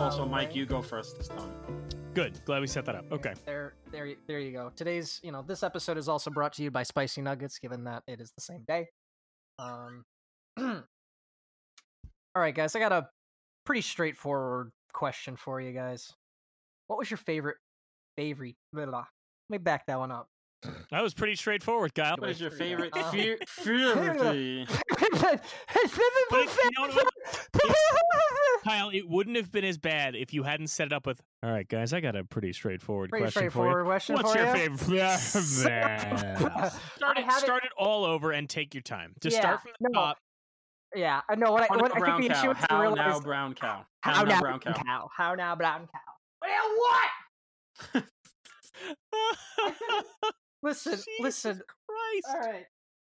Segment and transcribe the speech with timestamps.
[0.00, 0.54] Also, Mike, way.
[0.54, 1.52] you go first this time.
[2.14, 2.40] Good.
[2.46, 3.04] Glad we set that up.
[3.12, 3.34] Okay.
[3.44, 4.72] There, there, there you go.
[4.74, 8.02] Today's, you know, this episode is also brought to you by Spicy Nuggets, given that
[8.08, 8.88] it is the same day.
[9.58, 10.04] Um,
[10.58, 10.82] all
[12.34, 13.08] right, guys, I got a
[13.66, 16.12] pretty straightforward question for you guys.
[16.86, 17.58] What was your favorite,
[18.16, 18.56] favorite?
[18.72, 18.98] Blah, blah.
[18.98, 19.06] Let
[19.50, 20.28] me back that one up.
[20.90, 22.16] That was pretty straightforward, Kyle.
[22.18, 23.38] What is your favorite Uh, fear?
[23.48, 24.70] fear- But it-
[26.30, 27.08] you know what-
[28.64, 31.18] Kyle, it wouldn't have been as bad if you hadn't set it up with.
[31.42, 34.16] All right, guys, I got a pretty straightforward Pretty question straightforward for you.
[34.18, 34.76] What's for your you?
[34.76, 35.18] favorite?
[35.20, 37.32] start it.
[37.32, 39.14] Start it all over and take your time.
[39.20, 40.18] Just Yeah, start from the no, top.
[40.94, 42.40] Yeah, I know what I, How what now, I think the cow?
[42.42, 43.86] issue is How realize now, brown cow?
[44.02, 44.72] how, now, brown cow?
[44.72, 45.08] cow?
[45.16, 46.00] How now, brown cow?
[46.42, 46.76] Well,
[47.94, 48.04] what?
[50.62, 51.62] Listen, Jesus listen.
[51.88, 52.26] Christ.
[52.28, 52.66] All right,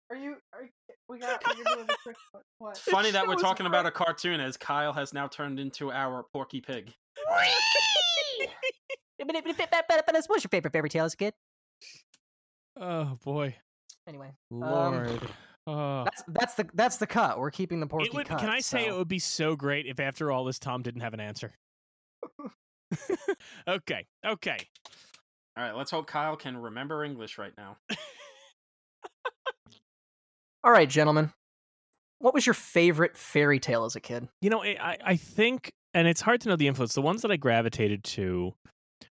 [0.09, 0.35] are you?
[0.53, 0.69] Are you
[1.07, 1.41] we got?
[1.55, 2.15] You're doing the trick.
[2.31, 2.43] What?
[2.57, 2.71] what?
[2.71, 5.91] It's funny that we're is talking about a cartoon as Kyle has now turned into
[5.91, 6.91] our Porky Pig.
[10.27, 11.33] What's your favorite fairy tale as a kid?
[12.77, 13.55] Oh boy,
[14.07, 15.21] Anyway, um, Lord.
[15.67, 16.03] oh.
[16.03, 17.39] that's that's the that's the cut.
[17.39, 18.39] We're keeping the porky It would, cut.
[18.39, 21.13] can I say it would be so great if after all this Tom didn't have
[21.13, 21.53] an answer?
[23.67, 24.57] okay, okay.
[25.57, 27.77] All right, let's hope Kyle can remember English right now.
[30.63, 31.31] All right, gentlemen.
[32.19, 34.27] What was your favorite fairy tale as a kid?
[34.41, 36.93] You know, I, I- I think, and it's hard to know the influence.
[36.93, 38.53] The ones that I gravitated to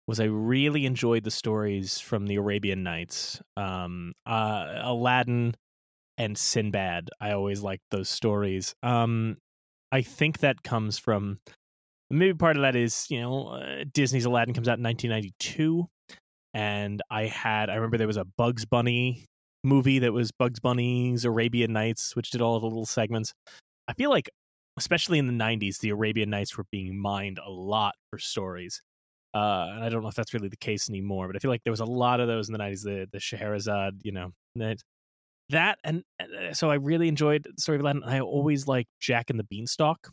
[0.07, 5.55] was I really enjoyed the stories from the Arabian Nights, um, uh, Aladdin,
[6.19, 7.11] and Sinbad.
[7.21, 8.75] I always liked those stories.
[8.83, 9.39] Um,
[9.93, 11.41] I think that comes from
[12.11, 15.87] maybe part of that is you know uh, Disney's Aladdin comes out in 1992,
[16.55, 19.27] and I had I remember there was a Bugs Bunny
[19.65, 23.33] movie that was Bugs Bunny's Arabian Nights, which did all the little segments.
[23.89, 24.31] I feel like,
[24.79, 28.81] especially in the 90s, the Arabian Nights were being mined a lot for stories.
[29.35, 31.63] Uh, and I don't know if that's really the case anymore, but I feel like
[31.65, 32.83] there was a lot of those in the 90s.
[32.83, 34.79] The the Scheherazade, you know, that
[35.51, 38.03] that and uh, so I really enjoyed story of Aladdin.
[38.05, 40.09] I always liked Jack and the Beanstalk,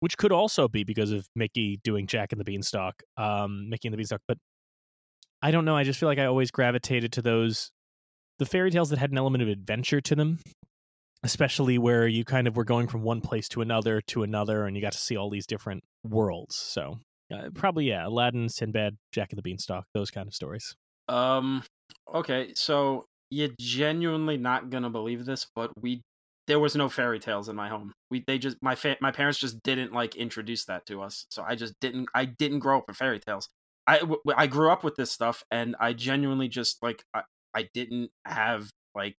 [0.00, 3.94] which could also be because of Mickey doing Jack and the Beanstalk, um, Mickey and
[3.94, 4.20] the Beanstalk.
[4.28, 4.38] But
[5.42, 5.76] I don't know.
[5.76, 7.70] I just feel like I always gravitated to those
[8.38, 10.38] the fairy tales that had an element of adventure to them,
[11.22, 14.76] especially where you kind of were going from one place to another to another, and
[14.76, 16.56] you got to see all these different worlds.
[16.56, 16.98] So
[17.32, 20.74] uh, probably yeah, Aladdin, Sinbad, Jack and the Beanstalk, those kind of stories.
[21.08, 21.62] Um.
[22.12, 26.02] Okay, so you're genuinely not gonna believe this, but we
[26.46, 27.92] there was no fairy tales in my home.
[28.10, 31.44] We they just my fa- my parents just didn't like introduce that to us, so
[31.46, 33.48] I just didn't I didn't grow up with fairy tales.
[33.88, 37.22] I w- I grew up with this stuff, and I genuinely just like I,
[37.54, 39.16] I didn't have like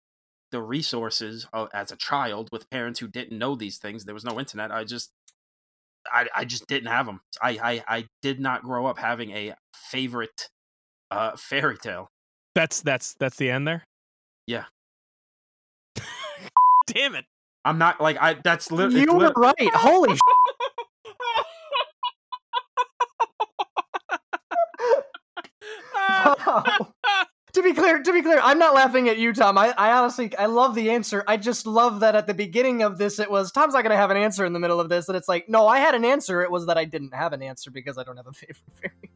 [0.53, 4.05] the resources of, as a child with parents who didn't know these things.
[4.05, 4.71] There was no internet.
[4.71, 5.11] I just
[6.13, 7.21] I I just didn't have them.
[7.43, 7.51] I
[7.89, 10.51] I I did not grow up having a favorite
[11.11, 12.09] uh fairy tale.
[12.55, 13.85] That's that's that's the end there.
[14.47, 14.65] Yeah.
[16.87, 17.25] Damn it.
[17.65, 18.35] I'm not like I.
[18.35, 19.75] That's li- you were lit- right.
[19.75, 20.19] Holy.
[26.37, 27.17] sh-
[27.55, 29.57] To be clear, to be clear, I'm not laughing at you, Tom.
[29.57, 31.25] I, I honestly, I love the answer.
[31.27, 33.97] I just love that at the beginning of this, it was Tom's not going to
[33.97, 36.05] have an answer in the middle of this, and it's like, no, I had an
[36.05, 36.43] answer.
[36.43, 39.11] It was that I didn't have an answer because I don't have a favorite fairy.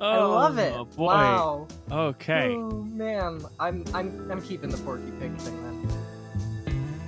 [0.00, 0.74] Oh, I love it.
[0.76, 1.04] Oh, boy.
[1.04, 1.68] Wow.
[1.90, 2.54] Okay.
[2.56, 5.88] Oh man, I'm I'm I'm keeping the Porky Pig thing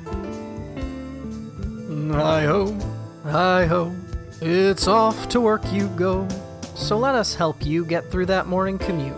[0.07, 2.11] then.
[2.13, 2.79] Hi ho,
[3.25, 3.93] hi ho,
[4.41, 6.29] it's off to work you go.
[6.79, 9.17] So let us help you get through that morning commute.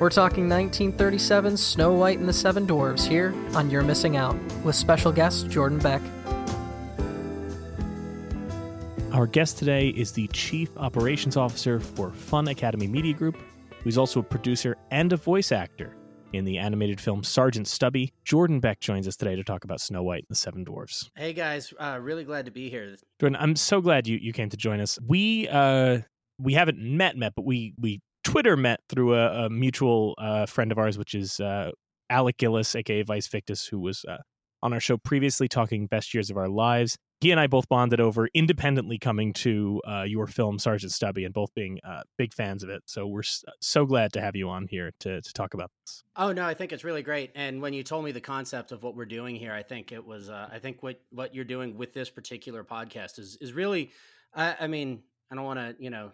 [0.00, 4.34] We're talking 1937 Snow White and the Seven Dwarfs here on You're Missing Out
[4.64, 6.00] with special guest Jordan Beck.
[9.12, 13.36] Our guest today is the Chief Operations Officer for Fun Academy Media Group,
[13.84, 15.94] who's also a producer and a voice actor
[16.32, 18.12] in the animated film Sergeant Stubby.
[18.24, 21.10] Jordan Beck joins us today to talk about Snow White and the Seven Dwarfs.
[21.14, 22.96] Hey guys, uh, really glad to be here.
[23.20, 24.98] Jordan, I'm so glad you, you came to join us.
[25.06, 26.00] We uh
[26.38, 30.72] we haven't met met, but we we Twitter met through a, a mutual uh, friend
[30.72, 31.70] of ours, which is uh,
[32.10, 34.18] Alec Gillis, aka Vice Victus, who was uh,
[34.62, 36.96] on our show previously talking best years of our lives.
[37.20, 41.32] He and I both bonded over independently coming to uh, your film Sergeant Stubby and
[41.32, 42.82] both being uh, big fans of it.
[42.84, 43.22] So we're
[43.60, 46.02] so glad to have you on here to to talk about this.
[46.16, 47.30] Oh no, I think it's really great.
[47.34, 50.04] And when you told me the concept of what we're doing here, I think it
[50.04, 50.28] was.
[50.28, 53.92] Uh, I think what what you're doing with this particular podcast is is really.
[54.34, 56.12] I, I mean, I don't want to you know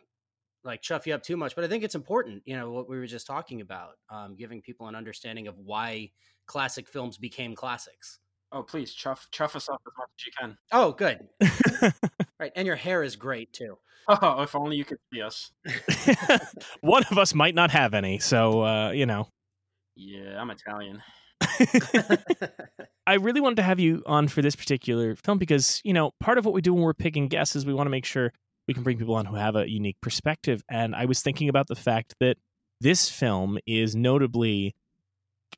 [0.65, 2.43] like chuff you up too much, but I think it's important.
[2.45, 6.11] You know what we were just talking about, um, giving people an understanding of why
[6.47, 8.19] classic films became classics.
[8.53, 10.59] Oh, please chuff chuff us up as much as you can.
[10.73, 11.21] Oh, good.
[12.41, 13.79] right, and your hair is great too.
[14.09, 15.53] Oh, if only you could see us.
[16.81, 19.29] One of us might not have any, so uh, you know.
[19.95, 21.03] Yeah, I'm Italian.
[23.07, 26.39] I really wanted to have you on for this particular film because, you know, part
[26.39, 28.33] of what we do when we're picking guests is we want to make sure
[28.67, 30.63] we can bring people on who have a unique perspective.
[30.71, 32.37] And I was thinking about the fact that
[32.81, 34.75] this film is notably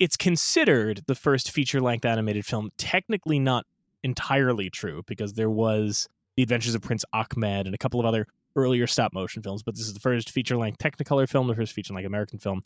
[0.00, 2.70] it's considered the first feature-length animated film.
[2.78, 3.64] Technically not
[4.02, 8.26] entirely true because there was The Adventures of Prince Ahmed and a couple of other
[8.56, 12.06] earlier stop motion films, but this is the first feature-length Technicolor film, the first feature-length
[12.06, 12.62] American film,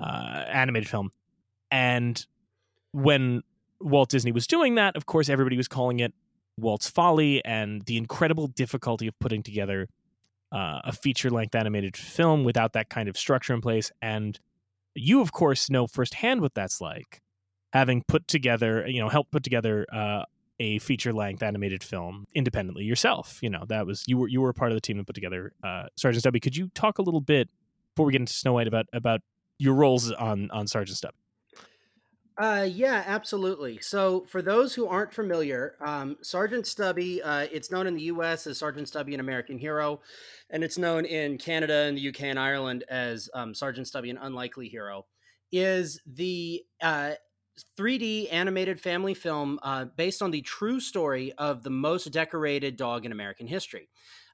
[0.00, 1.10] uh, animated film.
[1.70, 2.24] And
[2.92, 3.42] when
[3.80, 6.14] Walt Disney was doing that, of course, everybody was calling it
[6.60, 9.88] Walt's Folly and the incredible difficulty of putting together
[10.52, 13.92] uh, a feature length animated film without that kind of structure in place.
[14.00, 14.38] And
[14.94, 17.20] you, of course, know firsthand what that's like,
[17.72, 20.24] having put together, you know, helped put together uh,
[20.60, 23.38] a feature length animated film independently yourself.
[23.42, 25.14] You know, that was you were you were a part of the team that put
[25.14, 26.40] together uh, Sergeant Stubby.
[26.40, 27.48] Could you talk a little bit
[27.94, 29.20] before we get into Snow White about about
[29.58, 31.16] your roles on on Sergeant Stubby?
[32.40, 33.80] Uh, yeah, absolutely.
[33.80, 38.46] So, for those who aren't familiar, um, Sergeant Stubby, uh, it's known in the U.S.
[38.46, 40.00] as Sergeant Stubby, an American hero,
[40.50, 44.18] and it's known in Canada and the UK and Ireland as um, Sergeant Stubby, an
[44.18, 45.04] unlikely hero.
[45.50, 47.14] Is the uh,
[47.76, 53.04] 3D animated family film uh, based on the true story of the most decorated dog
[53.04, 53.88] in American history.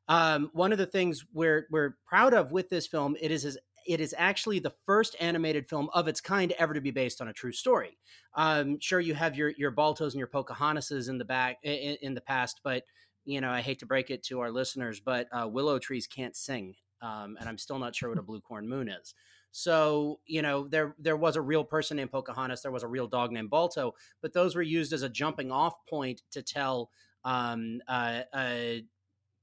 [0.09, 4.01] Um, one of the things we're we're proud of with this film, it is it
[4.01, 7.33] is actually the first animated film of its kind ever to be based on a
[7.33, 7.99] true story.
[8.35, 12.15] Um, sure, you have your your Baltos and your Pocahontases in the back in, in,
[12.15, 12.85] the past, but
[13.25, 16.37] you know I hate to break it to our listeners, but uh, willow trees can't
[16.37, 19.15] sing, um, and I'm still not sure what a blue corn moon is.
[19.53, 23.07] So you know there there was a real person named Pocahontas, there was a real
[23.07, 26.91] dog named Balto, but those were used as a jumping off point to tell
[27.25, 28.23] um, uh,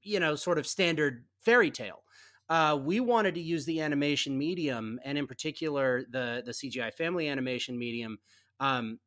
[0.03, 2.03] you know sort of standard fairy tale
[2.51, 7.29] uh, we wanted to use the animation medium, and in particular the the CGI family
[7.29, 8.19] animation medium,
[8.59, 8.99] um,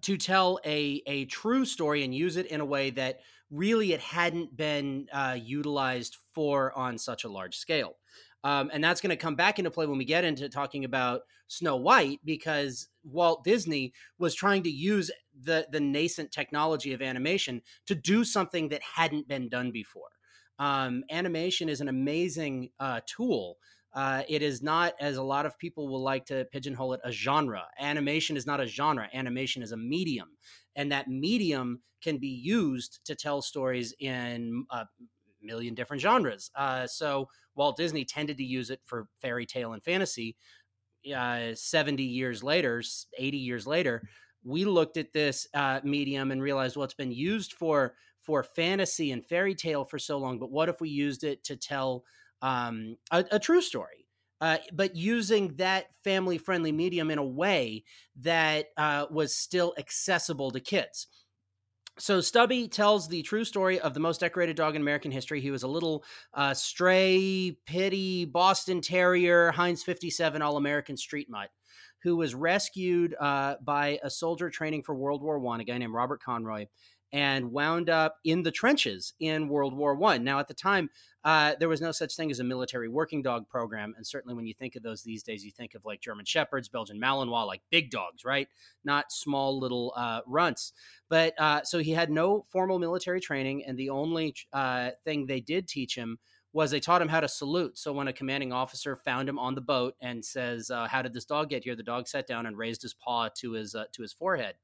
[0.00, 3.20] to tell a a true story and use it in a way that
[3.50, 7.98] really it hadn't been uh, utilized for on such a large scale.
[8.42, 11.20] Um, and that's going to come back into play when we get into talking about
[11.48, 17.60] Snow White, because Walt Disney was trying to use the the nascent technology of animation
[17.84, 20.08] to do something that hadn't been done before
[20.58, 23.56] um, animation is an amazing uh, tool.
[23.94, 27.12] Uh, it is not, as a lot of people will like to pigeonhole it, a
[27.12, 27.64] genre.
[27.78, 29.08] Animation is not a genre.
[29.12, 30.28] Animation is a medium,
[30.76, 34.86] and that medium can be used to tell stories in a
[35.42, 36.50] million different genres.
[36.54, 40.36] Uh, so Walt Disney tended to use it for fairy tale and fantasy.
[41.14, 42.82] Uh, 70 years later,
[43.18, 44.08] 80 years later,
[44.44, 49.10] we looked at this uh, medium and realized well, it's been used for for fantasy
[49.10, 52.04] and fairy tale for so long, but what if we used it to tell
[52.40, 54.06] um, a, a, true story?
[54.40, 57.84] Uh, but using that family friendly medium in a way
[58.16, 61.06] that uh, was still accessible to kids.
[61.98, 65.40] So Stubby tells the true story of the most decorated dog in American history.
[65.40, 71.50] He was a little uh, stray, pity Boston Terrier, Heinz 57 All American Street Mutt,
[72.02, 75.92] who was rescued uh, by a soldier training for World War One, a guy named
[75.92, 76.66] Robert Conroy,
[77.12, 80.24] and wound up in the trenches in World War One.
[80.24, 80.88] Now, at the time,
[81.24, 84.46] uh, there was no such thing as a military working dog program, and certainly when
[84.46, 87.62] you think of those these days, you think of like German Shepherds, Belgian Malinois, like
[87.70, 88.48] big dogs, right?
[88.84, 90.72] Not small little uh, runts.
[91.08, 95.40] But uh, so he had no formal military training, and the only uh, thing they
[95.40, 96.18] did teach him
[96.52, 97.78] was they taught him how to salute.
[97.78, 101.14] So when a commanding officer found him on the boat and says, uh, "How did
[101.14, 103.84] this dog get here?" the dog sat down and raised his paw to his uh,
[103.92, 104.54] to his forehead.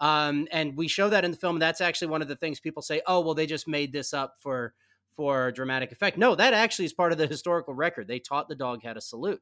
[0.00, 1.58] Um, and we show that in the film.
[1.58, 4.36] That's actually one of the things people say, oh, well, they just made this up
[4.40, 4.74] for
[5.16, 6.18] for dramatic effect.
[6.18, 8.08] No, that actually is part of the historical record.
[8.08, 9.40] They taught the dog how to salute.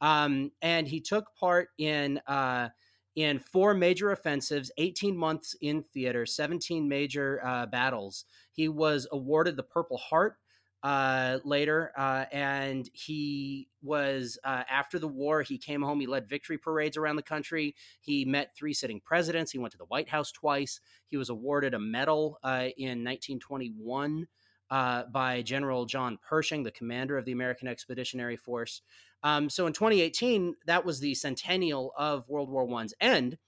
[0.00, 2.70] Um, and he took part in uh,
[3.16, 8.24] in four major offensives, 18 months in theater, 17 major uh, battles.
[8.52, 10.36] He was awarded the Purple Heart
[10.84, 11.90] uh, later.
[11.96, 15.98] Uh, and he was, uh, after the war, he came home.
[15.98, 17.74] He led victory parades around the country.
[18.02, 19.50] He met three sitting presidents.
[19.50, 20.80] He went to the White House twice.
[21.08, 24.28] He was awarded a medal uh, in 1921
[24.70, 28.82] uh, by General John Pershing, the commander of the American Expeditionary Force.
[29.22, 33.38] Um, so in 2018, that was the centennial of World War One's end.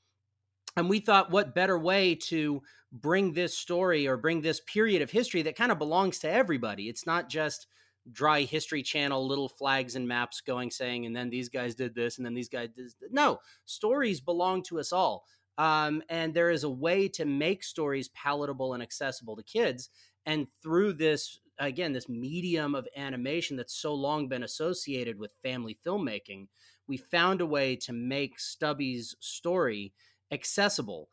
[0.74, 2.62] And we thought, what better way to
[3.00, 6.88] bring this story or bring this period of history that kind of belongs to everybody?
[6.88, 7.66] It's not just
[8.12, 12.16] dry history channel little flags and maps going saying and then these guys did this
[12.18, 12.94] and then these guys did this.
[13.10, 15.24] no stories belong to us all
[15.58, 19.90] Um, and there is a way to make stories palatable and accessible to kids.
[20.24, 25.78] And through this, again, this medium of animation that's so long been associated with family
[25.84, 26.48] filmmaking,
[26.86, 29.94] we found a way to make Stubby's story
[30.30, 31.08] accessible.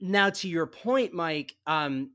[0.00, 2.12] Now, to your point, Mike, um,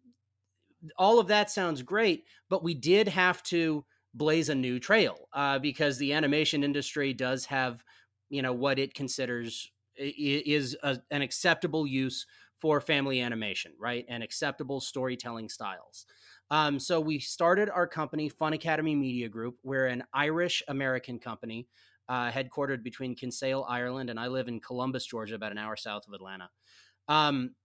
[0.98, 5.60] all of that sounds great, but we did have to blaze a new trail uh,
[5.60, 7.84] because the animation industry does have,
[8.30, 12.26] you know, what it considers is a, an acceptable use
[12.60, 14.06] for family animation, right?
[14.08, 16.06] And acceptable storytelling styles.
[16.50, 19.58] Um, so we started our company, Fun Academy Media Group.
[19.64, 21.68] We're an Irish American company,
[22.08, 26.08] uh, headquartered between Kinsale, Ireland, and I live in Columbus, Georgia, about an hour south
[26.08, 26.50] of Atlanta.
[27.08, 27.56] Um,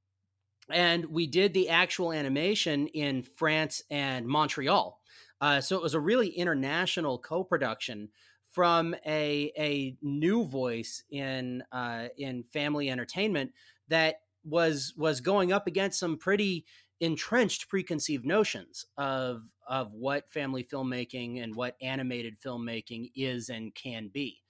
[0.72, 5.00] and we did the actual animation in France and Montreal.
[5.40, 8.08] Uh, so it was a really international co-production
[8.52, 13.52] from a a new voice in uh, in family entertainment
[13.88, 16.64] that was was going up against some pretty
[17.00, 24.10] entrenched preconceived notions of of what family filmmaking and what animated filmmaking is and can
[24.12, 24.42] be.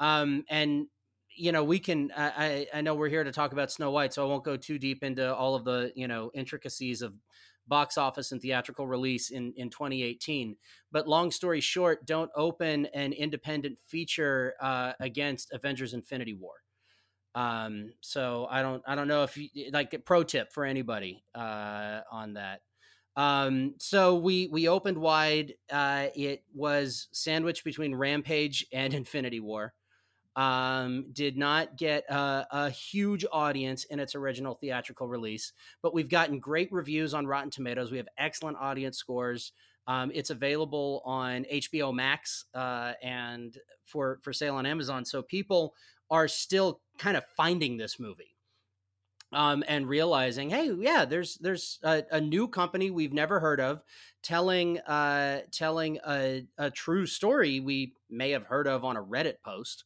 [0.00, 0.86] Um, and
[1.36, 2.10] you know, we can.
[2.16, 4.78] I I know we're here to talk about Snow White, so I won't go too
[4.78, 7.14] deep into all of the you know intricacies of
[7.66, 10.56] box office and theatrical release in in 2018.
[10.92, 16.54] But long story short, don't open an independent feature uh, against Avengers: Infinity War.
[17.34, 21.24] Um, so I don't I don't know if you like a pro tip for anybody
[21.34, 22.60] uh, on that.
[23.16, 25.54] Um, so we we opened wide.
[25.70, 29.74] Uh, it was sandwiched between Rampage and Infinity War
[30.36, 36.08] um, did not get a, a, huge audience in its original theatrical release, but we've
[36.08, 37.92] gotten great reviews on Rotten Tomatoes.
[37.92, 39.52] We have excellent audience scores.
[39.86, 45.04] Um, it's available on HBO Max uh, and for for sale on Amazon.
[45.04, 45.74] So people
[46.10, 48.34] are still kind of finding this movie
[49.32, 53.82] um, and realizing, hey, yeah, there's there's a, a, new company we've never heard of
[54.22, 59.36] telling uh, telling a, a true story we may have heard of on a Reddit
[59.44, 59.84] post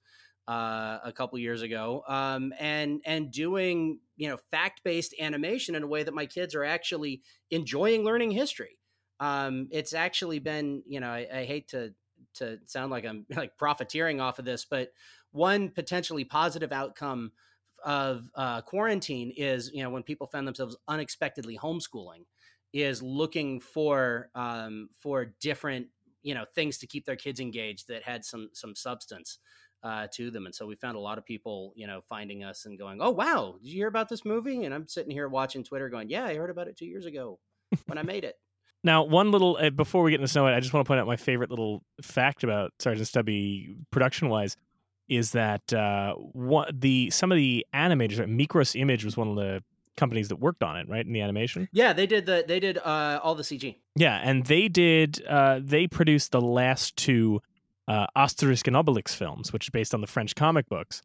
[0.49, 5.83] uh, a couple years ago, um, and and doing you know fact based animation in
[5.83, 8.78] a way that my kids are actually enjoying learning history.
[9.21, 11.93] Um, it's actually been you know I, I hate to
[12.37, 14.93] to sound like I'm like profiteering off of this, but
[15.33, 17.33] one potentially positive outcome
[17.85, 22.25] of uh, quarantine is you know when people found themselves unexpectedly homeschooling
[22.73, 25.88] is looking for um, for different
[26.23, 29.38] you know things to keep their kids engaged that had some some substance
[29.83, 30.47] uh, to them.
[30.47, 33.11] And so we found a lot of people, you know, finding us and going, "Oh
[33.11, 36.25] wow, did you hear about this movie?" And I'm sitting here watching Twitter, going, "Yeah,
[36.25, 37.39] I heard about it two years ago
[37.87, 38.37] when I made it."
[38.85, 41.01] Now, one little uh, before we get into Snow White, I just want to point
[41.01, 44.57] out my favorite little fact about Sergeant Stubby production wise
[45.09, 49.37] is that uh, what the some of the animators, right, Mikros Image was one of
[49.37, 49.63] the
[49.97, 51.69] companies that worked on it, right, in the animation.
[51.73, 53.77] Yeah, they did the they did uh, all the CG.
[53.97, 57.41] Yeah, and they did uh, they produced the last two
[57.88, 61.02] uh, Asterix and Obelix films, which is based on the French comic books.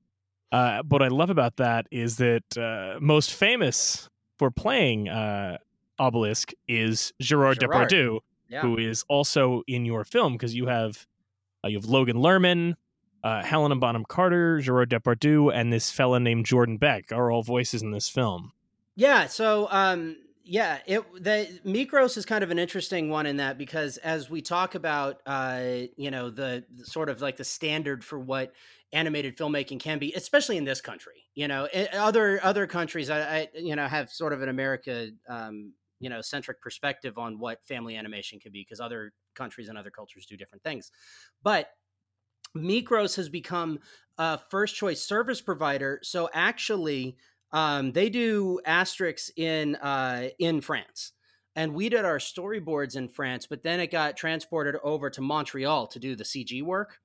[0.51, 5.57] Uh, what I love about that is that uh, most famous for playing uh,
[5.99, 7.89] Obelix is Gerard, Gerard.
[7.89, 8.61] Depardieu, yeah.
[8.61, 11.07] who is also in your film because you have
[11.63, 12.75] uh, you have Logan Lerman,
[13.23, 17.81] uh, Helena Bonham Carter, Gerard Depardieu, and this fella named Jordan Beck are all voices
[17.81, 18.51] in this film.
[18.95, 23.57] Yeah, so um, yeah, it the Mikros is kind of an interesting one in that
[23.57, 28.03] because as we talk about, uh, you know, the, the sort of like the standard
[28.03, 28.53] for what
[28.91, 31.23] animated filmmaking can be, especially in this country.
[31.33, 35.73] You know, other other countries, I, I you know have sort of an America, um,
[35.99, 39.91] you know, centric perspective on what family animation can be because other countries and other
[39.91, 40.91] cultures do different things.
[41.41, 41.69] But
[42.55, 43.79] Mikros has become
[44.17, 47.17] a first choice service provider, so actually
[47.53, 51.13] um, they do Asterix in uh, in France,
[51.55, 55.87] and we did our storyboards in France, but then it got transported over to Montreal
[55.87, 56.97] to do the CG work.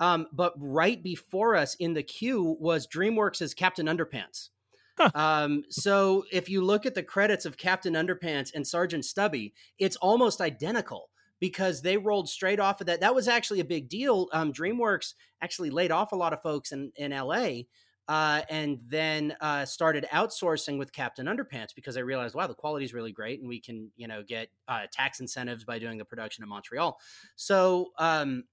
[0.00, 4.48] Um, but right before us in the queue was DreamWorks' as Captain Underpants.
[4.96, 5.10] Huh.
[5.14, 9.96] Um, so if you look at the credits of Captain Underpants and Sergeant Stubby, it's
[9.96, 13.00] almost identical because they rolled straight off of that.
[13.00, 14.28] That was actually a big deal.
[14.32, 17.64] Um, DreamWorks actually laid off a lot of folks in in LA
[18.08, 22.84] uh, and then uh, started outsourcing with Captain Underpants because I realized, wow, the quality
[22.84, 26.04] is really great, and we can, you know, get uh, tax incentives by doing the
[26.04, 26.98] production in Montreal.
[27.36, 28.44] So, um,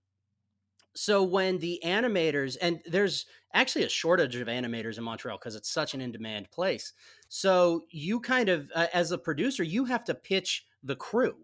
[0.96, 5.70] so when the animators and there's actually a shortage of animators in Montreal because it's
[5.70, 6.94] such an in-demand place.
[7.30, 11.36] So you kind of, uh, as a producer, you have to pitch the crew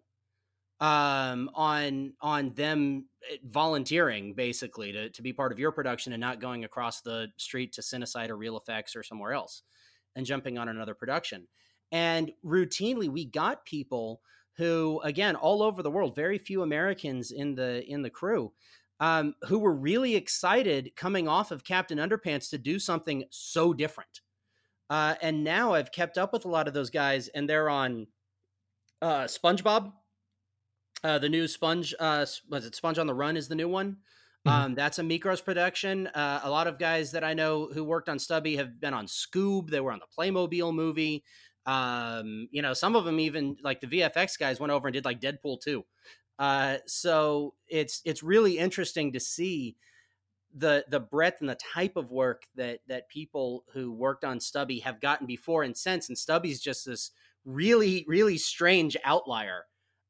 [0.83, 6.19] um, on on them eh, volunteering basically to, to be part of your production and
[6.19, 9.63] not going across the street to Cinesite or Real Effects or somewhere else.
[10.15, 11.47] and jumping on another production.
[11.91, 14.21] And routinely, we got people
[14.57, 18.51] who, again, all over the world, very few Americans in the in the crew,
[18.99, 24.21] um, who were really excited coming off of Captain Underpants to do something so different.
[24.89, 28.07] Uh, and now I've kept up with a lot of those guys, and they're on
[29.01, 29.93] uh, SpongeBob.
[31.03, 33.98] Uh, the new Sponge uh, was it Sponge on the Run is the new one.
[34.45, 34.51] Mhm.
[34.51, 36.07] Um, that's a Mikros production.
[36.07, 39.07] Uh, a lot of guys that I know who worked on Stubby have been on
[39.07, 39.69] Scoob.
[39.69, 41.24] They were on the Playmobil movie.
[41.65, 45.05] Um, you know, some of them even like the VFX guys went over and did
[45.05, 45.86] like Deadpool 2.
[46.39, 49.77] Uh, so it's it's really interesting to see
[50.55, 54.79] the the breadth and the type of work that that people who worked on Stubby
[54.79, 56.10] have gotten before and since.
[56.10, 57.12] And Stubby's just this
[57.45, 59.65] really really strange outlier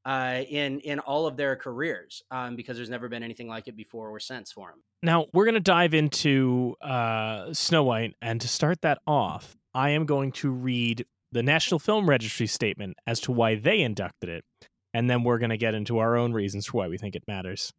[0.06, 3.76] uh, in in all of their careers um, because there's never been anything like it
[3.76, 4.84] before or since for them.
[5.02, 9.92] Now we're going to dive into uh, Snow White, and to start that off, I
[9.92, 14.46] am going to read the National Film Registry statement as to why they inducted it,
[14.94, 17.24] and then we're going to get into our own reasons for why we think it
[17.28, 17.72] matters.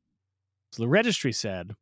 [0.73, 1.73] So the registry said,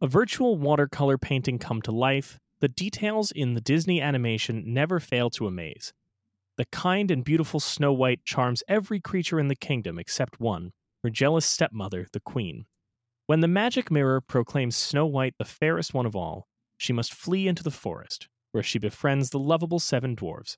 [0.00, 2.38] "A virtual watercolor painting come to life.
[2.60, 5.92] The details in the Disney animation never fail to amaze.
[6.56, 11.10] The kind and beautiful Snow White charms every creature in the kingdom except one, her
[11.10, 12.66] jealous stepmother, the Queen."
[13.26, 16.46] When the magic mirror proclaims Snow White the fairest one of all,
[16.76, 20.56] she must flee into the forest, where she befriends the lovable seven dwarves.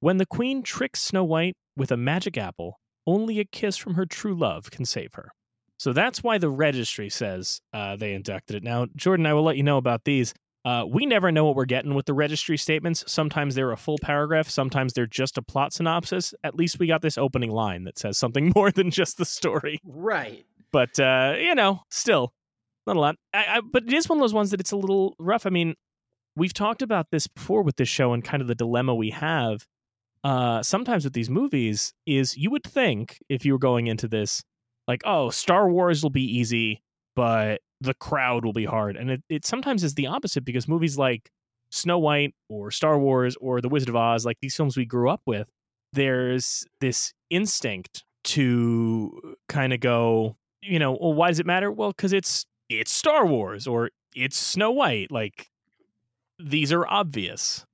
[0.00, 4.06] When the queen tricks Snow White with a magic apple, only a kiss from her
[4.06, 5.32] true love can save her.
[5.78, 8.62] So that's why the registry says uh, they inducted it.
[8.62, 10.34] Now, Jordan, I will let you know about these.
[10.64, 13.02] Uh, we never know what we're getting with the registry statements.
[13.06, 16.34] Sometimes they're a full paragraph, sometimes they're just a plot synopsis.
[16.44, 19.80] At least we got this opening line that says something more than just the story
[19.84, 20.44] Right.
[20.72, 22.32] but uh, you know, still
[22.86, 23.16] not a lot.
[23.32, 25.46] I, I, but it is one of those ones that it's a little rough.
[25.46, 25.74] I mean,
[26.36, 29.66] we've talked about this before with this show and kind of the dilemma we have.
[30.22, 34.42] Uh, sometimes with these movies is you would think if you were going into this
[34.86, 36.82] like, oh, Star Wars will be easy,
[37.16, 40.98] but the crowd will be hard, and it, it sometimes is the opposite because movies
[40.98, 41.30] like
[41.70, 45.08] Snow White or Star Wars or The Wizard of Oz, like these films we grew
[45.08, 45.48] up with,
[45.92, 51.70] there's this instinct to kind of go, you know, well, why does it matter?
[51.70, 55.10] Well, because it's it's Star Wars or it's Snow White.
[55.10, 55.48] Like
[56.38, 57.64] these are obvious.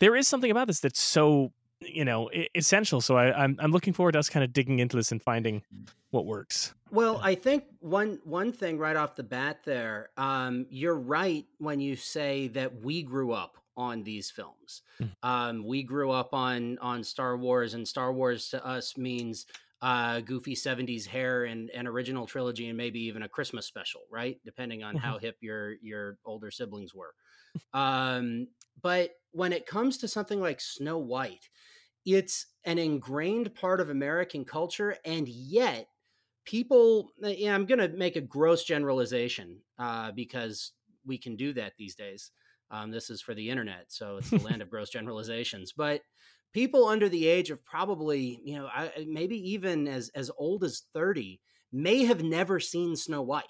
[0.00, 3.00] There is something about this that's so you know essential.
[3.00, 5.62] So I, I'm I'm looking forward to us kind of digging into this and finding
[6.10, 6.74] what works.
[6.90, 11.80] Well, I think one one thing right off the bat there, um, you're right when
[11.80, 14.82] you say that we grew up on these films.
[15.00, 15.10] Mm.
[15.22, 19.46] Um, we grew up on on Star Wars, and Star Wars to us means
[19.82, 24.38] uh, goofy '70s hair and an original trilogy, and maybe even a Christmas special, right?
[24.44, 27.14] Depending on how hip your your older siblings were.
[27.72, 28.48] Um,
[28.82, 31.48] but when it comes to something like Snow White,
[32.04, 35.88] it's an ingrained part of American culture, and yet
[36.44, 40.72] people yeah, i'm going to make a gross generalization uh, because
[41.06, 42.30] we can do that these days.
[42.72, 45.72] Um, this is for the internet so it's the land of gross generalizations.
[45.72, 46.02] But
[46.52, 50.82] people under the age of probably you know I, maybe even as as old as
[50.94, 51.40] 30
[51.72, 53.44] may have never seen snow white.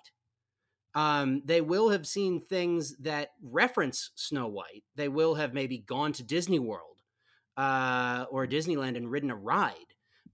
[0.94, 4.82] Um, they will have seen things that reference snow white.
[4.96, 6.99] They will have maybe gone to disney world
[7.56, 9.74] uh, or disneyland and ridden a ride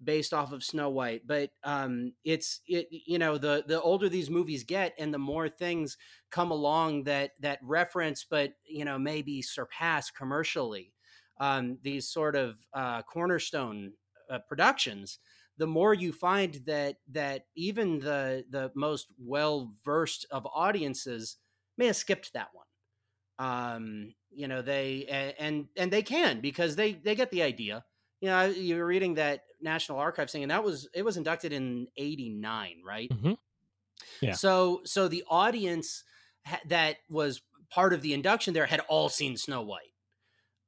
[0.02, 4.29] based off of Snow White, but um, it's it you know the the older these
[4.31, 5.96] movies get and the more things
[6.31, 10.92] come along that that reference, but you know maybe surpass commercially
[11.40, 13.92] um, these sort of uh, cornerstone
[14.31, 15.18] uh, productions.
[15.59, 21.38] The more you find that that even the the most well versed of audiences
[21.79, 22.65] may have skipped that one.
[23.38, 27.85] Um, you know they and and they can because they they get the idea
[28.20, 31.53] you know, you were reading that National Archives thing, and that was it was inducted
[31.53, 33.11] in '89, right?
[33.11, 33.33] Mm-hmm.
[34.20, 34.33] Yeah.
[34.33, 36.05] So, so the audience
[36.44, 39.92] ha- that was part of the induction there had all seen Snow White,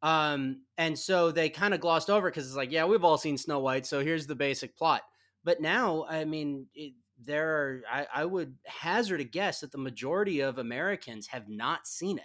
[0.03, 3.39] um, and so they kind of glossed over because it's like, yeah, we've all seen
[3.39, 5.03] Snow White, so here's the basic plot.
[5.43, 6.93] But now, I mean, it,
[7.25, 11.87] there are I, I would hazard a guess that the majority of Americans have not
[11.87, 12.25] seen it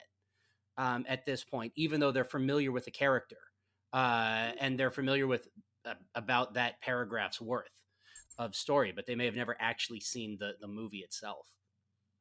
[0.77, 3.37] um, at this point, even though they're familiar with the character
[3.93, 5.47] uh, and they're familiar with
[5.85, 7.81] uh, about that paragraph's worth
[8.37, 11.47] of story, but they may have never actually seen the the movie itself.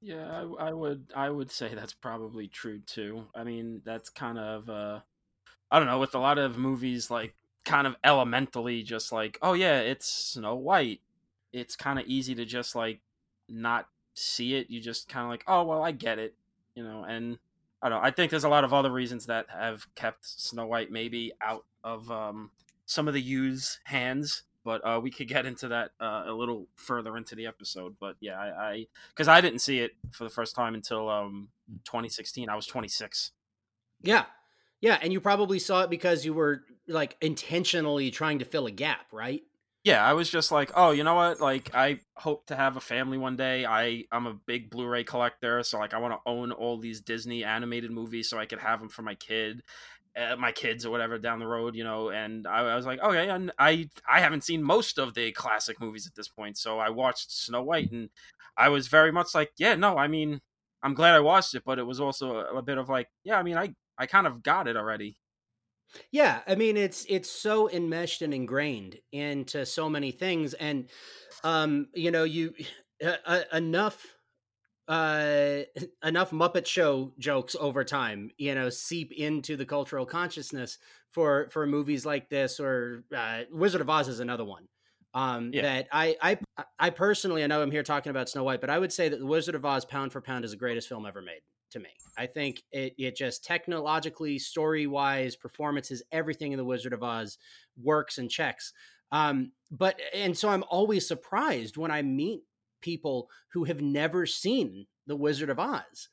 [0.01, 0.27] Yeah,
[0.59, 3.25] I, I would I would say that's probably true too.
[3.35, 5.01] I mean, that's kind of uh,
[5.71, 7.35] I don't know with a lot of movies like
[7.65, 11.01] kind of elementally just like oh yeah it's Snow White.
[11.53, 13.01] It's kind of easy to just like
[13.49, 14.71] not see it.
[14.71, 16.35] You just kind of like oh well I get it,
[16.75, 17.05] you know.
[17.05, 17.39] And
[17.83, 18.07] I don't know.
[18.07, 21.65] I think there's a lot of other reasons that have kept Snow White maybe out
[21.83, 22.51] of um,
[22.87, 26.69] some of the U's hands, but uh, we could get into that uh, a little
[26.77, 27.97] further into the episode.
[27.99, 31.49] But yeah, I because I, I, didn't see it for the first time until um,
[31.85, 32.49] 2016.
[32.49, 33.33] I was 26.
[34.03, 34.27] Yeah,
[34.81, 38.71] yeah, and you probably saw it because you were like intentionally trying to fill a
[38.71, 39.43] gap, right?
[39.85, 41.41] Yeah, I was just like, oh, you know what?
[41.41, 43.67] Like, I hope to have a family one day.
[43.67, 47.43] I I'm a big Blu-ray collector, so like, I want to own all these Disney
[47.43, 49.63] animated movies so I could have them for my kid,
[50.17, 52.11] uh, my kids or whatever down the road, you know.
[52.11, 55.81] And I, I was like, okay, and I I haven't seen most of the classic
[55.81, 58.09] movies at this point, so I watched Snow White, and
[58.57, 60.41] I was very much like, yeah, no, I mean,
[60.83, 63.39] I'm glad I watched it, but it was also a, a bit of like, yeah,
[63.39, 65.17] I mean, I I kind of got it already.
[66.11, 70.89] Yeah, I mean it's it's so enmeshed and ingrained into so many things, and
[71.45, 72.55] um, you know, you
[73.05, 74.07] uh, uh, enough
[74.89, 75.61] uh
[76.05, 80.79] enough Muppet Show jokes over time, you know, seep into the cultural consciousness
[81.11, 84.69] for for movies like this, or uh, Wizard of Oz is another one.
[85.15, 85.63] Um, yeah.
[85.63, 88.79] that I I I personally, I know I'm here talking about Snow White, but I
[88.79, 91.21] would say that the Wizard of Oz, pound for pound, is the greatest film ever
[91.21, 91.41] made
[91.73, 91.91] to me.
[92.17, 97.39] I think it, it just technologically, story wise, performances, everything in The Wizard of Oz
[97.83, 98.73] works and checks.
[99.11, 102.43] Um, but, and so I'm always surprised when I meet
[102.81, 106.09] people who have never seen The Wizard of Oz.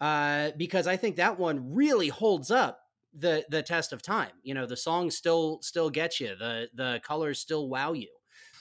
[0.00, 2.80] Uh, because I think that one really holds up
[3.14, 4.32] the the test of time.
[4.42, 8.08] You know, the songs still still get you, the the colors still wow you.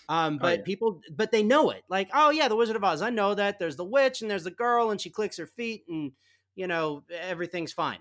[0.10, 0.62] Um, oh, but oh, yeah.
[0.66, 1.84] people, but they know it.
[1.90, 3.02] Like, oh yeah, the Wizard of Oz.
[3.02, 3.60] I know that.
[3.60, 6.12] There's the witch and there's the girl, and she clicks her feet, and
[6.56, 8.00] you know, everything's fine.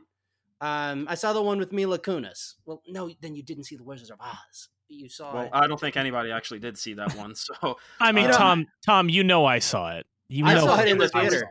[0.61, 2.55] Um, I saw the one with Mila Kunis.
[2.67, 4.69] Well, no, then you didn't see the Wizards of Oz.
[4.89, 5.33] You saw.
[5.33, 5.51] Well, it.
[5.53, 7.35] I don't think anybody actually did see that one.
[7.63, 10.07] So I mean, uh, Tom, Tom, you know, I saw it.
[10.29, 11.49] You I know saw it in the theater.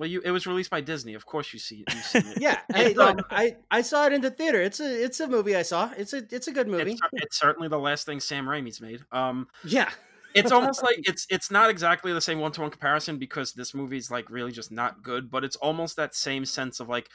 [0.00, 1.12] Well, you it was released by Disney.
[1.12, 1.94] Of course, you see it.
[1.94, 2.40] You it.
[2.40, 4.60] yeah, hey, look, I, I saw it in the theater.
[4.62, 5.90] It's a it's a movie I saw.
[5.94, 6.92] It's a it's a good movie.
[6.92, 9.02] It's, it's certainly the last thing Sam Raimi's made.
[9.12, 9.90] Um, yeah,
[10.34, 13.74] it's almost like it's it's not exactly the same one to one comparison because this
[13.74, 17.08] movie's like really just not good, but it's almost that same sense of like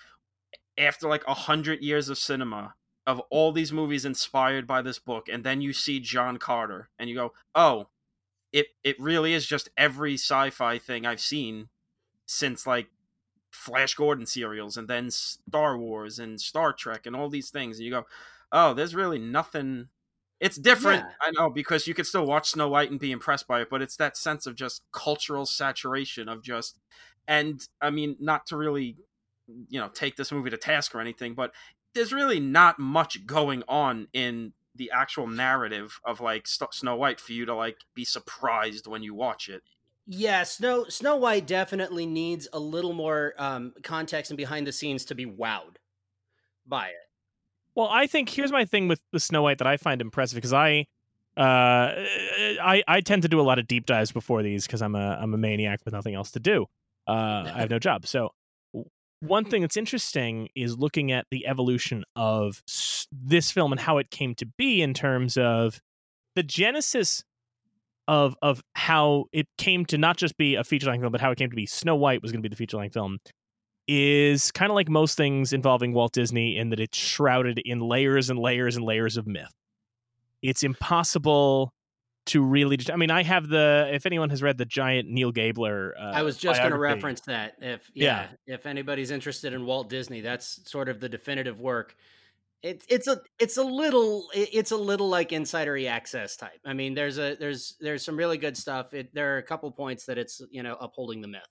[0.77, 2.75] after like a hundred years of cinema
[3.07, 7.09] of all these movies inspired by this book, and then you see John Carter and
[7.09, 7.89] you go, Oh,
[8.53, 11.69] it it really is just every sci-fi thing I've seen
[12.25, 12.87] since like
[13.51, 17.85] Flash Gordon serials and then Star Wars and Star Trek and all these things, and
[17.85, 18.05] you go,
[18.51, 19.89] Oh, there's really nothing
[20.39, 21.27] it's different, yeah.
[21.27, 23.81] I know, because you could still watch Snow White and be impressed by it, but
[23.81, 26.79] it's that sense of just cultural saturation of just,
[27.27, 28.97] and I mean, not to really,
[29.69, 31.51] you know, take this movie to task or anything, but
[31.93, 37.31] there's really not much going on in the actual narrative of like Snow White for
[37.31, 39.63] you to like be surprised when you watch it.
[40.05, 45.05] Yeah, Snow Snow White definitely needs a little more um, context and behind the scenes
[45.05, 45.77] to be wowed
[46.67, 47.04] by it.
[47.75, 50.53] Well, I think here's my thing with the Snow White that I find impressive because
[50.53, 50.85] I
[51.37, 51.91] uh
[52.63, 55.17] I I tend to do a lot of deep dives before these because I'm a
[55.21, 56.65] I'm a maniac with nothing else to do.
[57.07, 58.07] Uh I have no job.
[58.07, 58.29] So
[59.19, 62.63] one thing that's interesting is looking at the evolution of
[63.11, 65.81] this film and how it came to be in terms of
[66.35, 67.23] the genesis
[68.07, 71.31] of of how it came to not just be a feature length film, but how
[71.31, 73.17] it came to be Snow White was going to be the feature length film
[73.87, 78.29] is kind of like most things involving Walt Disney in that it's shrouded in layers
[78.29, 79.53] and layers and layers of myth.
[80.41, 81.73] It's impossible
[82.27, 82.79] to really.
[82.91, 83.89] I mean, I have the.
[83.91, 87.21] If anyone has read the giant Neal Gabler, uh, I was just going to reference
[87.21, 87.55] that.
[87.61, 91.95] If yeah, yeah, if anybody's interested in Walt Disney, that's sort of the definitive work.
[92.63, 96.59] It's it's a it's a little it's a little like insidery access type.
[96.65, 98.93] I mean, there's a there's there's some really good stuff.
[98.93, 101.47] It, there are a couple points that it's you know upholding the myth.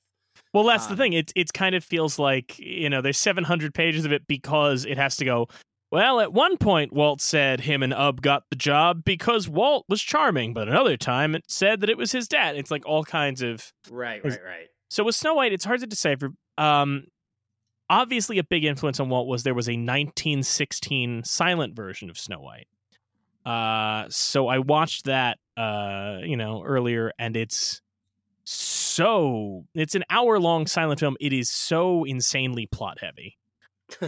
[0.55, 1.13] Well, that's um, the thing.
[1.13, 4.97] It it kind of feels like you know there's 700 pages of it because it
[4.97, 5.49] has to go.
[5.91, 10.03] Well, at one point, Walt said him and Ub got the job because Walt was
[10.03, 12.57] charming, but another time it said that it was his dad.
[12.57, 14.69] It's like all kinds of right, right, right.
[14.91, 16.31] So with Snow White, it's hard to decipher.
[16.57, 17.05] Um,
[17.91, 22.41] obviously, a big influence on Walt was there was a 1916 silent version of Snow
[22.41, 22.69] White.
[23.45, 27.83] Uh, so I watched that, uh, you know, earlier, and it's
[28.45, 31.17] so it's an hour long silent film.
[31.21, 33.37] It is so insanely plot heavy.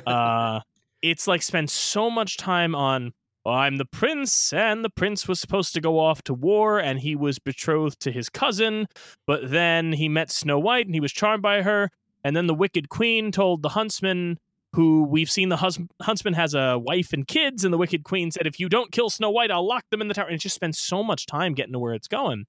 [0.07, 0.61] Uh
[1.03, 3.12] it's like spends so much time on
[3.44, 6.99] well, I'm the prince, and the prince was supposed to go off to war, and
[6.99, 8.88] he was betrothed to his cousin,
[9.25, 11.88] but then he met Snow White and he was charmed by her,
[12.25, 14.40] and then the wicked queen told the huntsman,
[14.72, 18.33] who we've seen the hus- huntsman has a wife and kids, and the wicked queen
[18.33, 20.27] said, If you don't kill Snow White, I'll lock them in the tower.
[20.27, 22.46] And it just spends so much time getting to where it's going.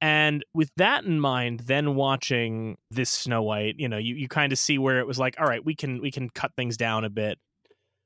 [0.00, 4.52] And with that in mind, then watching this Snow White, you know, you, you kind
[4.52, 7.04] of see where it was like, all right, we can we can cut things down
[7.04, 7.38] a bit.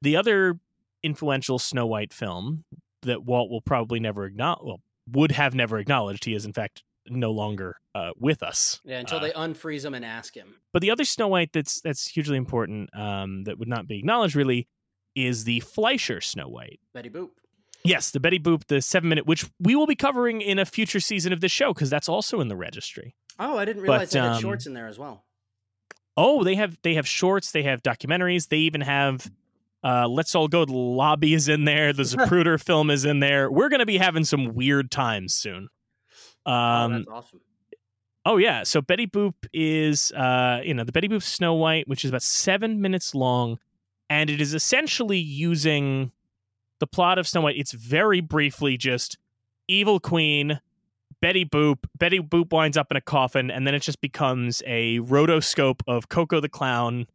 [0.02, 0.58] The other
[1.02, 2.64] influential Snow White film
[3.02, 4.80] that Walt will probably never acknowledge, well,
[5.12, 6.24] would have never acknowledged.
[6.24, 8.80] He is in fact no longer uh, with us.
[8.84, 10.54] Yeah, until Uh, they unfreeze him and ask him.
[10.72, 14.36] But the other Snow White that's that's hugely important um, that would not be acknowledged
[14.36, 14.68] really
[15.14, 16.78] is the Fleischer Snow White.
[16.94, 17.30] Betty Boop.
[17.84, 21.00] Yes, the Betty Boop, the seven minute, which we will be covering in a future
[21.00, 23.14] season of this show because that's also in the registry.
[23.38, 25.24] Oh, I didn't realize But, they had um, shorts in there as well.
[26.16, 29.30] Oh, they have they have shorts, they have documentaries, they even have
[29.84, 31.92] uh, Let's All Go to the Lobby is in there.
[31.92, 33.50] The Zapruder film is in there.
[33.50, 35.68] We're going to be having some weird times soon.
[36.44, 37.40] oh, Um, that's awesome.
[38.24, 42.04] Oh yeah, so Betty Boop is uh you know the Betty Boop Snow White, which
[42.04, 43.58] is about seven minutes long,
[44.10, 46.10] and it is essentially using
[46.80, 47.56] the plot of Snow White.
[47.56, 49.18] It's very briefly just
[49.68, 50.60] evil queen,
[51.20, 51.78] Betty Boop.
[51.98, 56.08] Betty Boop winds up in a coffin, and then it just becomes a rotoscope of
[56.08, 57.06] Koko the Clown,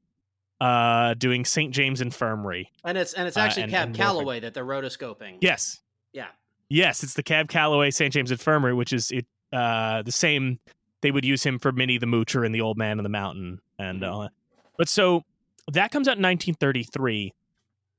[0.61, 1.73] uh, doing St.
[1.73, 2.71] James Infirmary.
[2.83, 5.37] And it's and it's uh, actually and- Cab and Calloway that they're rotoscoping.
[5.41, 5.81] Yes,
[6.13, 6.27] Yeah.
[6.69, 8.11] Yes, it's the Cab Calloway St.
[8.13, 10.59] James Infirmary, which is it uh the same
[11.01, 13.59] they would use him for Minnie the Moocher and the Old Man in the Mountain
[13.77, 14.09] and Mhm.
[14.11, 14.31] all that.
[14.77, 15.23] But so
[15.71, 17.33] that comes out in 1933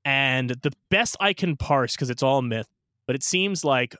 [0.04, 2.68] and the best I can parse cuz it's all myth,
[3.06, 3.96] but it seems like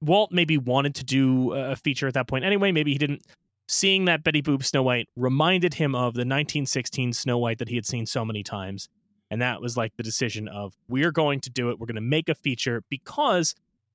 [0.00, 3.22] Walt maybe wanted to do a feature at that point anyway, maybe he didn't
[3.68, 7.74] seeing that Betty Boop Snow White reminded him of the 1916 Snow White that he
[7.74, 8.88] had seen so many times.
[9.30, 11.80] And that was like the decision of we're going to do it.
[11.80, 13.54] We're going to make a feature because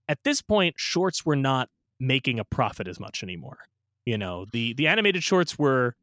[0.10, 3.60] at this point shorts were not making a profit as much anymore.
[4.06, 5.96] You know, the the animated shorts were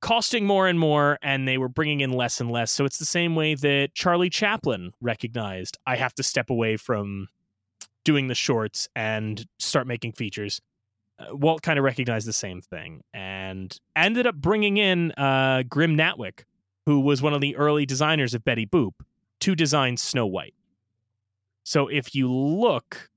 [0.00, 2.70] costing more and more and they were bringing in less and less.
[2.70, 7.28] So it's the same way that Charlie Chaplin recognized I have to step away from
[8.04, 10.60] doing the shorts and start making features.
[11.18, 15.96] Uh, Walt kind of recognized the same thing and ended up bringing in uh, Grim
[15.96, 16.44] Natwick,
[16.86, 18.92] who was one of the early designers of Betty Boop,
[19.40, 20.54] to design Snow White.
[21.64, 23.10] So if you look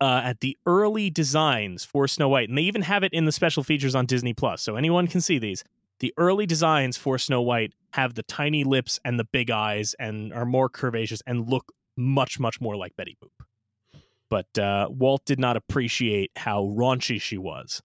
[0.00, 3.32] uh, at the early designs for Snow White, and they even have it in the
[3.32, 5.64] special features on Disney Plus, so anyone can see these.
[6.00, 10.32] The early designs for Snow White have the tiny lips and the big eyes, and
[10.32, 14.00] are more curvaceous and look much, much more like Betty Boop.
[14.30, 17.82] But uh, Walt did not appreciate how raunchy she was,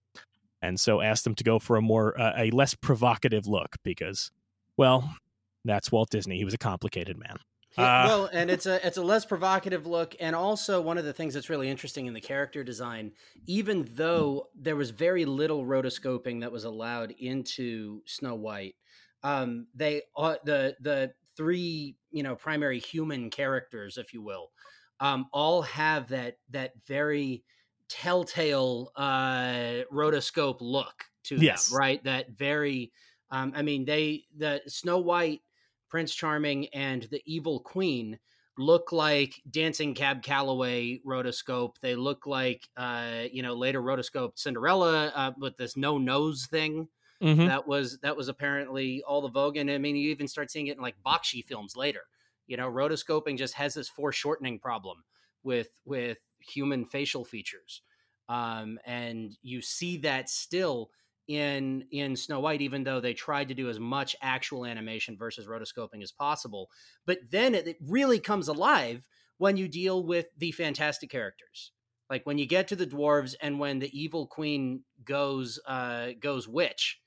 [0.62, 4.30] and so asked them to go for a more, uh, a less provocative look because,
[4.76, 5.16] well,
[5.64, 6.36] that's Walt Disney.
[6.36, 7.38] He was a complicated man.
[7.76, 11.04] Yeah, Uh, well, and it's a it's a less provocative look, and also one of
[11.04, 13.14] the things that's really interesting in the character design,
[13.46, 18.76] even though there was very little rotoscoping that was allowed into Snow White,
[19.24, 24.52] um, they uh, the the three you know primary human characters, if you will,
[25.00, 27.44] um, all have that that very
[27.88, 31.60] telltale uh, rotoscope look to Yes.
[31.62, 32.02] them, right?
[32.04, 32.92] That very,
[33.30, 35.40] um, I mean, they the Snow White.
[35.88, 38.18] Prince Charming and the Evil Queen
[38.56, 41.76] look like dancing cab Calloway rotoscope.
[41.80, 46.88] They look like uh, you know later rotoscope Cinderella uh, with this no nose thing
[47.20, 47.48] Mhm.
[47.48, 49.56] that was that was apparently all the vogue.
[49.56, 52.02] And I mean, you even start seeing it in like Bakshi films later.
[52.46, 55.04] You know, rotoscoping just has this foreshortening problem
[55.42, 57.82] with with human facial features,
[58.28, 60.90] um, and you see that still
[61.26, 65.46] in in Snow White, even though they tried to do as much actual animation versus
[65.46, 66.70] rotoscoping as possible.
[67.06, 69.06] But then it, it really comes alive
[69.38, 71.72] when you deal with the fantastic characters,
[72.10, 76.46] like when you get to the dwarves and when the evil queen goes uh, goes
[76.48, 77.00] witch.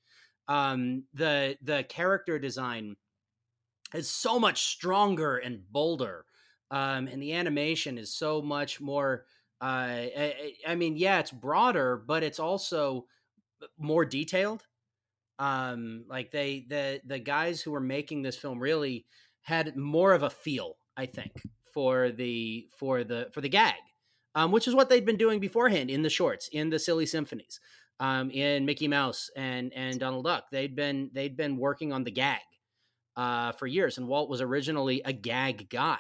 [0.47, 2.95] Um, the the character design
[3.93, 6.25] is so much stronger and bolder,
[6.71, 9.25] um, and the animation is so much more.
[9.59, 9.65] Uh,
[10.15, 13.07] I, I mean, yeah, it's broader, but it's also
[13.77, 14.63] more detailed.
[15.39, 19.05] Um, like they the the guys who were making this film really
[19.41, 21.31] had more of a feel, I think,
[21.73, 23.75] for the for the for the gag,
[24.35, 27.59] um, which is what they'd been doing beforehand in the shorts, in the silly symphonies,
[27.99, 30.45] um, in Mickey Mouse and and Donald Duck.
[30.51, 32.41] They'd been they'd been working on the gag
[33.15, 35.99] uh, for years, and Walt was originally a gag guy.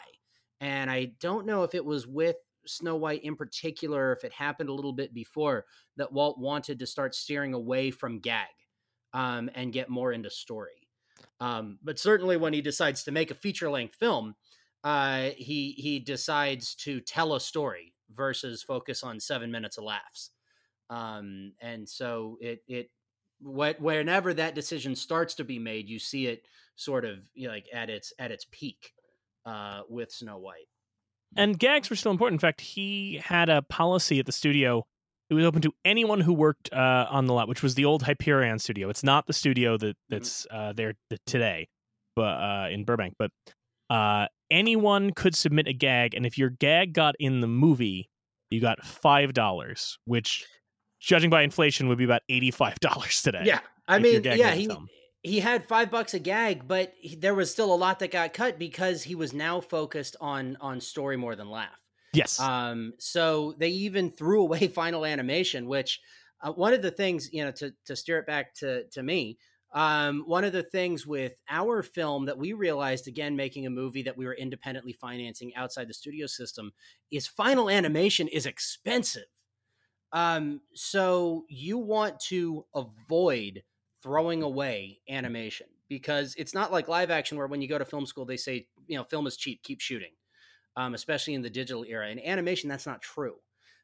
[0.59, 4.69] And I don't know if it was with Snow White in particular, if it happened
[4.69, 5.65] a little bit before
[5.97, 8.47] that Walt wanted to start steering away from gag
[9.13, 10.87] um, and get more into story.
[11.39, 14.35] Um, but certainly, when he decides to make a feature length film,
[14.83, 20.31] uh, he he decides to tell a story versus focus on seven minutes of laughs.
[20.89, 22.89] Um, and so it it
[23.39, 27.53] wh- whenever that decision starts to be made, you see it sort of you know,
[27.53, 28.93] like at its at its peak
[29.45, 30.69] uh, with Snow White.
[31.35, 32.35] And gags were still important.
[32.35, 34.85] In fact, he had a policy at the studio
[35.29, 38.03] It was open to anyone who worked uh, on the lot, which was the old
[38.03, 38.89] Hyperion studio.
[38.89, 40.93] It's not the studio that that's uh, there
[41.25, 41.67] today,
[42.15, 43.15] but uh, in Burbank.
[43.19, 43.31] But
[43.89, 48.09] uh, anyone could submit a gag, and if your gag got in the movie,
[48.49, 50.45] you got five dollars, which,
[51.01, 53.43] judging by inflation, would be about eighty-five dollars today.
[53.43, 54.69] Yeah, I mean, yeah, he.
[55.27, 58.33] He had five bucks a gag, but he, there was still a lot that got
[58.33, 61.81] cut because he was now focused on on story more than laugh.
[62.13, 62.39] Yes.
[62.39, 66.01] Um, so they even threw away final animation, which
[66.41, 69.37] uh, one of the things you know to to steer it back to to me.
[69.73, 74.01] Um, one of the things with our film that we realized again, making a movie
[74.03, 76.71] that we were independently financing outside the studio system,
[77.11, 79.25] is final animation is expensive.
[80.13, 83.63] Um, so you want to avoid
[84.01, 88.05] throwing away animation because it's not like live action where when you go to film
[88.05, 90.11] school they say you know film is cheap, keep shooting
[90.77, 92.07] um, especially in the digital era.
[92.09, 93.35] In animation, that's not true.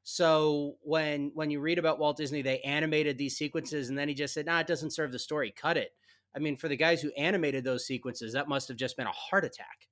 [0.04, 4.14] So when when you read about Walt Disney, they animated these sequences, and then he
[4.14, 5.52] just said, "Nah, it doesn't serve the story.
[5.52, 5.92] Cut it."
[6.36, 9.12] I mean, for the guys who animated those sequences, that must have just been a
[9.12, 9.88] heart attack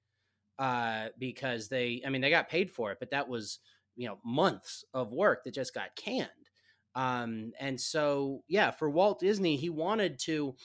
[0.60, 3.60] uh, because they, I mean, they got paid for it, but that was
[3.96, 6.30] you know months of work that just got canned.
[6.96, 10.56] Um, and so, yeah, for Walt Disney, he wanted to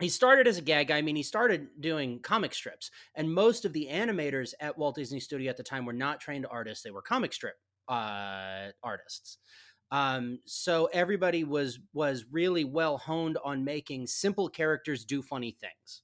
[0.00, 0.98] he started as a gag guy.
[0.98, 5.20] I mean, he started doing comic strips, and most of the animators at Walt Disney
[5.20, 7.56] Studio at the time were not trained artists; they were comic strip
[7.88, 9.38] uh, artists.
[9.92, 16.02] Um, so everybody was was really well honed on making simple characters do funny things.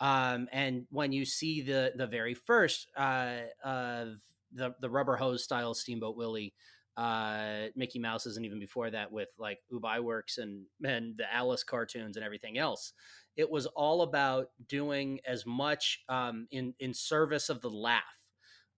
[0.00, 4.16] Um, and when you see the the very first uh, of
[4.52, 6.54] the the rubber hose style Steamboat Willie
[6.96, 11.64] uh, Mickey Mouse's, and even before that with like Ub Iwerks and and the Alice
[11.64, 12.92] cartoons and everything else.
[13.36, 18.02] It was all about doing as much um, in in service of the laugh.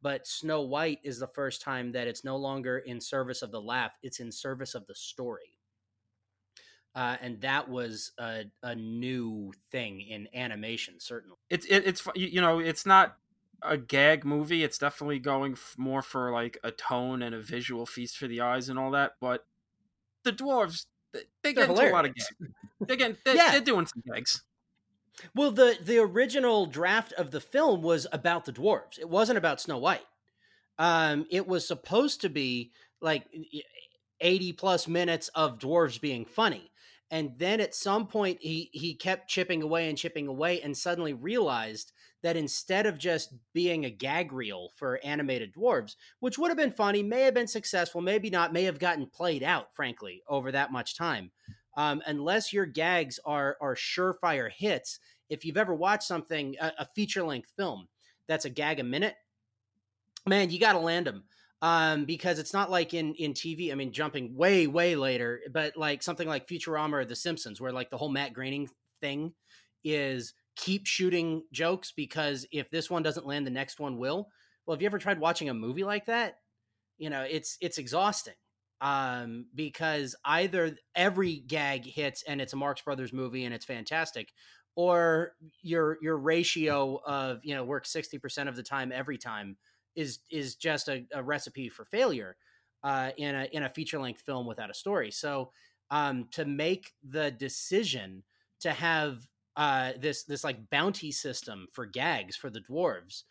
[0.02, 3.61] But Snow White is the first time that it's no longer in service of the
[3.61, 5.59] laugh; it's in service of the story.
[6.94, 11.37] Uh, and that was a, a new thing in animation, certainly.
[11.50, 13.18] It's it, it's you you know it's not
[13.62, 14.62] a gag movie.
[14.64, 18.40] It's definitely going f- more for like a tone and a visual feast for the
[18.40, 19.12] eyes and all that.
[19.20, 19.44] But
[20.24, 22.28] the dwarves, they, they get into a lot of hilarious.
[22.40, 22.52] gags.
[22.80, 23.50] They're getting, they're, Yeah.
[23.52, 24.42] they're doing some gags.
[25.34, 28.98] Well, the the original draft of the film was about the dwarves.
[28.98, 30.04] It wasn't about Snow White.
[30.78, 33.24] Um, it was supposed to be like
[34.20, 36.70] eighty plus minutes of dwarves being funny,
[37.10, 41.14] and then at some point he he kept chipping away and chipping away, and suddenly
[41.14, 41.92] realized
[42.22, 46.70] that instead of just being a gag reel for animated dwarves, which would have been
[46.70, 50.72] funny, may have been successful, maybe not, may have gotten played out, frankly, over that
[50.72, 51.31] much time.
[51.76, 54.98] Um, unless your gags are are surefire hits,
[55.29, 57.88] if you've ever watched something a, a feature length film
[58.26, 59.14] that's a gag a minute,
[60.26, 61.24] man, you got to land them.
[61.62, 63.72] Um, because it's not like in in TV.
[63.72, 67.72] I mean, jumping way way later, but like something like Futurama or The Simpsons, where
[67.72, 68.68] like the whole Matt Groening
[69.00, 69.33] thing
[69.83, 74.28] is keep shooting jokes because if this one doesn't land, the next one will.
[74.66, 76.38] Well, have you ever tried watching a movie like that?
[76.98, 78.34] You know, it's it's exhausting
[78.80, 84.32] um, because either every gag hits and it's a Marx Brothers movie and it's fantastic,
[84.74, 89.56] or your your ratio of you know work sixty percent of the time every time
[89.94, 92.36] is is just a, a recipe for failure
[92.82, 95.10] uh, in a in a feature length film without a story.
[95.10, 95.50] So
[95.90, 98.24] um, to make the decision
[98.60, 103.22] to have uh, this this like bounty system for gags for the dwarves,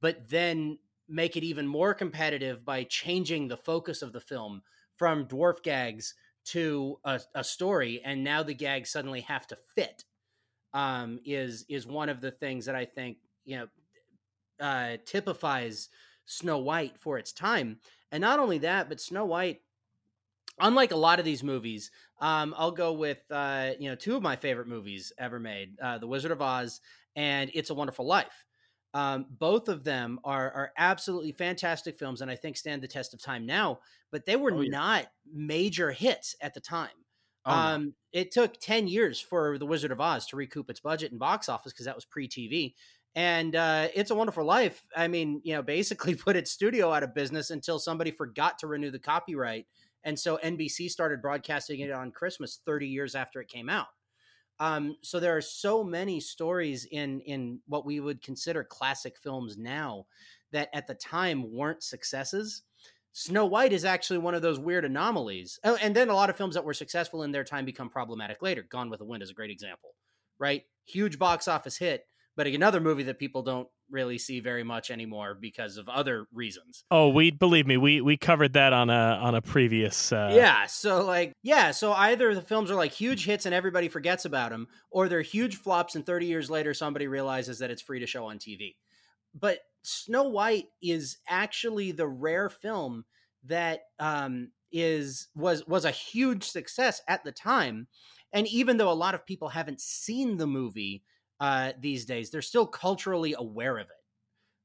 [0.00, 4.62] but then make it even more competitive by changing the focus of the film
[4.96, 6.14] from dwarf gags
[6.44, 10.04] to a, a story, and now the gags suddenly have to fit.
[10.74, 13.66] Um, is is one of the things that I think you know
[14.64, 15.88] uh, typifies
[16.24, 17.78] Snow White for its time,
[18.10, 19.60] and not only that, but Snow White.
[20.62, 24.22] Unlike a lot of these movies, um, I'll go with uh, you know two of
[24.22, 26.80] my favorite movies ever made: uh, The Wizard of Oz
[27.16, 28.44] and It's a Wonderful Life.
[28.94, 33.14] Um, both of them are are absolutely fantastic films, and I think stand the test
[33.14, 33.80] of time now.
[34.10, 34.70] But they were Oh, yeah.
[34.70, 36.90] not major hits at the time.
[37.44, 37.76] Oh, no.
[37.76, 41.18] um, it took ten years for The Wizard of Oz to recoup its budget and
[41.20, 42.74] box office because that was pre TV.
[43.14, 44.86] And uh, It's a Wonderful Life.
[44.96, 48.66] I mean, you know, basically put its studio out of business until somebody forgot to
[48.66, 49.66] renew the copyright,
[50.04, 53.88] and so NBC started broadcasting it on Christmas thirty years after it came out.
[54.60, 59.56] Um, so there are so many stories in in what we would consider classic films
[59.56, 60.06] now
[60.52, 62.62] that at the time weren't successes.
[63.12, 65.58] Snow White is actually one of those weird anomalies.
[65.64, 68.40] Oh, and then a lot of films that were successful in their time become problematic
[68.40, 68.62] later.
[68.62, 69.94] Gone with the Wind is a great example,
[70.38, 70.62] right?
[70.86, 75.36] Huge box office hit, but another movie that people don't really see very much anymore
[75.38, 76.84] because of other reasons.
[76.90, 80.12] Oh, we believe me, we we covered that on a on a previous.
[80.12, 80.32] Uh...
[80.34, 84.24] Yeah, so like yeah, so either the films are like huge hits and everybody forgets
[84.24, 88.00] about them, or they're huge flops and 30 years later somebody realizes that it's free
[88.00, 88.76] to show on TV.
[89.38, 93.04] But Snow White is actually the rare film
[93.44, 97.88] that um, is was was a huge success at the time,
[98.32, 101.02] and even though a lot of people haven't seen the movie
[101.42, 103.96] uh, these days, they're still culturally aware of it.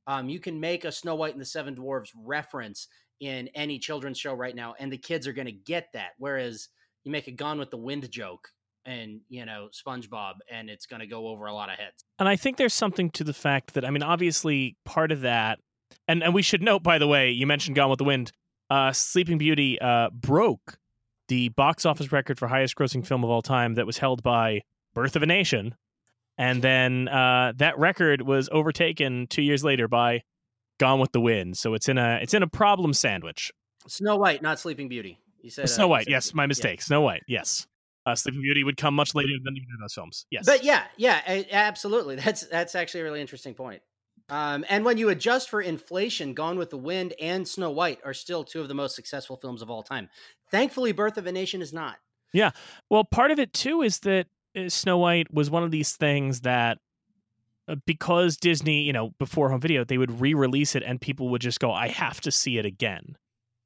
[0.06, 2.88] Um, you can make a Snow White and the Seven Dwarfs reference
[3.20, 6.12] in any children's show right now, and the kids are going to get that.
[6.20, 6.70] Whereas
[7.04, 8.50] you make a Gone with the Wind joke
[8.86, 12.06] and you know SpongeBob, and it's going to go over a lot of heads.
[12.20, 15.58] And I think there's something to the fact that I mean, obviously, part of that,
[16.08, 18.32] and and we should note, by the way, you mentioned Gone with the Wind.
[18.70, 20.78] Uh, Sleeping Beauty uh, broke
[21.28, 24.62] the box office record for highest grossing film of all time that was held by
[24.94, 25.74] Birth of a Nation,
[26.38, 30.24] and then uh, that record was overtaken two years later by
[30.80, 31.58] Gone with the Wind.
[31.58, 33.52] So it's in a it's in a problem sandwich.
[33.88, 35.20] Snow White, not Sleeping Beauty.
[35.42, 36.08] You said Snow uh, White.
[36.10, 36.48] Yes, my yeah.
[36.48, 36.82] mistake.
[36.82, 37.24] Snow White.
[37.28, 37.68] Yes.
[38.06, 40.26] Uh, Sleeping Beauty would come much later than either of those films.
[40.32, 40.46] Yes.
[40.46, 42.16] But yeah, yeah, absolutely.
[42.28, 43.82] That's that's actually a really interesting point.
[44.30, 48.14] Um, and when you adjust for inflation, Gone with the Wind and Snow White are
[48.14, 50.10] still two of the most successful films of all time.
[50.52, 51.96] Thankfully, Birth of a Nation is not.
[52.34, 52.52] Yeah.
[52.90, 54.30] Well, part of it too is that uh,
[54.68, 56.80] Snow White was one of these things that
[57.68, 61.42] uh, because Disney, you know, before home video, they would re-release it and people would
[61.42, 63.18] just go, "I have to see it again."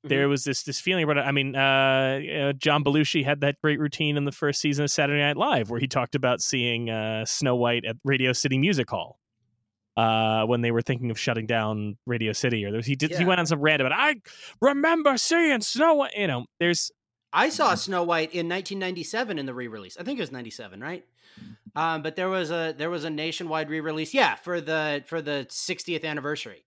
[0.03, 1.21] There was this this feeling about it.
[1.21, 2.19] I mean, uh,
[2.49, 5.69] uh, John Belushi had that great routine in the first season of Saturday Night Live
[5.69, 9.19] where he talked about seeing uh, Snow White at Radio City Music Hall.
[9.97, 13.11] Uh, when they were thinking of shutting down Radio City, or there was, he did,
[13.11, 14.15] he went on some rant about, I
[14.61, 16.13] remember seeing Snow White.
[16.15, 16.91] You know, there's
[17.33, 19.97] I saw Snow White in 1997 in the re-release.
[19.97, 21.05] I think it was 97, right?
[21.75, 24.13] Um, but there was a there was a nationwide re-release.
[24.13, 26.65] Yeah, for the for the 60th anniversary.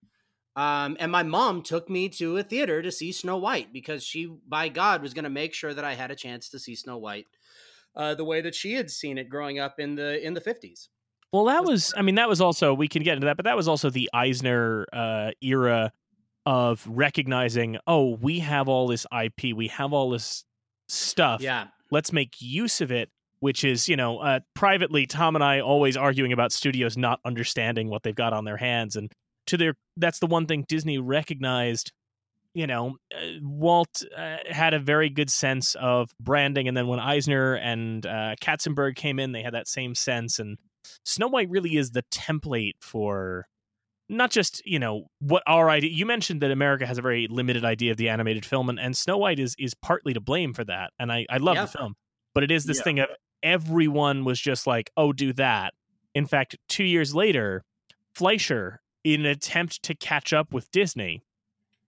[0.57, 4.33] Um, and my mom took me to a theater to see Snow White because she,
[4.49, 6.97] by God, was going to make sure that I had a chance to see Snow
[6.97, 7.27] White
[7.97, 10.89] uh, the way that she had seen it growing up in the in the 50s.
[11.33, 13.57] Well, that was, I mean, that was also, we can get into that, but that
[13.57, 15.91] was also the Eisner uh, era
[16.47, 20.45] of recognizing, oh, we have all this IP, we have all this
[20.95, 21.41] stuff.
[21.41, 25.61] Yeah, Let's make use of it, which is, you know, uh, privately, Tom and I
[25.61, 28.97] always arguing about studios not understanding what they've got on their hands.
[28.97, 29.13] And
[29.47, 31.93] to their, that's the one thing Disney recognized.
[32.55, 36.69] You know, uh, Walt uh, had a very good sense of branding.
[36.69, 40.39] And then when Eisner and uh, Katzenberg came in, they had that same sense.
[40.39, 40.57] And
[41.05, 43.47] Snow White really is the template for
[44.09, 45.91] not just you know what our idea.
[45.91, 48.97] You mentioned that America has a very limited idea of the animated film, and, and
[48.97, 50.93] Snow White is is partly to blame for that.
[50.99, 51.65] And I I love Yeah.
[51.67, 51.95] the film,
[52.35, 52.83] but it is this Yeah.
[52.85, 53.09] thing of
[53.43, 55.75] everyone was just like, oh, do that.
[56.15, 57.63] In fact, two years later,
[58.15, 61.23] Fleischer, in an attempt to catch up with Disney,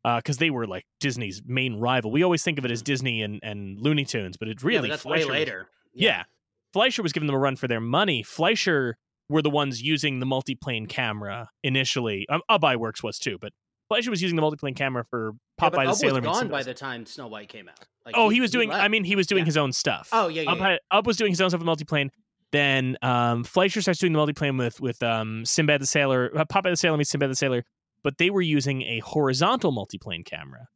[0.05, 2.11] uh, because they were like Disney's main rival.
[2.11, 4.89] We always think of it as Disney and, and Looney Tunes, but it's yeah, really
[4.89, 5.69] but that's Fleischer way was- later.
[5.95, 6.25] yeah.
[6.73, 8.23] Fleischer was giving them a run for their money.
[8.23, 8.99] Fleischer
[9.29, 12.27] were the ones using the multiplane camera initially.
[12.29, 13.53] Um, Iwerks was too, but
[13.89, 16.49] Fleischer was using the multiplane camera for Yeah, Popeye but the Up Sailor was gone
[16.49, 17.79] by the time Snow White came out.
[18.05, 18.70] Like, oh, he was doing.
[18.72, 19.47] I mean, he was doing Yeah.
[19.47, 20.09] his own stuff.
[20.12, 20.51] Oh yeah, yeah.
[20.53, 20.68] Up, yeah.
[20.70, 22.11] had, Ub was doing his own stuff with multiplane.
[22.53, 26.70] Then um, Fleischer starts doing the multiplane with with um, Sinbad the Sailor, uh, Popeye
[26.70, 27.64] the Sailor meets Sinbad the Sailor,
[28.05, 30.68] but they were using a horizontal multiplane camera.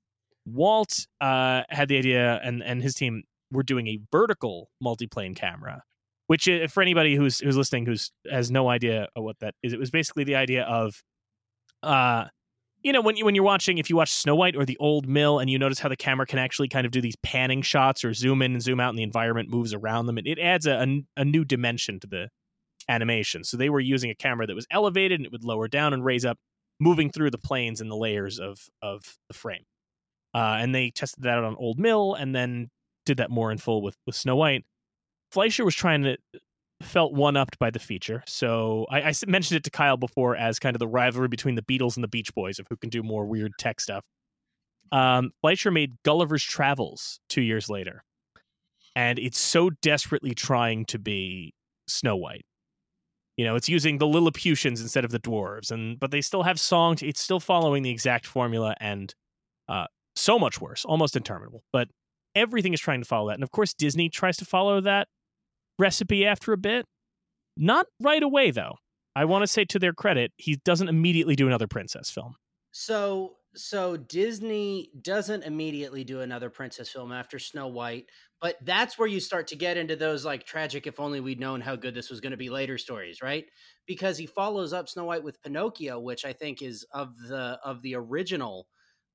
[0.46, 3.22] Walt uh, had the idea, and and his team
[3.52, 5.82] were doing a vertical multiplane camera,
[6.30, 9.80] which uh, for anybody who's who's listening who's has no idea what that is, it
[9.80, 11.02] was basically the idea of,
[11.82, 12.26] uh,
[12.84, 15.08] you know, when you when you're watching, if you watch Snow White or The Old
[15.08, 18.04] Mill, and you notice how the camera can actually kind of do these panning shots
[18.04, 20.66] or zoom in and zoom out, and the environment moves around them, it, it adds
[20.66, 22.28] a, a a new dimension to the
[22.88, 23.42] animation.
[23.42, 26.04] So they were using a camera that was elevated and it would lower down and
[26.04, 26.38] raise up,
[26.78, 29.64] moving through the planes and the layers of of the frame.
[30.32, 32.68] Uh, and they tested that out on Old Mill, and then
[33.04, 34.64] did that more in full with with Snow White.
[35.30, 36.16] Fleischer was trying to
[36.82, 38.22] felt one upped by the feature.
[38.26, 41.96] So I mentioned it to Kyle before as kind of the rivalry between the Beatles
[41.96, 44.04] and the Beach Boys of who can do more weird tech stuff.
[44.92, 48.02] Um, Fleischer made Gulliver's Travels two years later,
[48.96, 51.54] and it's so desperately trying to be
[51.86, 52.44] Snow White.
[53.36, 56.58] You know, it's using the Lilliputians instead of the dwarves, and but they still have
[56.58, 57.02] songs.
[57.02, 59.14] It's still following the exact formula, and
[59.68, 61.62] uh, so much worse, almost interminable.
[61.72, 61.88] But
[62.34, 65.06] everything is trying to follow that, and of course, Disney tries to follow that
[65.80, 66.86] recipe after a bit.
[67.56, 68.74] Not right away, though.
[69.16, 72.36] I want to say to their credit, he doesn't immediately do another princess film.
[72.70, 78.06] So so Disney doesn't immediately do another princess film after Snow White,
[78.40, 81.60] but that's where you start to get into those like tragic if only we'd known
[81.60, 83.46] how good this was going to be later stories, right?
[83.86, 87.82] Because he follows up Snow White with Pinocchio, which I think is of the of
[87.82, 88.68] the original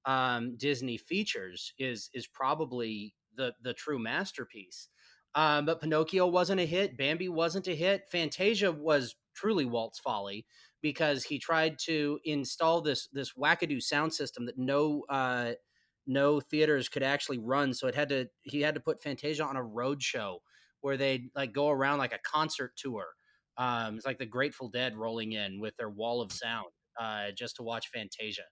[0.05, 4.89] um, Disney features is is probably the the true masterpiece.
[5.35, 6.97] Um, but Pinocchio wasn't a hit.
[6.97, 8.09] Bambi wasn't a hit.
[8.09, 10.45] Fantasia was truly Walt's folly
[10.81, 15.53] because he tried to install this this wackadoo sound system that no uh,
[16.07, 17.73] no theaters could actually run.
[17.73, 20.39] So it had to he had to put Fantasia on a road show
[20.81, 23.05] where they'd like go around like a concert tour.
[23.57, 26.67] Um, it's like the Grateful Dead rolling in with their wall of sound
[26.99, 28.43] uh, just to watch Fantasia.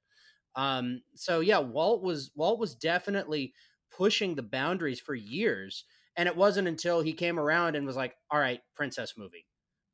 [0.56, 3.54] Um, so yeah, Walt was Walt was definitely
[3.96, 5.86] pushing the boundaries for years,
[6.18, 9.46] and it wasn't until he came around and was like, "All right, princess movie."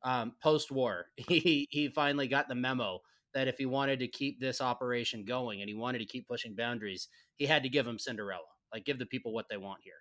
[0.04, 3.00] Um, Post war, he he finally got the memo
[3.34, 6.56] that if he wanted to keep this operation going and he wanted to keep pushing
[6.56, 7.08] boundaries,
[7.38, 8.42] he had to give them Cinderella,
[8.74, 9.94] like give the people what they want here.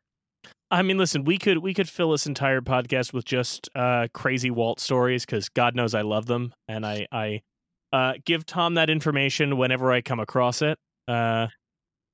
[0.70, 4.50] I mean, listen, we could we could fill this entire podcast with just uh, crazy
[4.50, 7.40] Walt stories because God knows I love them, and I I
[7.92, 10.78] uh, give Tom that information whenever I come across it.
[11.06, 11.46] Uh,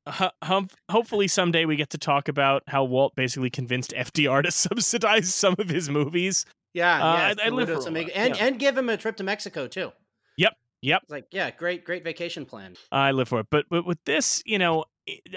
[0.07, 5.35] hum- hopefully, someday we get to talk about how Walt basically convinced FDR to subsidize
[5.35, 6.45] some of his movies.
[6.73, 8.35] Yeah, Uh, yeah, I- I live for all and yeah.
[8.47, 9.93] and give him a trip to Mexico too.
[10.37, 11.03] Yep, yep.
[11.03, 12.75] It's like, yeah, great, great vacation plan.
[12.91, 13.47] I live for it.
[13.51, 14.85] But but with this, you know,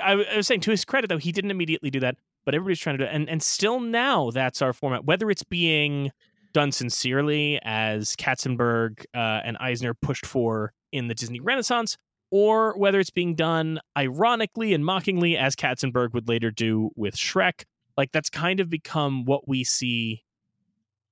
[0.03, 2.15] I, I was saying to his credit though, he didn't immediately do that,
[2.45, 5.05] but everybody's trying to do it, and and still now that's our format.
[5.05, 6.11] Whether it's being
[6.53, 11.97] done sincerely as Katzenberg uh, and Eisner pushed for in the Disney Renaissance,
[12.31, 17.63] or whether it's being done ironically and mockingly as Katzenberg would later do with Shrek,
[17.95, 20.23] like that's kind of become what we see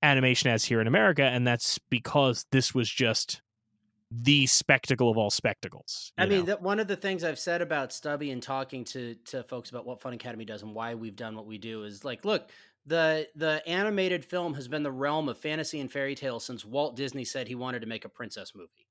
[0.01, 3.41] animation as here in America, and that's because this was just
[4.11, 6.13] the spectacle of all spectacles.
[6.18, 9.43] I mean, that one of the things I've said about Stubby and talking to to
[9.43, 12.24] folks about what Fun Academy does and why we've done what we do is like,
[12.24, 12.49] look,
[12.86, 16.95] the the animated film has been the realm of fantasy and fairy tale since Walt
[16.95, 18.88] Disney said he wanted to make a princess movie.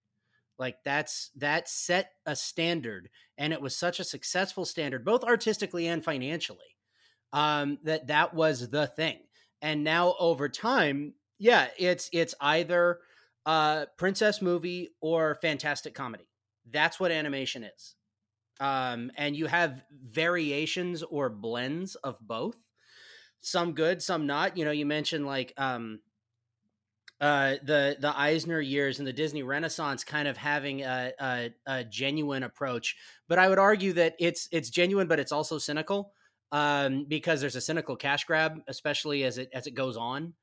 [0.58, 5.86] Like that's that set a standard, and it was such a successful standard, both artistically
[5.86, 6.76] and financially,
[7.32, 9.18] um, that that was the thing.
[9.60, 13.00] And now over time, yeah, it's it's either
[13.46, 16.28] uh, princess movie or fantastic comedy.
[16.70, 17.94] That's what animation is.
[18.60, 22.56] Um, and you have variations or blends of both.
[23.40, 24.56] Some good, some not.
[24.56, 26.00] You know, you mentioned like um,
[27.20, 31.84] uh, the the Eisner years and the Disney Renaissance kind of having a, a, a
[31.84, 32.96] genuine approach,
[33.28, 36.12] but I would argue that it's it's genuine, but it's also cynical
[36.52, 40.34] um, because there's a cynical cash grab, especially as it as it goes on.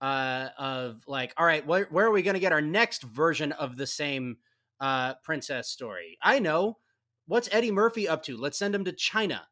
[0.00, 3.50] Uh, of like, all right, where where are we going to get our next version
[3.52, 4.36] of the same
[4.80, 6.18] uh, princess story?
[6.22, 6.78] I know
[7.26, 8.36] what's Eddie Murphy up to.
[8.36, 9.46] Let's send him to China.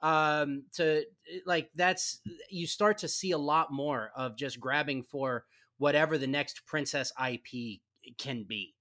[0.00, 1.04] Um, to
[1.46, 2.20] like that's
[2.50, 5.44] you start to see a lot more of just grabbing for
[5.82, 7.80] whatever the next princess IP
[8.16, 8.72] can be.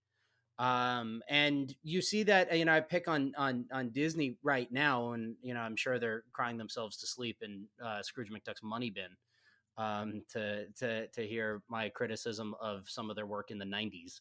[0.60, 5.14] Um, and you see that you know I pick on on on Disney right now,
[5.14, 8.92] and you know I'm sure they're crying themselves to sleep in uh, Scrooge McDuck's money
[8.92, 9.18] bin
[9.78, 14.20] um, to to to hear my criticism of some of their work in the '90s.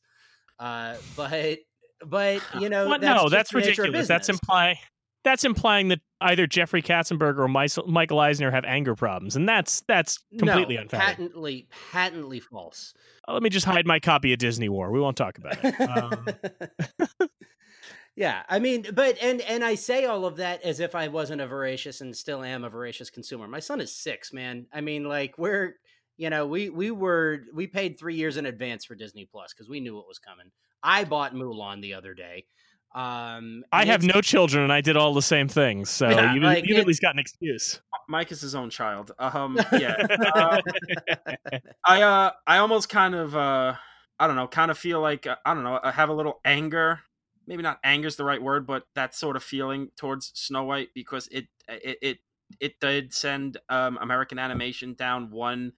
[0.58, 1.58] Uh, but
[2.06, 4.08] but you know that's no, that's the nature of ridiculous.
[4.08, 4.80] That's imply
[5.24, 7.48] that's implying that either Jeffrey Katzenberg or
[7.86, 11.16] Michael Eisner have anger problems, and that's that's completely no, unfounded.
[11.16, 12.94] patently patently false.
[13.28, 14.90] Uh, Let me just hide my copy of Disney War.
[14.90, 15.80] We won't talk about it.
[15.80, 17.28] Um,
[18.16, 21.40] yeah, I mean, but and and I say all of that as if I wasn't
[21.40, 23.46] a voracious and still am a voracious consumer.
[23.46, 24.66] My son is six, man.
[24.72, 25.76] I mean, like we're
[26.16, 29.68] you know we we were we paid three years in advance for Disney Plus because
[29.68, 30.50] we knew what was coming.
[30.82, 32.46] I bought Mulan the other day.
[32.92, 36.42] Um, I have no children, and I did all the same things, so Yeah, you've,
[36.42, 37.80] like, you've at least got an excuse.
[38.08, 39.12] Mike is his own child.
[39.18, 39.94] Um, yeah.
[40.34, 40.60] uh,
[41.86, 43.74] I uh, I almost kind of uh,
[44.18, 46.40] I don't know, kind of feel like uh, I don't know, I have a little
[46.44, 47.00] anger.
[47.46, 50.88] Maybe not anger is the right word, but that sort of feeling towards Snow White
[50.94, 52.18] because it it it,
[52.58, 55.74] it did send um, American animation down one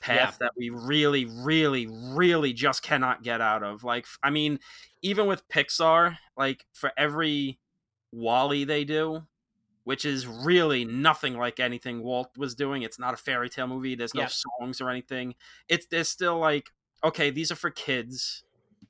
[0.00, 3.84] path that we really, really, really just cannot get out of.
[3.84, 4.60] Like, I mean,
[5.04, 7.60] even with Pixar, like for every
[8.10, 9.26] WALL-E they do,
[9.84, 12.82] which is really nothing like anything Walt was doing.
[12.82, 13.94] It's not a fairy tale movie.
[13.94, 14.28] There's no Yeah.
[14.28, 15.34] songs or anything.
[15.68, 16.70] It's there's still like,
[17.04, 18.44] okay, these are for kids.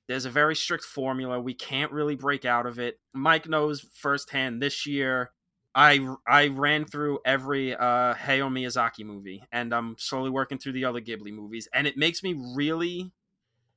[0.06, 1.40] There's a very strict formula.
[1.40, 3.00] We can't really break out of it.
[3.12, 5.32] Mike knows firsthand this year.
[5.74, 10.84] I I ran through every uh Hayao Miyazaki movie and I'm slowly working through the
[10.84, 13.12] other Ghibli movies and it makes me really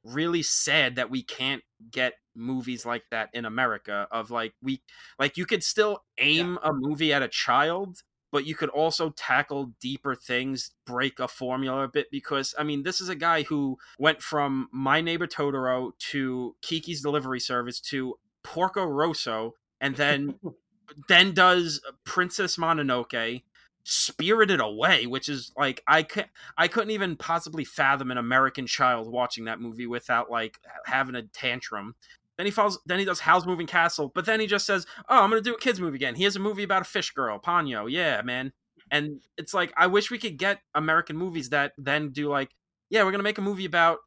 [0.08, 4.82] really sad that we can't get movies like that in America of like we
[5.18, 6.70] like you could still aim yeah.
[6.70, 11.84] a movie at a child but you could also tackle deeper things, break a formula
[11.84, 15.92] a bit because I mean, this is a guy who went from My Neighbor Totoro
[16.12, 20.36] to Kiki's Delivery Service to Porco Rosso and then
[21.08, 23.44] then does Princess Mononoke
[23.90, 26.26] Spirited Away, which is like I could
[26.58, 31.24] I couldn't even possibly fathom an American child watching that movie without like having a
[31.24, 31.96] tantrum.
[32.36, 32.80] Then he falls.
[32.86, 35.54] Then he does Howl's Moving Castle, but then he just says, "Oh, I'm gonna do
[35.54, 37.90] a kids movie again." He has a movie about a fish girl, Ponyo.
[37.90, 38.52] Yeah, man.
[38.92, 42.58] And it's like I wish we could get American movies that then do like,
[42.90, 44.00] yeah, we're gonna make a movie about.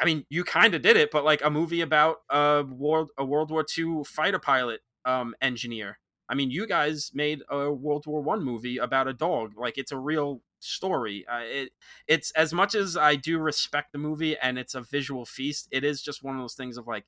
[0.00, 3.24] I mean, you kind of did it, but like a movie about a world a
[3.24, 5.98] World War II fighter pilot um, engineer
[6.28, 9.52] I mean, you guys made a World War One movie about a dog.
[9.56, 11.24] Like it's a real story.
[11.30, 11.70] Uh, it
[12.06, 15.68] it's as much as I do respect the movie and it's a visual feast.
[15.70, 17.04] It is just one of those things of like,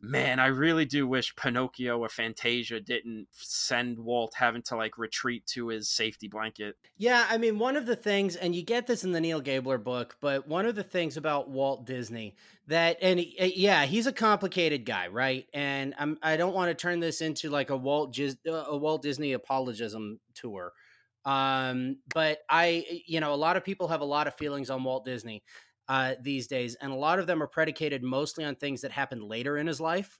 [0.00, 5.46] man, I really do wish Pinocchio or Fantasia didn't send Walt having to like retreat
[5.48, 6.76] to his safety blanket.
[6.96, 9.78] Yeah, I mean, one of the things, and you get this in the Neal Gabler
[9.78, 12.36] book, but one of the things about Walt Disney
[12.66, 15.46] that, and uh, yeah, he's a complicated guy, right?
[15.54, 19.02] And I'm, I don't want to turn this into like a Walt, uh, a Walt
[19.02, 20.72] Disney apologism tour.
[21.24, 24.84] Um, but I, you know, a lot of people have a lot of feelings on
[24.84, 25.42] Walt Disney
[25.88, 29.22] uh, these days, and a lot of them are predicated mostly on things that happened
[29.22, 30.18] later in his life.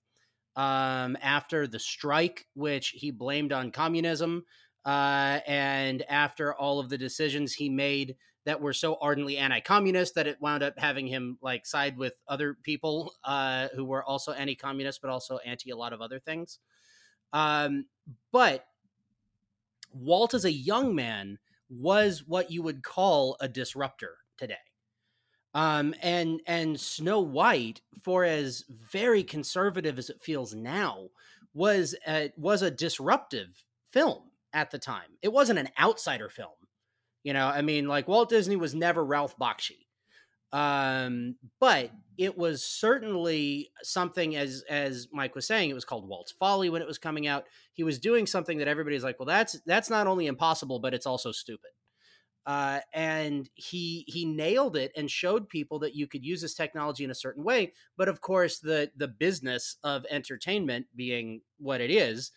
[0.55, 4.45] Um, after the strike, which he blamed on communism,
[4.87, 10.29] uh, and after all of the decisions he made that were so ardently anti-communist that
[10.29, 15.03] it wound up having him like side with other people uh, who were also anti-communist,
[15.03, 16.61] but also anti a lot of other things.
[17.33, 17.87] Um,
[18.31, 18.65] but
[19.93, 21.39] Walt, as a young man,
[21.69, 24.55] was what you would call a disruptor today.
[25.57, 31.09] Um, and and Snow White, for as very conservative as it feels now,
[31.55, 35.17] was a, was a disruptive film at the time.
[35.23, 36.51] It wasn't an outsider film.
[37.25, 39.87] You know, I mean, like Walt Disney was never Ralph Bakshi.
[40.53, 46.33] Um, but it was certainly something as as Mike was saying, it was called Walt's
[46.33, 47.45] Folly when it was coming out.
[47.73, 51.07] He was doing something that everybody's like, well, that's that's not only impossible, but it's
[51.07, 51.71] also stupid.
[52.47, 57.03] Uh, and he he nailed it and showed people that you could use this technology
[57.03, 57.73] in a certain way.
[57.97, 62.31] But of course, the the business of entertainment being what it is,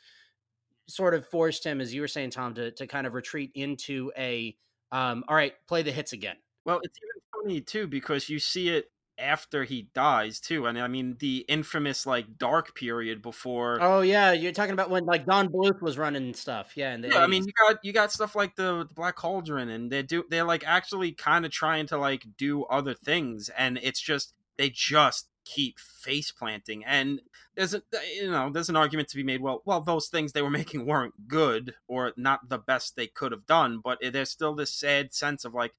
[0.87, 4.11] sort of forced him, as you were saying, Tom, to to kind of retreat into
[4.17, 4.57] a
[4.91, 6.37] um, all right, play the hits again.
[6.65, 10.65] Well, it's even funny too because you see it after he dies too.
[10.65, 15.05] And i mean the infamous like dark period before oh yeah you're talking about when
[15.05, 16.73] like don bluth was running stuff.
[16.75, 19.69] Yeah and yeah, i mean you got you got stuff like the, the black cauldron
[19.69, 23.79] and they do they're like actually kind of trying to like do other things and
[23.81, 26.85] it's just they just keep face planting.
[26.85, 27.21] And
[27.55, 27.81] there's a
[28.15, 30.85] you know there's an argument to be made well well those things they were making
[30.85, 34.73] weren't good or not the best they could have done but eh, there's still this
[34.73, 35.73] sad sense of like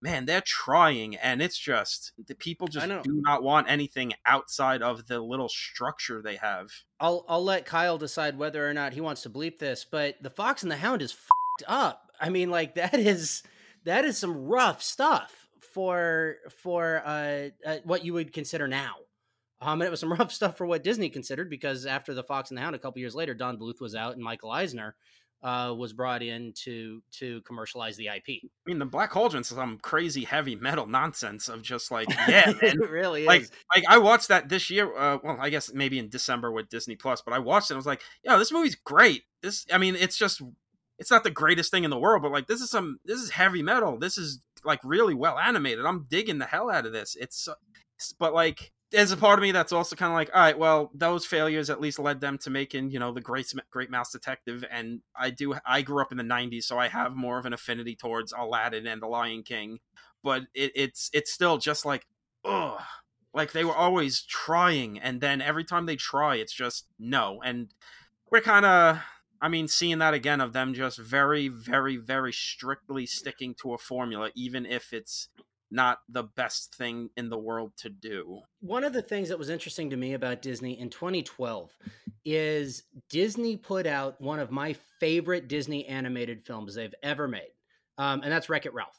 [0.00, 5.06] man, they're trying, and it's just the people just do not want anything outside of
[5.06, 6.68] the little structure they have.
[7.00, 10.30] I'll I'll let Kyle decide whether or not he wants to bleep this, but the
[10.30, 11.16] Fox and the Hound is
[11.66, 12.10] up.
[12.20, 13.42] I mean, like that is
[13.84, 18.94] that is some rough stuff for for uh, uh, what you would consider now.
[19.60, 22.50] Um, and it was some rough stuff for what Disney considered because after the Fox
[22.50, 24.94] and the Hound, a couple years later, Don Bluth was out and Michael Eisner
[25.42, 28.24] uh, was brought in to to commercialize the IP.
[28.28, 32.56] I mean, the Black Cauldron's some crazy heavy metal nonsense of just like, yeah, man,
[32.62, 33.50] it really like, is.
[33.74, 34.96] Like I watched that this year.
[34.96, 37.74] Uh, well, I guess maybe in December with Disney Plus, but I watched it.
[37.74, 39.22] and I was like, yeah, this movie's great.
[39.42, 40.42] This, I mean, it's just,
[40.98, 43.30] it's not the greatest thing in the world, but like, this is some, this is
[43.30, 43.98] heavy metal.
[43.98, 45.84] This is like really well animated.
[45.84, 47.16] I'm digging the hell out of this.
[47.20, 47.48] It's,
[48.18, 50.90] but like there's a part of me that's also kind of like, all right, well,
[50.94, 54.64] those failures at least led them to making, you know, the great Great Mouse Detective,
[54.70, 55.54] and I do.
[55.66, 58.86] I grew up in the '90s, so I have more of an affinity towards Aladdin
[58.86, 59.80] and The Lion King,
[60.22, 62.06] but it, it's it's still just like,
[62.44, 62.80] ugh,
[63.34, 67.74] like they were always trying, and then every time they try, it's just no, and
[68.30, 69.00] we're kind of.
[69.38, 73.78] I mean, seeing that again of them just very, very, very strictly sticking to a
[73.78, 75.28] formula, even if it's
[75.70, 78.40] not the best thing in the world to do.
[78.60, 81.76] One of the things that was interesting to me about Disney in 2012
[82.24, 87.52] is Disney put out one of my favorite Disney animated films they've ever made,
[87.98, 88.98] um, and that's Wreck It Ralph.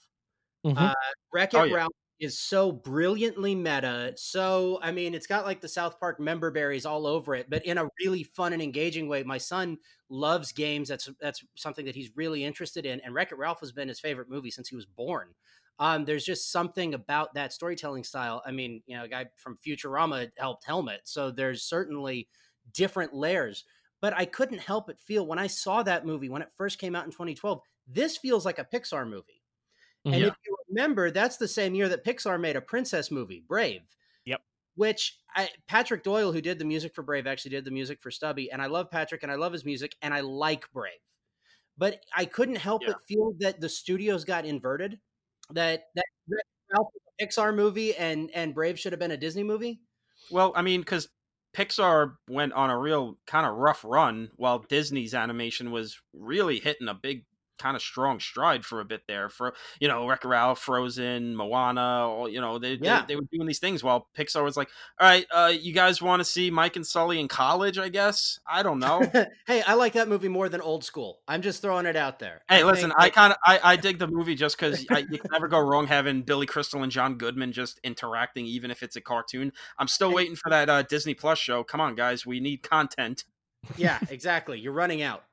[0.66, 0.78] Mm-hmm.
[0.78, 0.94] Uh,
[1.34, 1.76] Wreck It oh, yeah.
[1.76, 4.14] Ralph is so brilliantly meta.
[4.16, 7.66] So, I mean, it's got like the South Park member berries all over it, but
[7.66, 9.24] in a really fun and engaging way.
[9.24, 9.78] My son
[10.10, 10.90] loves games.
[10.90, 13.00] That's that's something that he's really interested in.
[13.02, 15.30] And Wreck It Ralph has been his favorite movie since he was born.
[15.80, 18.42] Um, there's just something about that storytelling style.
[18.46, 22.30] I mean, you know, a guy from Futurama helped Helmet, so there's certainly
[22.74, 23.64] different layers.
[24.02, 26.96] But I couldn't help but feel when I saw that movie when it first came
[26.96, 29.44] out in 2012, this feels like a Pixar movie.
[30.12, 30.28] And Yeah.
[30.28, 33.84] if you remember, that's the same year that Pixar made a princess movie, Brave.
[34.26, 34.42] Yep.
[34.76, 38.12] Which I, Patrick Doyle, who did the music for Brave, actually did the music for
[38.12, 38.52] Stubby.
[38.52, 41.00] And I love Patrick and I love his music and I like Brave.
[41.78, 42.94] But I couldn't help Yeah.
[42.94, 45.00] but feel that the studios got inverted.
[45.54, 46.06] That that,
[47.22, 49.80] Pixar movie and and Brave should have been a Disney movie.
[50.30, 51.08] Well, I mean, because
[51.56, 56.88] Pixar went on a real kind of rough run, while Disney's animation was really hitting
[56.88, 57.26] a big
[57.58, 59.30] kind of strong stride for a bit there.
[59.30, 63.02] For you know, Ralph, Frozen, Moana, all you know, they, Yeah.
[63.02, 66.02] they they were doing these things while Pixar was like, "All right, uh, you guys
[66.02, 67.78] want to see Mike and Sully in college?
[67.78, 69.02] I guess I don't know."
[69.48, 71.20] hey, I like that movie more than Old School.
[71.28, 72.42] I'm just throwing it out there.
[72.50, 74.88] Hey, I listen, think I kind of I, I dig the movie just because you
[74.88, 78.96] can never go wrong having Billy Crystal and John Goodman just interacting, even if it's
[78.96, 79.52] a cartoon.
[79.80, 81.64] I'm still waiting for that uh, Disney Plus show.
[81.64, 83.24] Come on, guys, we need content.
[83.78, 84.60] yeah, exactly.
[84.60, 85.24] You're running out.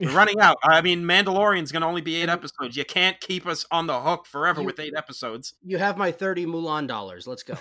[0.00, 0.58] We're running out.
[0.62, 2.76] I mean, Mandalorian's going to only be eight episodes.
[2.76, 5.54] You can't keep us on the hook forever You- with eight episodes.
[5.64, 7.26] You have my 30 Mulan dollars.
[7.26, 7.54] Let's go.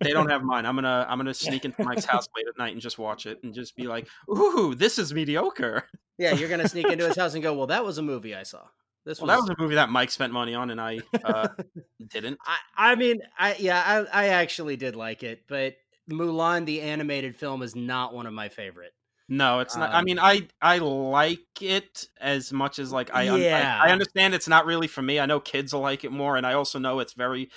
[0.00, 0.66] They don't have mine.
[0.66, 3.40] I'm gonna I'm gonna sneak into Mike's house late at night and just watch it
[3.44, 5.84] and just be like, "Ooh, this is mediocre."
[6.18, 8.42] Yeah, you're gonna sneak into his house and go, "Well, that was a movie I
[8.42, 8.62] saw."
[9.04, 9.36] This Well, was.
[9.46, 11.48] that was a movie that Mike spent money on and I uh,
[12.10, 12.38] didn't.
[12.44, 12.56] I,
[12.92, 15.76] I mean, I yeah, I, I actually did like it, but
[16.10, 18.92] Mulan, the animated film, is not one of my favorite.
[19.34, 19.94] No, it's not.
[19.94, 23.80] I Um, mean, I I like it as much as like I, un- I Yeah.
[23.80, 25.18] I understand it's not really for me.
[25.18, 27.50] I know kids will like it more, and I also know it's very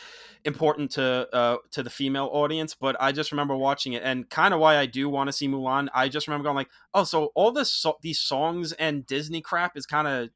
[0.46, 2.76] important to uh to the female audience.
[2.76, 5.50] But I just remember watching it, and kind of why I do want to see
[5.50, 5.90] Mulan.
[5.94, 9.76] I just remember going like, oh, so all this so- these songs and Disney crap
[9.76, 10.30] is kind of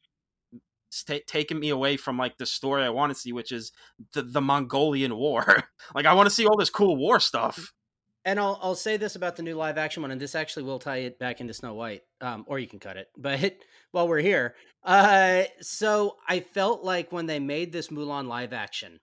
[0.91, 3.71] sta taking me away from like the story I want to see, which is
[4.13, 5.63] the the Mongolian War.
[5.95, 7.71] like I want to see all this cool war stuff.
[8.25, 10.79] And I'll I'll say this about the new live action one, and this actually will
[10.79, 13.09] tie it back into Snow White, um, or you can cut it.
[13.17, 13.57] But
[13.91, 18.99] while we're here, uh, so I felt like when they made this Mulan live action,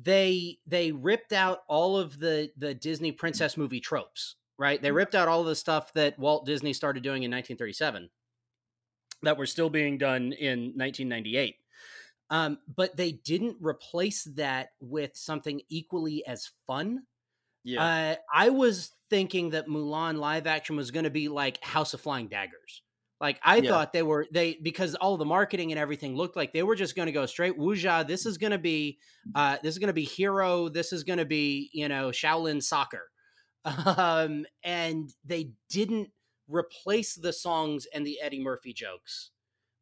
[0.00, 4.36] they they ripped out all of the the Disney princess movie tropes.
[4.58, 8.08] Right, they ripped out all of the stuff that Walt Disney started doing in 1937
[9.22, 11.56] that were still being done in 1998.
[12.28, 17.02] Um, but they didn't replace that with something equally as fun.
[17.66, 21.94] Yeah, Uh, I was thinking that Mulan live action was going to be like House
[21.94, 22.82] of Flying Daggers.
[23.20, 23.62] Like I Yeah.
[23.62, 26.94] thought they were they because all the marketing and everything looked like they were just
[26.96, 28.06] going to go straight wuxia.
[28.06, 28.98] This is going to be
[29.34, 30.68] uh, this is going to be hero.
[30.68, 33.10] This is going to be you know Shaolin soccer,
[33.64, 36.10] um, and they didn't
[36.48, 39.32] replace the songs and the Eddie Murphy jokes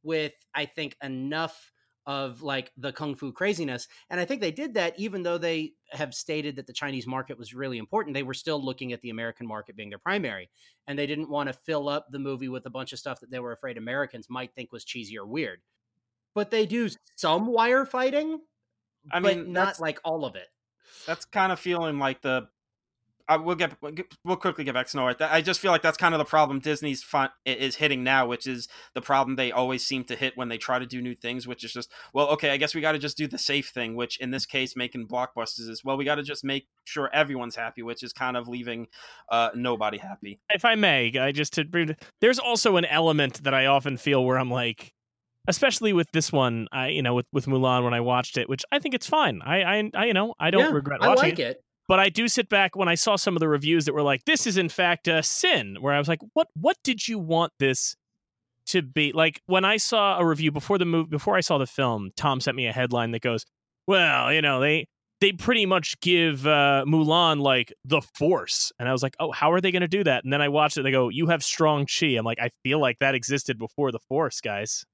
[0.05, 1.73] with I think enough
[2.07, 5.73] of like the kung fu craziness and i think they did that even though they
[5.91, 9.11] have stated that the chinese market was really important they were still looking at the
[9.11, 10.51] american market being their primary
[10.87, 13.31] and they didn't want to fill up the movie with a bunch of stuff that
[13.31, 15.61] they were afraid americans might think was cheesy or weird.
[16.35, 18.41] But they do some wire fighting
[19.11, 20.49] I but mean, not like all of it.
[21.07, 22.49] that's kind of feeling like the
[23.29, 23.73] I we'll get
[24.25, 25.21] we'll quickly get back to Snow White.
[25.21, 28.47] I just feel like that's kind of the problem Disney's fun, is hitting now, which
[28.47, 31.47] is the problem they always seem to hit when they try to do new things,
[31.47, 33.95] which is just well, okay, I guess we got to just do the safe thing,
[33.95, 37.57] which in this case, making blockbusters is well, we got to just make sure everyone's
[37.57, 38.89] happy, which is kind of leaving
[39.31, 40.41] uh, nobody happy.
[40.53, 44.39] if I may, I just to there's also an element that I often feel where
[44.39, 44.93] I'm like,
[45.49, 48.65] especially with this one, I you know with with Mulan when I watched it, which
[48.71, 49.41] I think it's fine.
[49.43, 52.09] I I, I you know I don't Yeah, regret i watching like it but I
[52.09, 54.57] do sit back when I saw some of the reviews that were like, "This is
[54.57, 56.49] in fact a sin," where I was like, "What?
[56.55, 57.97] What did you want this
[58.67, 61.67] to be?" Like when I saw a review before the move, before I saw the
[61.67, 63.45] film, Tom sent me a headline that goes,
[63.87, 64.87] "Well, you know, they
[65.21, 69.53] they pretty much give uh, Mulan like the Force," and I was like, "Oh, how
[69.53, 70.81] are they going to do that?" And then I watched it.
[70.81, 73.93] And they go, "You have strong chi." I'm like, I feel like that existed before
[73.93, 74.85] the Force, guys.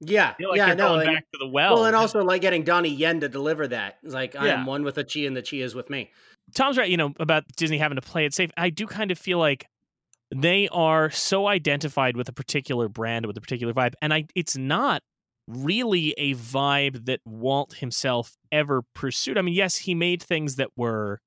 [0.00, 1.74] Yeah like yeah no going and, back to the well.
[1.74, 4.82] well and also like getting donnie yen to deliver that it's like i am one
[4.82, 6.10] with the chi and the chi is with me
[6.54, 8.50] Tom's right, you know, about Disney having to play it safe.
[8.56, 9.66] I do kind of feel like
[10.34, 14.56] they are so identified with a particular brand, with a particular vibe, and I it's
[14.56, 15.02] not
[15.48, 19.38] really a vibe that Walt himself ever pursued.
[19.38, 21.20] I mean, yes, he made things that were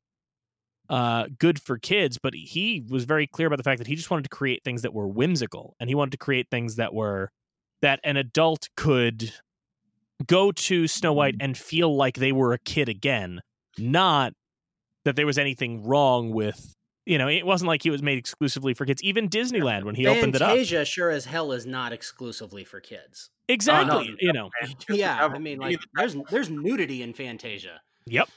[0.89, 4.09] uh, good for kids, but he was very clear about the fact that he just
[4.09, 7.31] wanted to create things that were whimsical, and he wanted to create things that were
[7.81, 9.33] that an adult could
[10.25, 11.43] go to Snow White mm.
[11.43, 13.41] and feel like they were a kid again,
[13.77, 14.33] not
[15.05, 16.75] that there was anything wrong with
[17.05, 19.01] you know, it wasn't like it was made exclusively for kids.
[19.01, 22.79] Even Disneyland when he opened it up, Fantasia sure as hell is not exclusively for
[22.79, 23.31] kids.
[23.47, 24.15] exactly.
[24.19, 24.51] you know,
[24.89, 27.81] Yeah, I mean, like there's there's nudity in Fantasia.
[28.05, 28.29] yep.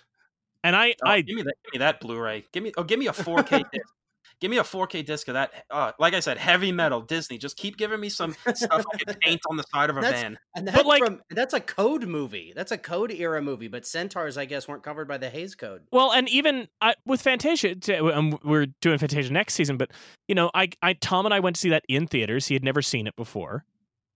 [0.64, 1.54] And I, Oh, I, give me that.
[1.64, 2.44] Give me that Blu-ray.
[2.52, 2.72] Give me.
[2.76, 3.94] Oh, give me a 4K disc.
[4.42, 5.52] Give me a 4K disc of that.
[5.70, 7.38] Uh, like I said, heavy metal Disney.
[7.38, 10.20] Just keep giving me some stuff I can paint on the side of a That's-
[10.20, 10.36] van.
[10.56, 12.52] And that's like- from that's a code movie.
[12.56, 15.82] That's a code era movie, but centaurs, I guess, weren't covered by the Hays Code.
[15.92, 17.76] well, and even I, with Fantasia,
[18.12, 19.76] um, we're doing Fantasia next season.
[19.76, 19.92] But
[20.26, 22.48] you know, I, I, Tom and I went to see that in theaters.
[22.48, 23.64] He had never seen it before.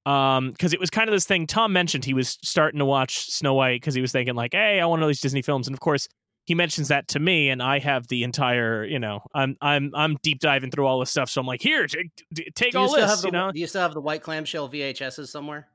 [0.07, 1.47] Um, because it was kind of this thing.
[1.47, 4.81] Tom mentioned he was starting to watch Snow White because he was thinking like, "Hey,
[4.81, 6.09] I want to know these Disney films." And of course,
[6.47, 10.17] he mentions that to me, and I have the entire, you know, I'm I'm I'm
[10.23, 11.29] deep diving through all this stuff.
[11.29, 12.11] So I'm like, "Here, take,
[12.55, 13.53] take all still this," have the you know.
[13.53, 15.67] do you still have the white clamshell VHSs somewhere?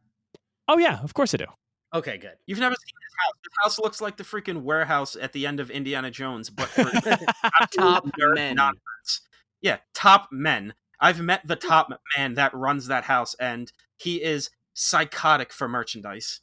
[0.67, 1.45] Oh yeah, of course I do.
[1.93, 2.35] Okay, good.
[2.45, 3.33] You've never seen this house.
[3.43, 6.83] this house looks like the freaking warehouse at the end of Indiana Jones, but for
[7.75, 8.55] Top nerd men.
[8.55, 9.21] nonsense.
[9.59, 10.73] Yeah, top men.
[11.01, 16.39] I've met the top man that runs that house, and he is psychotic for merchandise.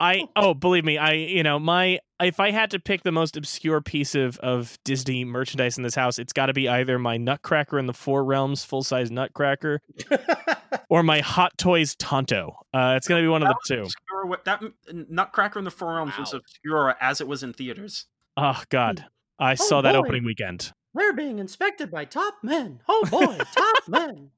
[0.00, 3.36] I oh believe me I you know my if I had to pick the most
[3.36, 7.16] obscure piece of of Disney merchandise in this house it's got to be either my
[7.16, 9.80] Nutcracker in the Four Realms full size Nutcracker
[10.88, 12.56] or my Hot Toys Tonto.
[12.72, 13.82] Uh, it's gonna be one of the two.
[13.82, 14.62] Obscure, wi- that
[15.10, 16.38] Nutcracker in the Four Realms was Wow.
[16.40, 18.06] obscure as it was in theaters.
[18.36, 19.04] Oh God,
[19.38, 19.98] I Oh, saw that boy.
[19.98, 20.72] opening weekend.
[20.94, 22.80] They're being inspected by top men.
[22.88, 24.30] Oh boy, top men.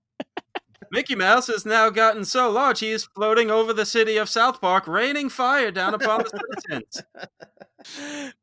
[0.91, 4.59] Mickey Mouse has now gotten so large he is floating over the city of South
[4.61, 6.31] Park, raining fire down upon the
[6.67, 7.03] citizens.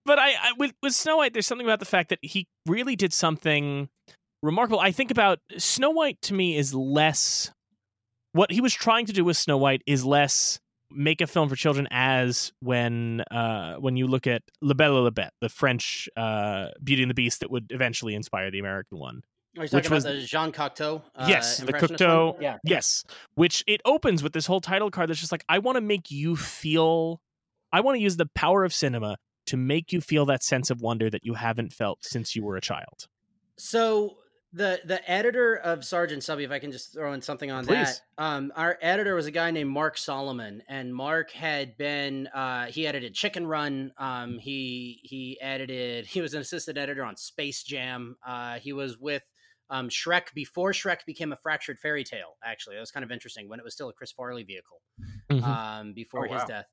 [0.05, 2.95] But I, I with with Snow White, there's something about the fact that he really
[2.95, 3.89] did something
[4.41, 4.79] remarkable.
[4.79, 7.51] I think about Snow White to me is less
[8.33, 10.59] what he was trying to do with Snow White is less
[10.91, 15.01] make a film for children as when uh when you look at La Belle et
[15.01, 18.99] la Bête, the French uh Beauty and the Beast that would eventually inspire the American
[18.99, 19.21] one.
[19.57, 21.01] Are you Which talking was- about the Jean Cocteau?
[21.15, 22.39] Uh, yes, the Cocteau.
[22.41, 22.57] Yeah.
[22.63, 23.03] Yes,
[23.35, 26.11] which it opens with this whole title card that's just like I want to make
[26.11, 27.21] you feel
[27.75, 29.17] I want to use the power of cinema
[29.47, 32.55] to make you feel that sense of wonder that you haven't felt since you were
[32.55, 33.07] a child.
[33.57, 34.15] So
[34.53, 37.99] the the editor of Sergeant Stubby, if I can just throw in something on Please.
[38.17, 42.67] that, um, our editor was a guy named Mark Solomon, and Mark had been uh,
[42.67, 43.91] he edited Chicken Run.
[43.97, 48.15] Um, he he edited he was an assistant editor on Space Jam.
[48.25, 49.23] Uh, he was with
[49.69, 52.37] um, Shrek before Shrek became a fractured fairy tale.
[52.41, 54.79] Actually, that was kind of interesting when it was still a Chris Farley vehicle
[55.43, 56.45] um, before Oh, his wow.
[56.47, 56.65] death.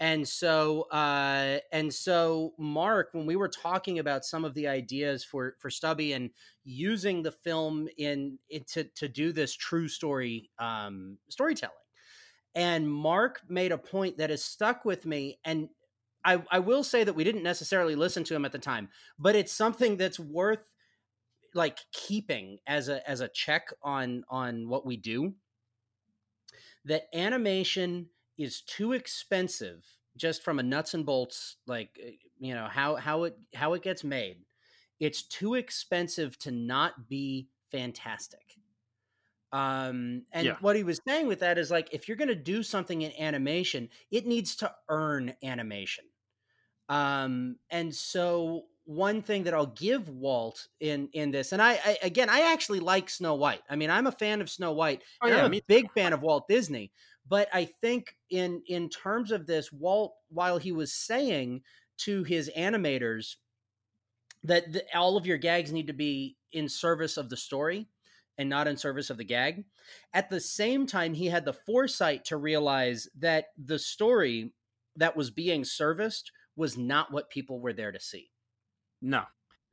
[0.00, 5.22] And so, uh, and so, Mark, when we were talking about some of the ideas
[5.22, 6.30] for for Stubby and
[6.64, 11.74] using the film in it to to do this true story um, storytelling,
[12.54, 15.38] and Mark made a point that has stuck with me.
[15.44, 15.68] And
[16.24, 18.88] I, I will say that we didn't necessarily listen to him at the time,
[19.18, 20.72] but it's something that's worth
[21.54, 25.34] like keeping as a as a check on on what we do
[26.86, 28.08] that animation
[28.40, 33.24] is too expensive just from a nuts and bolts like uh, you know how how
[33.24, 34.44] it how it gets made
[34.98, 38.58] it's too expensive to not be fantastic
[39.52, 40.56] um and Yeah.
[40.60, 43.12] what he was saying with that is like if you're going to do something in
[43.20, 46.04] animation it needs to earn animation
[46.88, 51.98] um and so one thing that I'll give Walt in in this and I, I
[52.02, 53.62] again I actually like Snow White.
[53.70, 55.02] I mean I'm a fan of Snow White.
[55.22, 56.90] Oh yeah, I'm a big fan of Walt Disney,
[57.30, 61.62] but I think in in terms of this, Walt, while he was saying
[61.98, 63.36] to his animators
[64.42, 67.86] that the, all of your gags need to be in service of the story
[68.36, 69.64] and not in service of the gag,
[70.12, 74.52] at the same time, he had the foresight to realize that the story
[74.96, 78.30] that was being serviced was not what people were there to see.
[79.00, 79.22] No.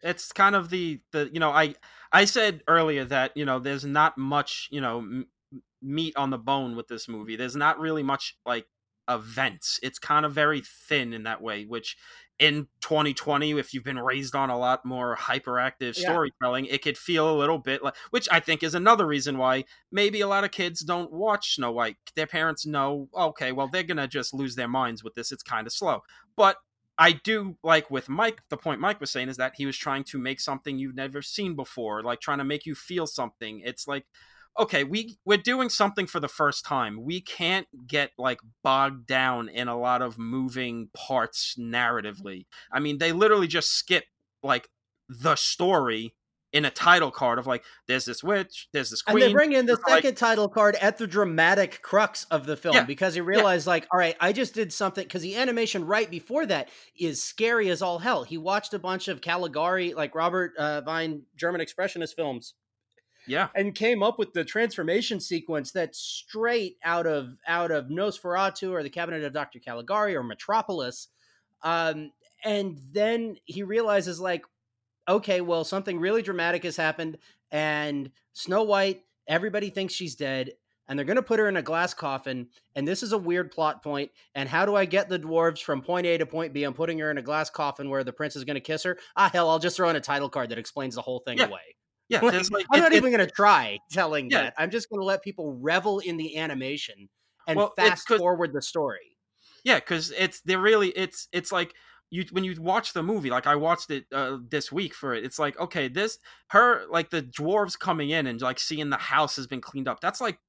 [0.04, 1.74] It's kind of the the you know I
[2.12, 5.26] I said earlier that you know there's not much you know
[5.82, 7.36] meat on the bone with this movie.
[7.36, 8.66] There's not really much like
[9.10, 9.80] events.
[9.82, 11.96] It's kind of very thin in that way, which
[12.40, 16.10] in 2020 if you've been raised on a lot more hyperactive Yeah.
[16.10, 19.64] storytelling, it could feel a little bit like which I think is another reason why
[19.92, 21.98] maybe a lot of kids don't watch Snow White.
[22.16, 25.32] Their parents know, okay, well they're going to just lose their minds with this.
[25.32, 26.02] It's kind of slow.
[26.36, 26.58] But
[27.00, 30.04] I do like with Mike, the point Mike was saying is that he was trying
[30.06, 33.62] to make something you've never seen before, like trying to make you feel something.
[33.64, 34.06] It's like,
[34.60, 37.04] okay, we we're doing something for the first time.
[37.04, 42.46] We can't get like bogged down in a lot of moving parts narratively.
[42.72, 44.06] I mean, they literally just skip
[44.44, 44.70] like
[45.10, 46.14] the story
[46.54, 49.22] in a title card of like there's this witch, there's this queen.
[49.22, 52.56] And they bring in the like- second title card at the dramatic crux of the
[52.56, 55.86] film Yeah, because he realized, like, all right, I just did something because the animation
[55.86, 58.24] right before that is scary as all hell.
[58.24, 62.54] He watched a bunch of Caligari, like Robert uh, Wiene German expressionist films,
[63.28, 68.72] yeah, and came up with the transformation sequence that's straight out of out of Nosferatu
[68.72, 69.60] or the Cabinet of Dr.
[69.60, 71.08] Caligari or Metropolis.
[71.62, 72.12] Um,
[72.44, 74.46] and then he realizes like,
[75.08, 77.18] okay, well, something really dramatic has happened,
[77.52, 80.52] and Snow White, everybody thinks she's dead.
[80.90, 82.48] And they're going to put her in a glass coffin.
[82.74, 84.10] And this is a weird plot point.
[84.34, 86.64] And how do I get the dwarves from point A to point B?
[86.64, 88.98] I'm putting her in a glass coffin where the prince is going to kiss her.
[89.18, 91.48] Ah, hell, I'll just throw in a title card that explains the whole thing Yeah.
[91.48, 91.76] away.
[92.10, 92.22] Yeah.
[92.22, 94.44] Like, like I'm it- not it- even going to try telling Yeah.
[94.44, 94.54] that.
[94.58, 97.10] I'm just going to let people revel in the animation
[97.48, 99.18] and Well, fast forward the story.
[99.64, 101.74] Yeah, because it's they're really it's it's like
[102.10, 105.26] you when you watch the movie like I watched it uh, this week for it.
[105.26, 109.36] It's like okay, this her like the dwarves coming in and like seeing the house
[109.36, 110.00] has been cleaned up.
[110.00, 110.40] That's like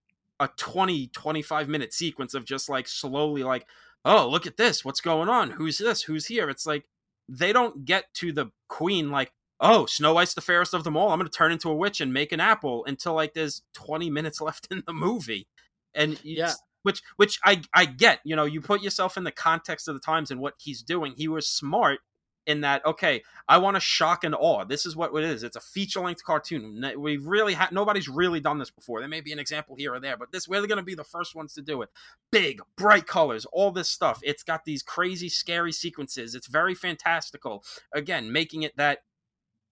[0.41, 3.67] a 20 25 minute sequence of just like slowly like
[4.05, 6.85] oh look at this what's going on who's this who's here it's like
[7.29, 11.11] they don't get to the queen like oh snow white's the fairest of them all
[11.11, 14.09] i'm going to turn into a witch and make an apple until like there's 20
[14.11, 15.47] minutes left in the movie
[15.95, 16.53] and Yeah.
[16.83, 18.21] which which I I get.
[18.25, 21.15] You know, you put yourself in the context of the times and what he's doing.
[21.17, 22.01] He was smart
[22.47, 22.85] in that.
[22.87, 24.65] Okay, I want to shock and awe.
[24.65, 25.43] This is what it is.
[25.43, 26.85] It's a feature length cartoon.
[26.97, 29.01] We've really had nobody's really done this before.
[29.01, 31.05] There may be an example here or there, but this we're going to be the
[31.05, 31.89] first ones to do it.
[32.31, 34.21] Big, bright colors, all this stuff.
[34.23, 36.35] It's got these crazy, scary sequences.
[36.35, 37.65] It's very fantastical.
[37.93, 39.01] Again, making it that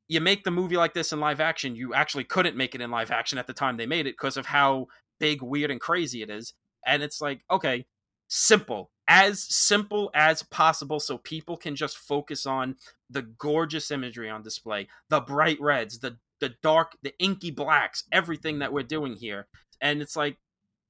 [0.08, 2.90] you make the movie like this in live action, you actually couldn't make it in
[2.90, 4.86] live action at the time they made it because of how
[5.18, 6.54] big, weird, and crazy it is.
[6.86, 7.86] And it's like, okay,
[8.28, 12.76] simple, as simple as possible, so people can just focus on
[13.10, 18.58] the gorgeous imagery on display, the bright reds, the the dark, the inky blacks, everything
[18.58, 19.46] that we're doing here.
[19.80, 20.36] And it's like,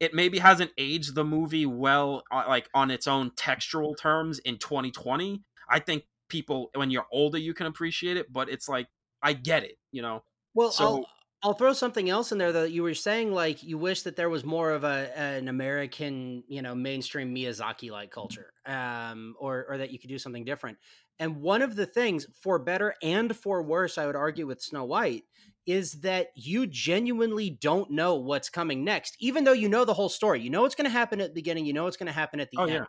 [0.00, 4.58] it maybe hasn't aged the movie well, uh, like on its own textural terms in
[4.58, 5.42] 2020.
[5.70, 8.88] I think people, when you're older, you can appreciate it, but it's like,
[9.26, 10.22] I get it, you know.
[10.54, 11.06] Well, So- I'll
[11.42, 14.30] I'll throw something else in there that you were saying like you wish that there
[14.30, 18.52] was more of a an American, you know, mainstream Miyazaki like culture.
[18.64, 20.78] Um or or that you could do something different.
[21.18, 24.84] And one of the things for better and for worse, I would argue with Snow
[24.84, 25.24] White
[25.66, 30.08] is that you genuinely don't know what's coming next, even though you know the whole
[30.08, 30.40] story.
[30.40, 32.40] You know what's going to happen at the beginning, you know what's going to happen
[32.40, 32.72] at the Oh, end.
[32.72, 32.84] yeah.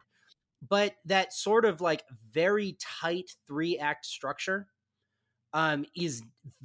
[0.68, 4.68] But that sort of like very tight three act structure
[5.58, 6.22] um, is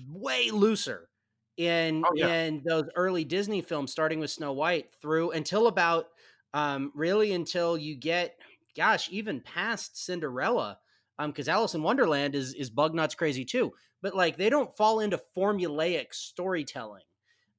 [0.06, 1.08] way looser
[1.56, 2.34] in Oh, yeah.
[2.34, 6.08] in those early Disney films, starting with Snow White through until about
[6.52, 8.36] um, really until you get,
[8.76, 10.78] gosh, even past Cinderella,
[11.18, 13.72] because Alice in Wonderland is is bug nuts crazy too.
[14.02, 17.04] But like they don't fall into formulaic storytelling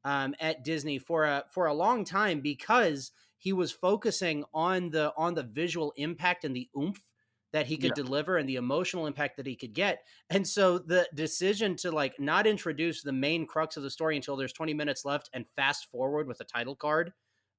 [0.04, 5.14] um, at Disney for a for a long time because he was focusing on the
[5.18, 7.02] on the visual impact and the oomph
[7.54, 7.96] that he could Yeah.
[7.96, 10.06] deliver and the emotional impact that he could get.
[10.30, 14.36] And so the decision to like not introduce the main crux of the story until
[14.36, 17.14] there's 20 minutes left and fast forward with a title card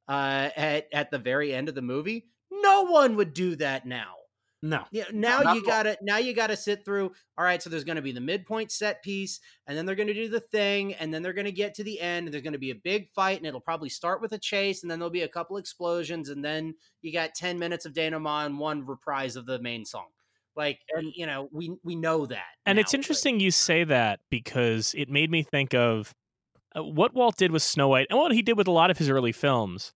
[0.08, 4.16] uh, at at the very end of the movie, no one would do that now.
[4.64, 4.86] No.
[4.90, 7.12] Yeah, now not you gotta now you gotta sit through.
[7.36, 10.26] All right, so there's gonna be the midpoint set piece, and then they're gonna do
[10.26, 12.74] the thing, and then they're gonna get to the end, and there's gonna be a
[12.74, 15.58] big fight, and it'll probably start with a chase, and then there'll be a couple
[15.58, 19.84] explosions, and then you got ten minutes of denouement and one reprise of the main
[19.84, 20.06] song.
[20.56, 22.44] Like, and you know, we we know that.
[22.64, 26.14] And now, it's interesting you say that because it made me think of
[26.74, 28.96] uh, what Walt did with Snow White and what he did with a lot of
[28.96, 29.92] his early films.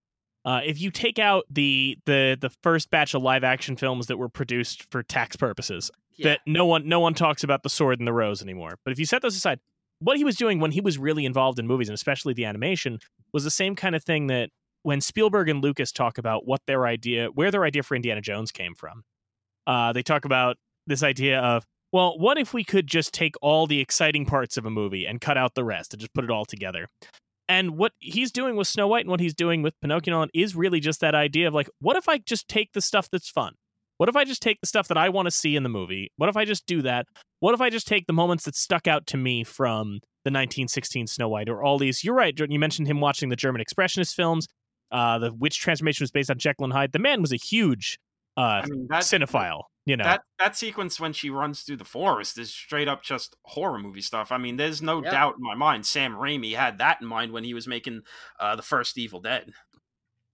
[0.48, 4.16] Uh, if you take out the the the first batch of live action films that
[4.16, 6.28] were produced for tax purposes, Yeah.
[6.30, 8.78] that no one no one talks about the sword and the rose anymore.
[8.82, 9.60] But if you set those aside,
[9.98, 12.98] what he was doing when he was really involved in movies and especially the animation
[13.34, 14.48] was the same kind of thing that
[14.84, 18.50] when Spielberg and Lucas talk about what their idea, where their idea for Indiana Jones
[18.50, 19.02] came from.
[19.66, 23.66] Uh, they talk about this idea of, well, what if we could just take all
[23.66, 26.30] the exciting parts of a movie and cut out the rest and just put it
[26.30, 26.88] all together?
[27.48, 30.80] And what he's doing with Snow White and what he's doing with Pinocchio is really
[30.80, 33.54] just that idea of like, what if I just take the stuff that's fun?
[33.96, 36.12] What if I just take the stuff that I want to see in the movie?
[36.16, 37.06] What if I just do that?
[37.40, 41.06] What if I just take the moments that stuck out to me from the 1916
[41.08, 42.04] Snow White or all these?
[42.04, 42.52] You're right, Jordan.
[42.52, 44.46] You mentioned him watching the German Expressionist films.
[44.92, 46.92] Uh, the witch transformation was based on Jekyll and Hyde.
[46.92, 47.98] The man was a huge
[48.36, 49.62] uh, I mean, cinephile.
[49.88, 53.36] You know, that that sequence when she runs through the forest is straight up just
[53.44, 54.30] horror movie stuff.
[54.30, 55.10] I mean, there's no Yeah.
[55.10, 58.02] doubt in my mind Sam Raimi had that in mind when he was making
[58.38, 59.52] uh, the first Evil Dead.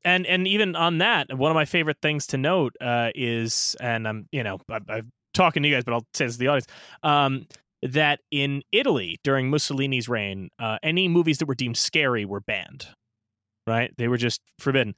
[0.05, 4.09] and and even on that, one of my favorite things to note uh, is, and
[4.09, 6.48] I'm you know I, I'm talking to you guys, but I'll say this to the
[6.48, 6.66] audience.
[7.05, 7.46] Um,
[7.82, 12.88] that in Italy during Mussolini's reign, uh, any movies that were deemed scary were banned.
[13.68, 13.94] Right?
[13.98, 14.94] They were just forbidden.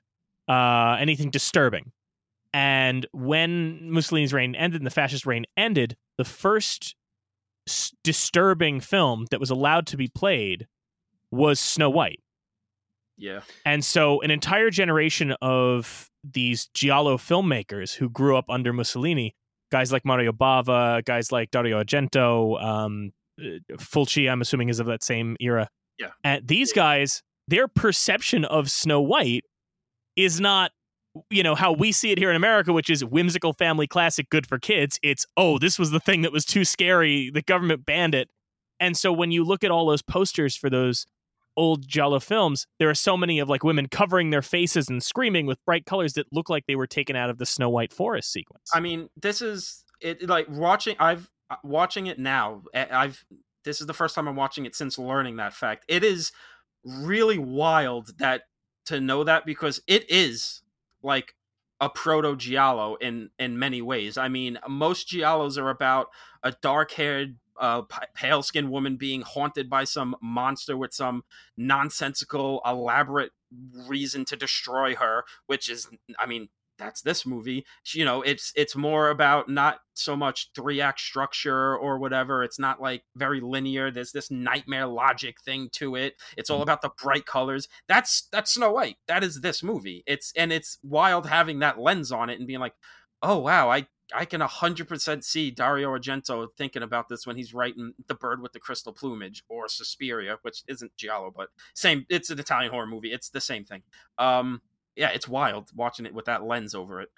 [0.48, 1.92] Uh, anything disturbing.
[2.52, 6.94] And when Mussolini's reign ended and the fascist reign ended, the first
[7.68, 10.66] s- disturbing film that was allowed to be played
[11.30, 12.20] was Snow White.
[13.18, 13.40] Yeah.
[13.64, 19.34] And so an entire generation of these giallo filmmakers who grew up under Mussolini,
[19.70, 24.86] guys like Mario Bava, guys like Dario Argento, um, uh, Fulci, I'm assuming is of
[24.86, 25.68] that same era.
[25.98, 26.10] Yeah.
[26.24, 29.44] And these guys, their perception of Snow White
[30.14, 30.72] is not
[31.30, 34.46] you know how we see it here in America, which is whimsical family classic, good
[34.46, 34.98] for kids.
[35.02, 37.30] It's oh, this was the thing that was too scary.
[37.30, 38.28] The government banned it,
[38.80, 41.06] and so when you look at all those posters for those
[41.56, 45.46] old Giallo films, there are so many of like women covering their faces and screaming
[45.46, 48.30] with bright colors that look like they were taken out of the Snow White forest
[48.30, 48.70] sequence.
[48.74, 50.28] I mean, this is it.
[50.28, 51.30] Like watching, I've
[51.62, 52.62] watching it now.
[52.74, 53.24] I've
[53.64, 55.84] this is the first time I'm watching it since learning that fact.
[55.88, 56.32] It is
[56.84, 58.42] really wild that
[58.86, 60.62] to know that because it is
[61.02, 61.34] like
[61.80, 64.16] a proto giallo in in many ways.
[64.16, 66.08] I mean, most giallos are about
[66.42, 67.82] a dark-haired uh,
[68.14, 71.24] pale skinned woman being haunted by some monster with some
[71.56, 73.32] nonsensical, elaborate
[73.88, 75.88] reason to destroy her, which is,
[76.18, 76.48] I mean,
[76.78, 77.64] that's this movie.
[77.92, 82.42] You know it's it's more about not so much three act structure or whatever.
[82.42, 83.90] It's not like very linear.
[83.90, 86.14] There's this nightmare logic thing to it.
[86.36, 87.68] It's all about the bright colors.
[87.88, 88.96] That's that's snow white.
[89.08, 90.02] That is this movie.
[90.06, 92.74] It's and it's wild having that lens on it and being like
[93.22, 97.94] oh wow i I can 100% see Dario Argento thinking about this when he's writing
[98.06, 102.06] The Bird with the Crystal Plumage or Suspiria, which isn't Giallo, but same.
[102.08, 103.12] It's an Italian horror movie.
[103.12, 103.82] It's the same thing.
[104.18, 104.62] Um,
[104.96, 107.10] yeah, it's wild watching it with that lens over it.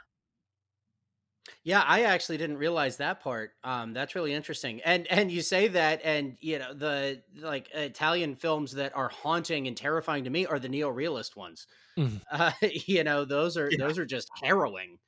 [1.65, 3.53] Yeah, I actually didn't realize that part.
[3.65, 4.81] Um, that's really interesting.
[4.85, 9.67] And and you say that, and you know the like Italian films that are haunting
[9.67, 11.67] and terrifying to me are the neo-realist ones.
[11.97, 12.21] Mhm.
[12.31, 12.53] Uh,
[12.87, 13.79] you know, those are Yeah.
[13.87, 14.99] those are just harrowing.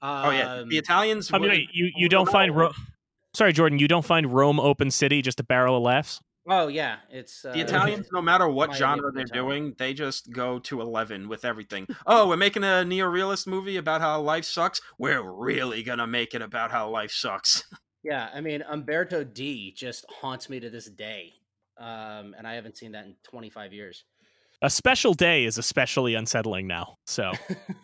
[0.00, 1.30] Um, Oh yeah, the Italians.
[1.32, 2.72] I mean, were- you you don't find Ro-
[3.34, 6.20] sorry, Jordan, you don't find Rome Open City just a barrel of laughs.
[6.46, 9.46] Oh yeah, it's uh, the Italians, no matter what genre they're Italian.
[9.46, 11.86] doing, they just go to eleven with everything.
[12.06, 14.80] oh, we're making a neo-realist movie about how life sucks.
[14.98, 17.64] We're really gonna make it about how life sucks.
[18.06, 21.32] Yeah, I mean Umberto D just haunts me to this day,
[21.80, 24.04] um, and I haven't seen that in 25 years.
[24.60, 26.96] A special day is especially unsettling now.
[27.06, 27.32] So,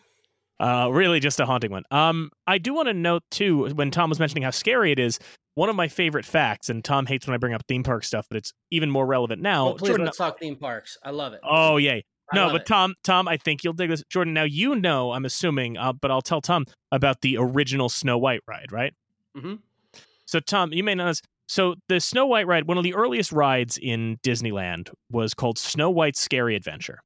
[0.61, 1.85] uh, really, just a haunting one.
[1.91, 5.19] Um, I do want to note too when Tom was mentioning how scary it is.
[5.55, 8.27] One of my favorite facts, and Tom hates when I bring up theme park stuff,
[8.31, 9.69] but it's even more relevant now.
[9.71, 10.97] oh, please Jordan, let's talk theme parks.
[11.05, 11.41] I love it.
[11.43, 12.05] oh yay!
[12.33, 12.67] I No, but it.
[12.67, 14.05] Tom, Tom, I think you'll dig this.
[14.09, 18.17] Jordan, now you know, I'm assuming, uh, but I'll tell Tom about the original Snow
[18.17, 18.95] White ride, right?
[19.37, 19.59] Mhm.
[20.27, 21.05] So, Tom, you may not.
[21.05, 21.23] know this.
[21.49, 25.91] So, the Snow White ride, one of the earliest rides in Disneyland, was called Snow
[25.91, 27.01] White's Scary Adventure,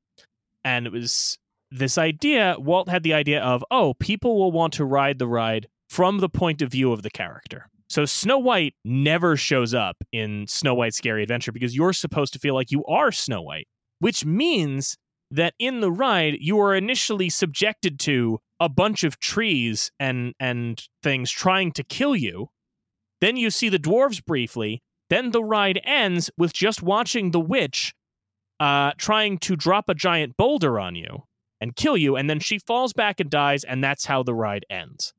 [0.62, 1.38] and it was
[1.70, 2.56] this idea.
[2.58, 6.28] Walt had the idea of, oh, people will want to ride the ride from the
[6.28, 7.68] point of view of the character.
[7.88, 12.38] So Snow White never shows up in Snow White's Scary Adventure because you're supposed to
[12.38, 13.68] feel like you are Snow White,
[13.98, 14.96] which means
[15.30, 20.86] that in the ride you are initially subjected to a bunch of trees and and
[21.02, 22.48] things trying to kill you.
[23.20, 24.82] Then you see the dwarves briefly.
[25.10, 27.94] Then the ride ends with just watching the witch
[28.60, 31.24] uh, trying to drop a giant boulder on you
[31.60, 34.64] and kill you, and then she falls back and dies, and that's how the ride
[34.70, 35.12] ends.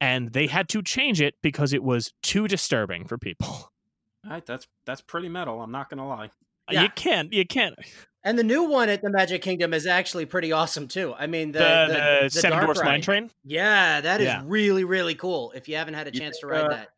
[0.00, 3.48] And they had to change it because it was too disturbing for people.
[4.24, 5.60] All right, that's that's pretty metal.
[5.62, 6.30] I'm not gonna lie.
[6.70, 6.82] Yeah.
[6.82, 7.74] You can't, you can't.
[8.24, 11.14] And the new one at the Magic Kingdom is actually pretty awesome too.
[11.16, 13.00] I mean, the The, the, the, the Seven dark Dwarfs Mine.
[13.00, 13.30] Train.
[13.44, 14.42] Yeah, that is Yeah.
[14.44, 15.52] really really cool.
[15.54, 16.88] If you haven't had a You chance to ride uh, that,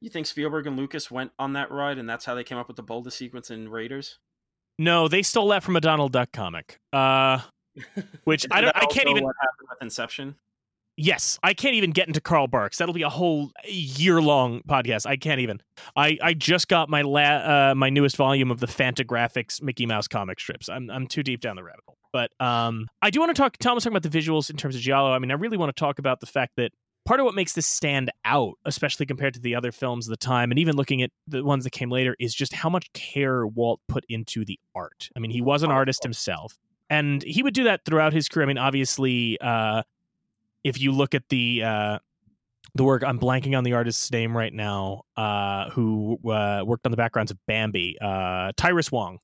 [0.00, 2.66] You think Spielberg and Lucas went on that ride, and that's how they came up
[2.66, 4.18] with the boulder sequence in Raiders?
[4.78, 6.80] No, they stole that from a Donald Duck comic.
[6.92, 7.38] Uh,
[8.24, 8.76] which I don't.
[8.76, 9.24] I can't even.
[9.24, 10.34] What happened with Inception?
[11.00, 12.78] Yes, I can't even get into Carl Barks.
[12.78, 15.06] That'll be a whole year long podcast.
[15.06, 15.60] I can't even.
[15.94, 20.08] I, I just got my la- uh, my newest volume of the Fantagraphics Mickey Mouse
[20.08, 20.68] comic strips.
[20.68, 21.98] I'm I'm too deep down the rabbit hole.
[22.12, 23.56] But um, I do want to talk.
[23.58, 25.12] Tom was talking about the visuals in terms of Giallo.
[25.12, 26.72] I mean, I really want to talk about the fact that
[27.06, 30.16] part of what makes this stand out, especially compared to the other films of the
[30.16, 33.46] time, and even looking at the ones that came later, is just how much care
[33.46, 35.10] Walt put into the art.
[35.16, 36.58] I mean, he was an artist himself,
[36.90, 38.46] and he would do that throughout his career.
[38.46, 39.40] I mean, obviously.
[39.40, 39.84] Uh,
[40.68, 41.98] if you look at the uh,
[42.74, 46.90] the work, I'm blanking on the artist's name right now, uh, who uh, worked on
[46.90, 49.18] the backgrounds of Bambi, uh, Tyrus Wong.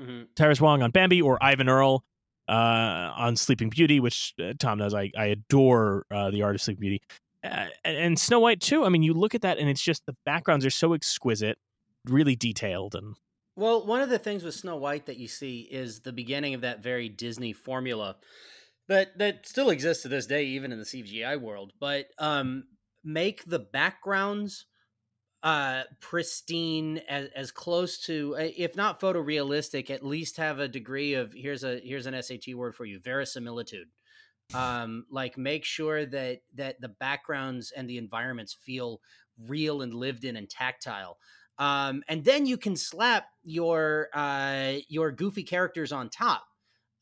[0.00, 0.26] Mhm.
[0.34, 2.04] Tyrus Wong on Bambi or Eyvind Earle
[2.48, 6.60] uh, on Sleeping Beauty, which uh, Tom knows I, I adore uh, the art of
[6.60, 7.02] Sleeping Beauty.
[7.44, 8.84] Uh, and Snow White too.
[8.84, 11.58] I mean, you look at that and it's just the backgrounds are so exquisite.
[12.08, 13.16] really detailed and
[13.56, 16.60] Well, one of the things with Snow White that you see is the beginning of
[16.60, 18.16] that very Disney formula
[18.88, 21.72] that that still exists to this day, even in the CGI world.
[21.78, 22.64] But um,
[23.04, 24.66] make the backgrounds
[25.42, 31.12] uh pristine as, as close to uh, if not photorealistic at least have a degree
[31.12, 33.86] of here's a here's an sat word for you verisimilitude
[34.54, 39.00] um like make sure that that the backgrounds and the environments feel
[39.46, 41.18] real and lived in and tactile
[41.58, 46.44] um and then you can slap your uh your goofy characters on top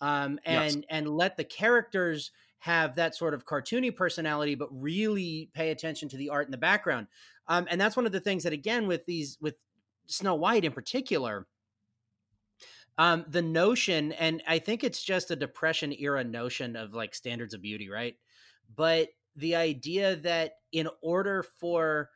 [0.05, 0.85] um and Yes.
[0.91, 6.17] and let the characters have that sort of cartoony personality but really pay attention to
[6.17, 7.07] the art in the background
[7.49, 9.57] um and that's one of the things that again with these with
[10.07, 11.47] snow white in particular
[12.99, 17.55] um the notion and i think it's just a depression era notion of like standards
[17.55, 18.17] of beauty right
[18.75, 22.11] but the idea that in order for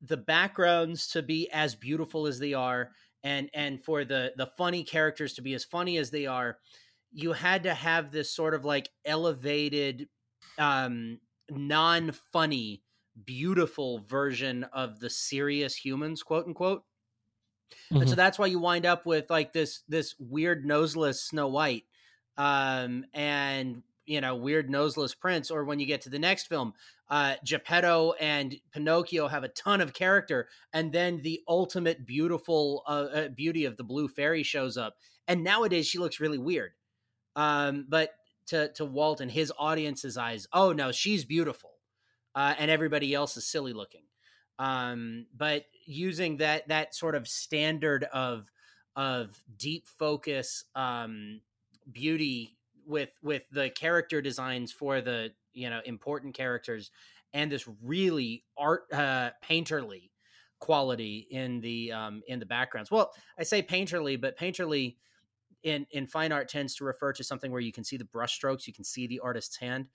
[0.00, 2.92] the backgrounds to be as beautiful as they are
[3.22, 6.58] and and for the the funny characters to be as funny as they are
[7.12, 10.08] you had to have this sort of like elevated
[10.58, 11.18] um
[11.50, 12.82] non-funny
[13.24, 16.84] beautiful version of the serious humans quote unquote
[17.90, 21.84] and so that's why you wind up with like this this weird noseless Snow White,
[22.36, 25.50] um, and you know weird noseless Prince.
[25.50, 26.74] Or when you get to the next film,
[27.08, 33.06] uh, Geppetto and Pinocchio have a ton of character, and then the ultimate beautiful uh,
[33.14, 34.96] uh, beauty of the blue fairy shows up.
[35.28, 36.72] And nowadays she looks really weird.
[37.36, 38.10] Um, but
[38.46, 41.70] to to Walt and his audience's eyes, oh no, she's beautiful,
[42.34, 44.02] uh, and everybody else is silly looking.
[44.58, 48.50] Um but using that that sort of standard of
[48.94, 51.40] of deep focus um
[51.90, 52.56] beauty
[52.86, 56.90] with with the character designs for the you know important characters
[57.32, 60.10] and this really art uh painterly
[60.58, 62.90] quality in the um in the backgrounds.
[62.90, 64.96] Well i say painterly but painterly
[65.62, 68.34] in in fine art tends to refer to something where you can see the brush
[68.34, 69.86] strokes you can see the artist's hand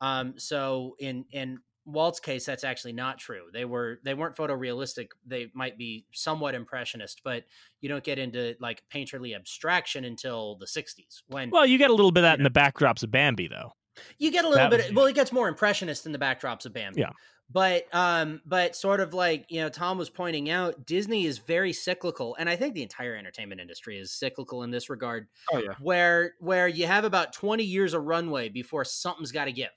[0.00, 3.46] um so in in Walt's case, that's actually not true.
[3.52, 5.08] They were they weren't photorealistic.
[5.26, 7.42] They might be somewhat impressionist, but
[7.80, 11.92] you don't get into like painterly abstraction until the '60s when well you get a
[11.92, 13.72] little bit of that in the backdrops of bambi though
[14.18, 14.76] you get a little that bit.
[14.78, 17.00] was- Of, well, it gets more impressionist in the backdrops of Bambi.
[17.00, 17.10] Yeah.
[17.52, 21.72] But um, but sort of like you know, Tom was pointing out, Disney is very
[21.72, 25.26] cyclical, and I think the entire entertainment industry is cyclical in this regard.
[25.52, 25.74] Oh yeah.
[25.80, 29.70] where where you have about 20 years of runway before something's got to give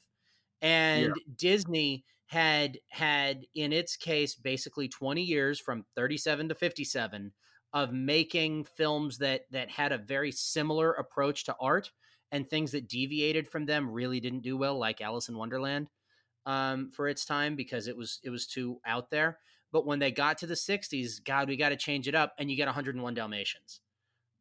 [0.61, 7.31] and disney had had in its case basically 20 years from 37 to 57
[7.73, 11.91] of making films that that had a very similar approach to art
[12.31, 15.89] and things that deviated from them really didn't do well like alice in wonderland
[16.45, 19.39] um, for its time because it was it was too out there
[19.71, 22.49] but when they got to the 60s god we got to change it up and
[22.49, 23.81] you get 101 dalmatians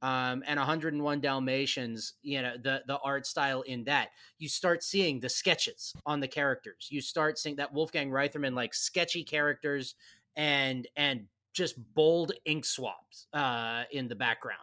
[0.05, 5.19] um, and 101 Dalmatians, you know, the the art style in that, you start seeing
[5.19, 6.89] the sketches on the characters.
[6.91, 9.95] You start seeing that Wolfgang Reitherman like sketchy characters
[10.37, 11.25] and and
[11.55, 14.59] just bold ink swaps uh, in the background.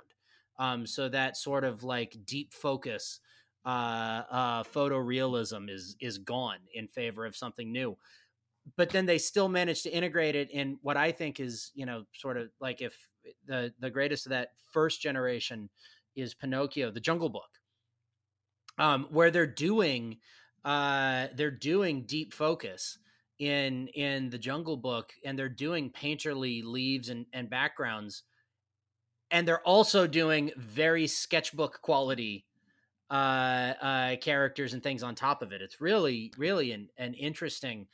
[0.60, 3.20] Um, so that sort of like deep focus
[3.66, 7.98] uh, uh, photorealism is is gone in favor of something new.
[8.76, 12.06] But then they still manage to integrate it in what I think is, you know,
[12.14, 12.96] sort of like if
[13.46, 15.70] the the greatest of that first generation
[16.16, 17.50] is Pinocchio, the Jungle Book,
[18.78, 20.18] um, where they're doing
[20.64, 22.98] uh, they're doing deep focus
[23.40, 28.24] in in the Jungle Book, and they're doing painterly leaves and, and backgrounds,
[29.30, 32.46] and they're also doing very sketchbook quality
[33.12, 35.62] uh, uh, characters and things on top of it.
[35.62, 37.88] It's really really an, an interesting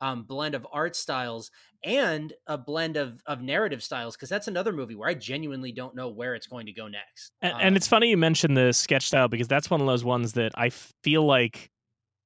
[0.00, 1.50] um, blend of art styles
[1.84, 5.94] and a blend of of narrative styles because that's another movie where I genuinely don't
[5.94, 7.32] know where it's going to go next.
[7.40, 10.04] And, Uh, and it's funny you mentioned the sketch style because that's one of those
[10.04, 10.70] ones that I
[11.02, 11.70] feel like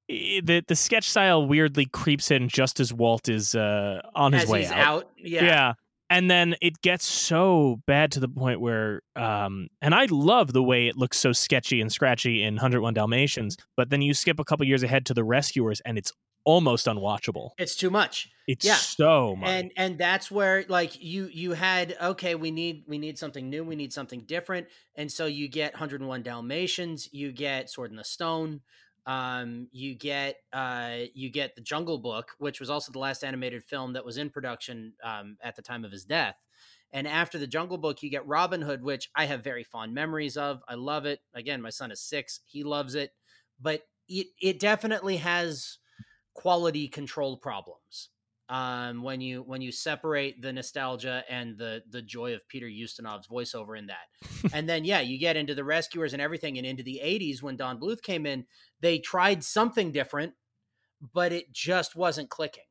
[0.09, 4.43] eh, the the sketch style weirdly creeps in just as Walt is uh, on his
[4.43, 5.03] as way he's out.
[5.03, 5.73] out, yeah.
[6.09, 10.63] And then it gets so bad to the point where, um, and I love the
[10.63, 14.43] way it looks so sketchy and scratchy in 101 Dalmatians, but then you skip a
[14.43, 16.11] couple years ahead to The Rescuers and it's
[16.45, 17.49] almost unwatchable.
[17.59, 18.29] it's too much.
[18.47, 18.73] It's Yeah.
[18.75, 19.49] so much.
[19.49, 23.63] and and that's where like you you had okay we need we need something new
[23.63, 28.03] we need something different and so you get 101 dalmatians you get sword in the
[28.05, 28.61] stone
[29.09, 33.63] um you get uh you get the jungle book which was also the last animated
[33.63, 36.35] film that was in production um at the time of his death.
[36.91, 40.37] And after the jungle book you get robin hood which i have very fond memories
[40.37, 40.61] of.
[40.67, 41.21] I love it.
[41.33, 42.41] Again my son is six.
[42.45, 43.13] He loves it.
[43.59, 45.79] But it it definitely has
[46.35, 48.09] quality control problems
[48.49, 53.27] um, when you when you separate the nostalgia and the the joy of Peter Ustinov's
[53.27, 54.07] voiceover in that.
[54.53, 57.55] and then yeah, you get into the rescuers and everything and into the 80s when
[57.55, 58.45] Don Bluth came in,
[58.81, 60.33] they tried something different,
[61.13, 62.63] but it just wasn't clicking.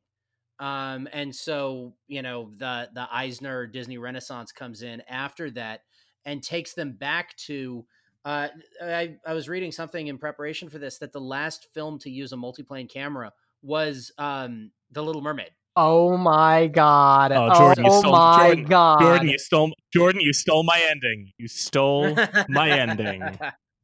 [0.59, 5.81] Um, and so, you know, the the Eisner Disney Renaissance comes in after that
[6.25, 7.85] and takes them back to
[8.25, 8.49] uh,
[8.83, 12.33] I, I was reading something in preparation for this that the last film to use
[12.33, 13.31] a multiplane camera
[13.61, 15.51] was um, The Little Mermaid.
[15.81, 17.31] Oh my god!
[17.31, 18.99] Oh, Jordan, oh, you stole, my Jordan, god!
[18.99, 21.31] Jordan, you stole Jordan, you stole my ending.
[21.37, 22.17] You stole
[22.49, 23.23] my ending.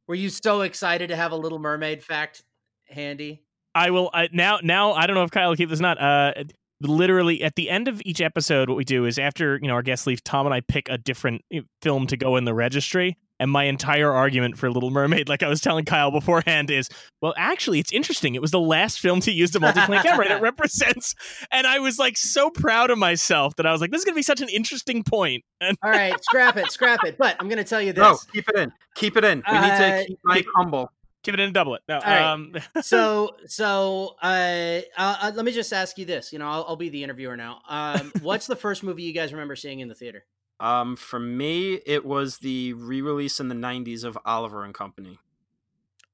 [0.06, 2.44] Were you so excited to have a Little Mermaid fact
[2.86, 3.40] handy?
[3.74, 4.58] I will I, now.
[4.62, 5.98] Now I don't know if Kyle will keep this or not.
[5.98, 6.44] Uh,
[6.82, 9.82] literally at the end of each episode, what we do is after you know our
[9.82, 11.46] guests leave, Tom and I pick a different
[11.80, 13.16] film to go in the registry.
[13.38, 16.88] And my entire argument for Little Mermaid, like I was telling Kyle beforehand, is
[17.20, 18.34] well, actually, it's interesting.
[18.34, 21.14] It was the last film to use the multiplane camera, and it represents.
[21.52, 24.14] And I was like so proud of myself that I was like, this is going
[24.14, 25.44] to be such an interesting point.
[25.60, 27.18] And All right, scrap it, scrap it.
[27.18, 28.00] But I'm going to tell you this.
[28.02, 28.72] No, keep it in.
[28.94, 29.42] Keep it in.
[29.50, 30.90] We need Uh, to keep Mike humble.
[31.22, 31.82] give it in and double it.
[31.88, 32.22] No, right.
[32.22, 36.76] um, so so uh, uh, let me just ask you this you know I'll, I'll
[36.76, 39.94] be the interviewer now um, what's the first movie you guys remember seeing in the
[39.94, 40.24] theater
[40.58, 45.18] Um, for me, it was the re-release in the '90s of Oliver and Company.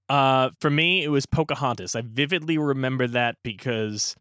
[0.09, 1.95] Uh, for me, it was Pocahontas.
[1.97, 4.15] I vividly remember that because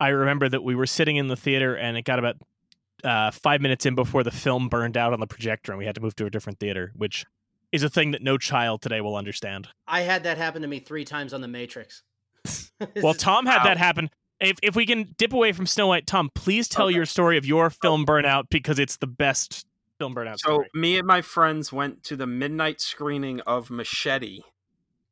[0.00, 2.36] I remember that we were sitting in the theater and it got about
[3.04, 5.94] uh, five minutes in before the film burned out on the projector and we had
[5.94, 7.24] to move to a different theater, which
[7.72, 9.68] is a thing that no child today will understand.
[9.86, 12.02] i had that happen to me three times on the matrix
[13.02, 13.64] Well, Tom had Wow.
[13.64, 14.10] that happen.
[14.40, 16.94] If if we can dip away from Snow White, Tom, please tell Okay.
[16.96, 19.66] your story of your film burnout because it's the best
[19.98, 20.68] film burnout So story.
[20.74, 24.42] me and my friends went to the midnight screening of Machete,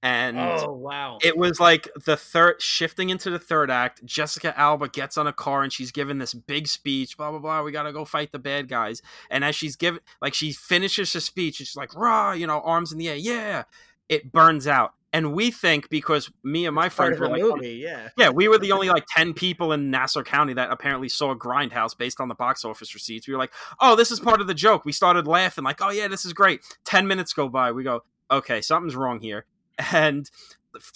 [0.01, 4.05] and oh wow it was like the third shifting into the third act.
[4.05, 7.17] Jessica Alba gets on a car and she's giving this big speech.
[7.17, 7.63] Blah blah blah.
[7.63, 9.03] We gotta go fight the bad guys.
[9.29, 12.61] And as she's giving, like she finishes her speech, and she's like, "Rah!" You know,
[12.61, 13.17] arms in the air.
[13.17, 13.65] Yeah.
[14.09, 17.71] It burns out, and we think because me and my friends were like, "Oh, movie
[17.83, 21.35] yeah yeah, we were the only like 10 people in Nassau County that apparently saw
[21.35, 23.29] Grindhouse based on the box office receipts.
[23.29, 24.85] We were like, oh, this is part of the joke.
[24.85, 26.61] We started laughing, like, oh, yeah, this is great.
[26.85, 27.73] 10 minutes go by.
[27.73, 29.47] We go, okay, something's wrong here.
[29.93, 30.31] And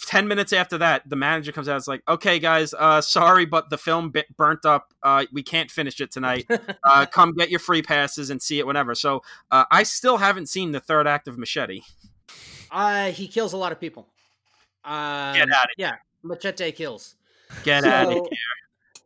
[0.06, 1.76] 10 minutes after that, the manager comes out.
[1.76, 4.94] It's like, okay, guys, uh, sorry, but the film bit burnt up.
[5.02, 6.46] Uh, we can't finish it tonight.
[6.82, 8.94] Uh, come get your free passes and see it whenever.
[8.94, 11.82] So uh, I still haven't seen the third act of Machete.
[12.72, 14.06] Uh, he kills a lot of people
[14.84, 17.16] um, Get outta yeah machete kills
[17.64, 18.38] Get out of So- here.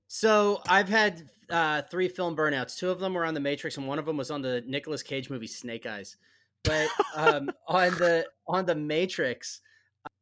[0.07, 2.77] So I've had uh, three film burnouts.
[2.79, 5.03] Two of them were on The Matrix, and one of them was on the Nicolas
[5.03, 6.17] Cage movie Snake Eyes.
[6.63, 9.61] But um, on the on the Matrix,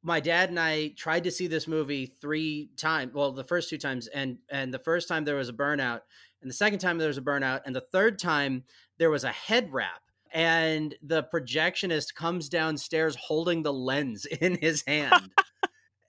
[0.02, 3.12] my dad and I tried to see this movie three times.
[3.12, 6.00] Well, the first two times, and and the first time there was a burnout,
[6.40, 8.64] and the second time there was a burnout, and the third time
[8.98, 10.00] there was a head wrap.
[10.32, 15.30] And the projectionist comes downstairs holding the lens in his hand,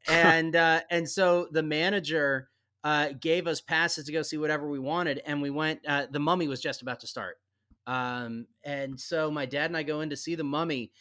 [0.08, 2.50] and uh, and so the manager
[2.84, 5.82] uh, gave us passes to go see whatever we wanted, and we went.
[5.88, 7.38] Uh, the Mummy was just about to start,
[7.86, 10.92] um, and so my dad and I go in to see the Mummy,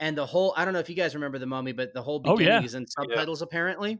[0.00, 0.54] and the whole.
[0.56, 2.62] I don't know if you guys remember the Mummy, but the whole Oh, yeah.
[2.62, 3.98] is in subtitles apparently.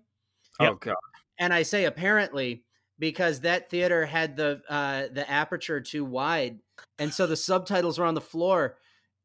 [0.61, 0.73] Yep.
[0.73, 0.97] Oh, God.
[1.39, 2.65] And I say apparently
[2.99, 6.59] because that theater had the uh, the aperture too wide,
[6.99, 8.77] and so the subtitles were on the floor.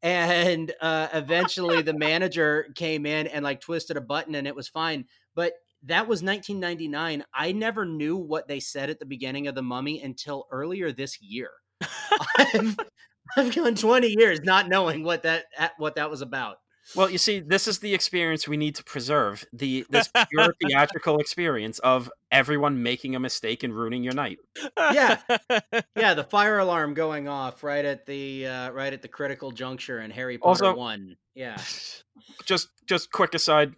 [0.03, 4.67] And uh, eventually, the manager came in and like twisted a button, and it was
[4.67, 5.05] fine.
[5.33, 5.53] But
[5.83, 7.23] that was 1999.
[7.33, 11.19] I never knew what they said at the beginning of the Mummy until earlier this
[11.21, 11.49] year.
[12.37, 12.77] I've,
[13.37, 15.45] I've gone 20 years not knowing what that
[15.77, 16.57] what that was about.
[16.95, 21.19] Well, you see, this is the experience we need to preserve the this pure theatrical
[21.19, 24.37] experience of everyone making a mistake and ruining your night.
[24.77, 25.17] Yeah.
[25.95, 29.99] Yeah, the fire alarm going off right at the uh, right at the critical juncture
[29.99, 31.17] in Harry Potter Also- one.
[31.35, 31.57] Yeah,
[32.45, 33.73] Just just quick aside,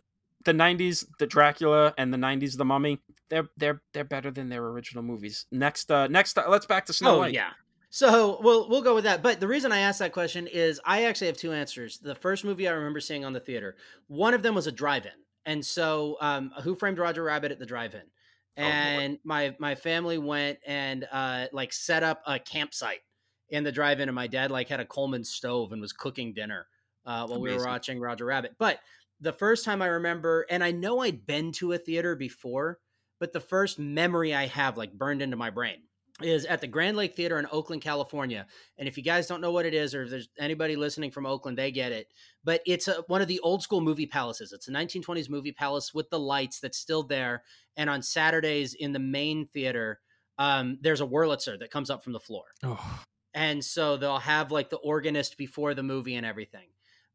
[0.45, 2.99] the '90s, the Dracula, and the '90s, the Mummy,
[3.29, 5.45] they're they're they're better than their original movies.
[5.51, 7.33] Next, uh, next, uh, let's back to Snow oh White.
[7.33, 7.49] yeah.
[7.89, 9.23] So we'll we'll go with that.
[9.23, 11.97] But the reason I asked that question is I actually have two answers.
[11.97, 15.11] The first movie I remember seeing on the theater, one of them was a drive-in,
[15.45, 18.07] and so um, Who Framed Roger Rabbit at the drive-in, boy.
[18.55, 23.01] and my my family went and uh, like set up a campsite
[23.49, 26.67] in the drive-in, and my dad like had a Coleman stove and was cooking dinner
[27.07, 28.53] uh, while we were watching Roger Rabbit.
[28.59, 28.79] But
[29.19, 32.77] the first time I remember, and I know I'd been to a theater before,
[33.19, 35.79] but the first memory I have like burned into my brain
[36.21, 38.45] is at the Grand Lake Theater in Oakland, California.
[38.77, 41.25] And if you guys don't know what it is, or if there's anybody listening from
[41.25, 42.07] Oakland, they get it.
[42.43, 44.51] But it's a, one of the old school movie palaces.
[44.51, 47.43] It's a 1920s movie palace with the lights that's still there.
[47.77, 49.99] And on Saturdays in the main theater,
[50.37, 52.45] um, there's a Wurlitzer that comes up from the floor.
[52.63, 53.01] Oh,
[53.33, 56.67] and so they'll have like the organist before the movie and everything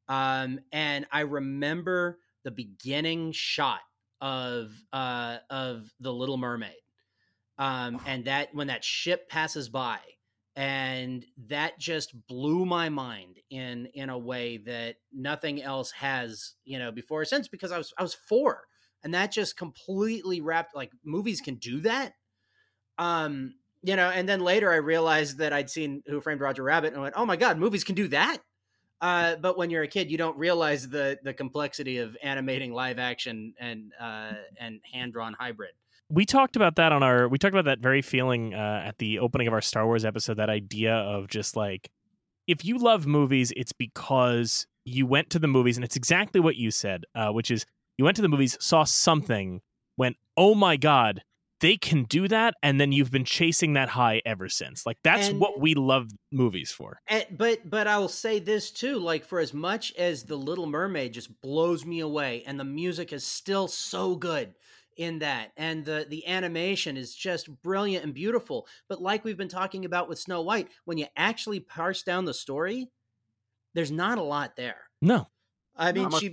[0.09, 3.81] um and i remember the beginning shot
[4.20, 6.72] of uh of the little mermaid
[7.59, 9.98] um and that when that ship passes by
[10.56, 16.78] and that just blew my mind in in a way that nothing else has you
[16.78, 18.62] know before or since because i was i was four
[19.02, 22.12] and that just completely wrapped like movies can do that
[22.98, 23.55] um
[23.85, 27.02] you know, and then later I realized that I'd seen Who Framed Roger Rabbit and
[27.02, 28.39] went, "Oh my god, movies can do that."
[29.01, 32.98] Uh, but when you're a kid, you don't realize the the complexity of animating live
[32.98, 35.72] action and uh, and hand drawn hybrid.
[36.10, 39.18] We talked about that on our we talked about that very feeling uh, at the
[39.18, 40.36] opening of our Star Wars episode.
[40.36, 41.90] That idea of just like
[42.47, 46.56] if you love movies, it's because you went to the movies, and it's exactly what
[46.56, 47.64] you said, uh, which is
[47.97, 49.60] you went to the movies, saw something,
[49.97, 51.22] went, "Oh my god."
[51.60, 54.85] They can do that, and then you've been chasing that high ever since.
[54.85, 56.98] Like that's And- what we love movies for.
[57.06, 61.14] And, but but I'll say this too, like for as much as the Little Mermaid
[61.14, 64.55] just blows me away, and the music is still so good
[64.97, 68.66] in that, and the the animation is just brilliant and beautiful.
[68.89, 72.35] But like we've been talking about with Snow White, when you actually parse down the
[72.35, 72.91] story,
[73.75, 74.83] there's not a lot there.
[75.03, 75.29] No,
[75.77, 76.33] I mean, she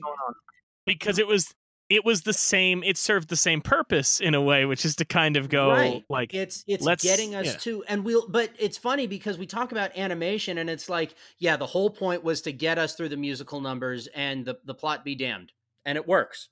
[0.85, 1.53] because it was
[1.89, 2.83] it was the same.
[2.83, 6.03] It served the same purpose in a way, which is to kind of go Right.
[6.09, 7.57] like it's it's let's- getting us yeah.
[7.57, 11.57] to and we'll but it's funny because we talk about animation and it's like yeah
[11.57, 15.03] the whole point was to get us through the musical numbers and the the plot
[15.03, 15.51] be damned
[15.83, 16.47] and it works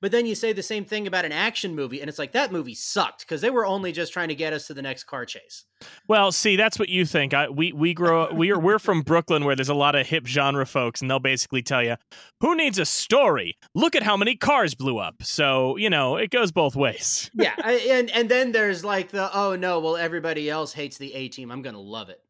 [0.00, 2.52] but then you say the same thing about an action movie and it's like that
[2.52, 5.24] movie sucked because they were only just trying to get us to the next car
[5.24, 5.64] chase
[6.06, 7.34] Well, see, that's what you think.
[7.34, 10.26] I, we we grow we are we're from Brooklyn where there's a lot of hip
[10.26, 11.96] genre folks, and they'll basically tell you,
[12.40, 13.56] "Who needs a story?
[13.74, 17.30] Look at how many cars blew up." So you know it goes both ways.
[17.34, 21.12] yeah I, and and then there's like the oh no well everybody else hates the
[21.14, 22.20] a team i'm gonna love it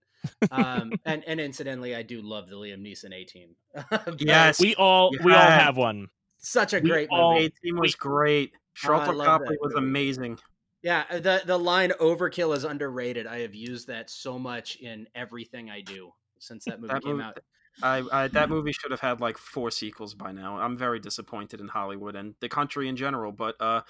[0.51, 3.57] um and and incidentally i do love the liam neeson a team
[4.19, 4.61] Yes.
[4.61, 6.09] We all You we all have one.
[6.43, 8.53] Such a We great all- movie A team was great.
[8.87, 9.87] Oh, I Copley was movie.
[9.87, 10.39] amazing.
[10.83, 13.27] Yeah, uh, the the line "overkill" is underrated.
[13.27, 17.13] I have used that so much in everything I do since that movie That came
[17.19, 17.39] movie- out.
[17.83, 20.59] I, I that movie should have had like four sequels by now.
[20.59, 23.83] I'm very disappointed in Hollywood and the country in general, but uh,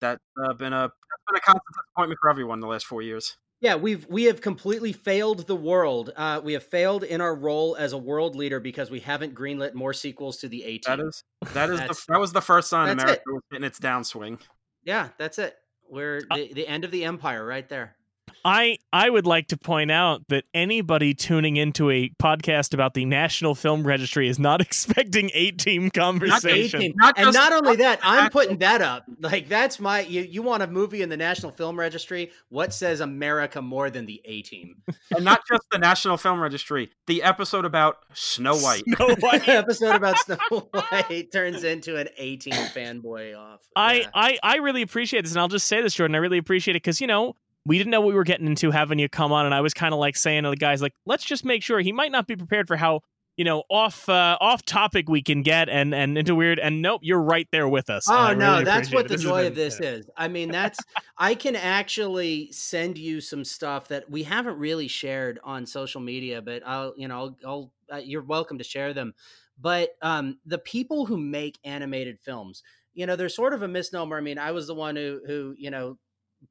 [0.00, 3.36] that's uh, been a that's been a constant disappointment for everyone the last four years.
[3.60, 6.12] Yeah, we've we have completely failed the world.
[6.16, 9.74] Uh, we have failed in our role as a world leader because we haven't greenlit
[9.74, 11.08] more sequels to the A That Team.
[11.08, 11.24] is
[11.54, 14.40] that is the, That's- that was the first sign that's America was hitting its downswing.
[14.84, 15.56] Yeah, that's it.
[15.90, 17.96] We're Uh the, the end of the empire right there.
[18.44, 23.04] I I would like to point out that anybody tuning into a podcast about the
[23.04, 26.80] National Film Registry is not expecting A Team Not the conversation.
[26.80, 29.04] Team, Not and just- not only that, I'm putting that up.
[29.20, 30.22] Like that's my you.
[30.22, 32.30] You want a movie in the National Film Registry?
[32.48, 34.76] What says America more than the A Team?
[35.14, 36.90] and not just the National Film Registry.
[37.06, 38.84] The episode about Snow White.
[38.96, 39.48] Snow White.
[39.48, 40.36] episode about Snow
[40.72, 43.60] White turns into an A Team fanboy off.
[43.76, 44.08] I, Yeah.
[44.14, 46.14] I I really appreciate this, and I'll just say this, Jordan.
[46.14, 47.36] I really appreciate it because you know
[47.68, 49.74] we didn't know what we were getting into having you come on, and I was
[49.74, 52.26] kind of like saying to the guys, like, let's just make sure he might not
[52.26, 53.00] be prepared for how
[53.36, 56.58] you know off uh, off topic we can get and and into weird.
[56.58, 58.08] And nope, you're right there with us.
[58.08, 59.08] Oh no, really that's what it.
[59.08, 59.90] the This joy been- of this yeah.
[59.90, 60.10] is.
[60.16, 60.80] I mean, that's
[61.16, 66.42] I can actually send you some stuff that we haven't really shared on social media,
[66.42, 69.14] but I'll, you know, I'll, I'll uh, you're welcome to share them.
[69.60, 72.62] But um, the people who make animated films,
[72.94, 74.16] you know, there's sort of a misnomer.
[74.18, 75.98] I mean, I was the one who, who, you know,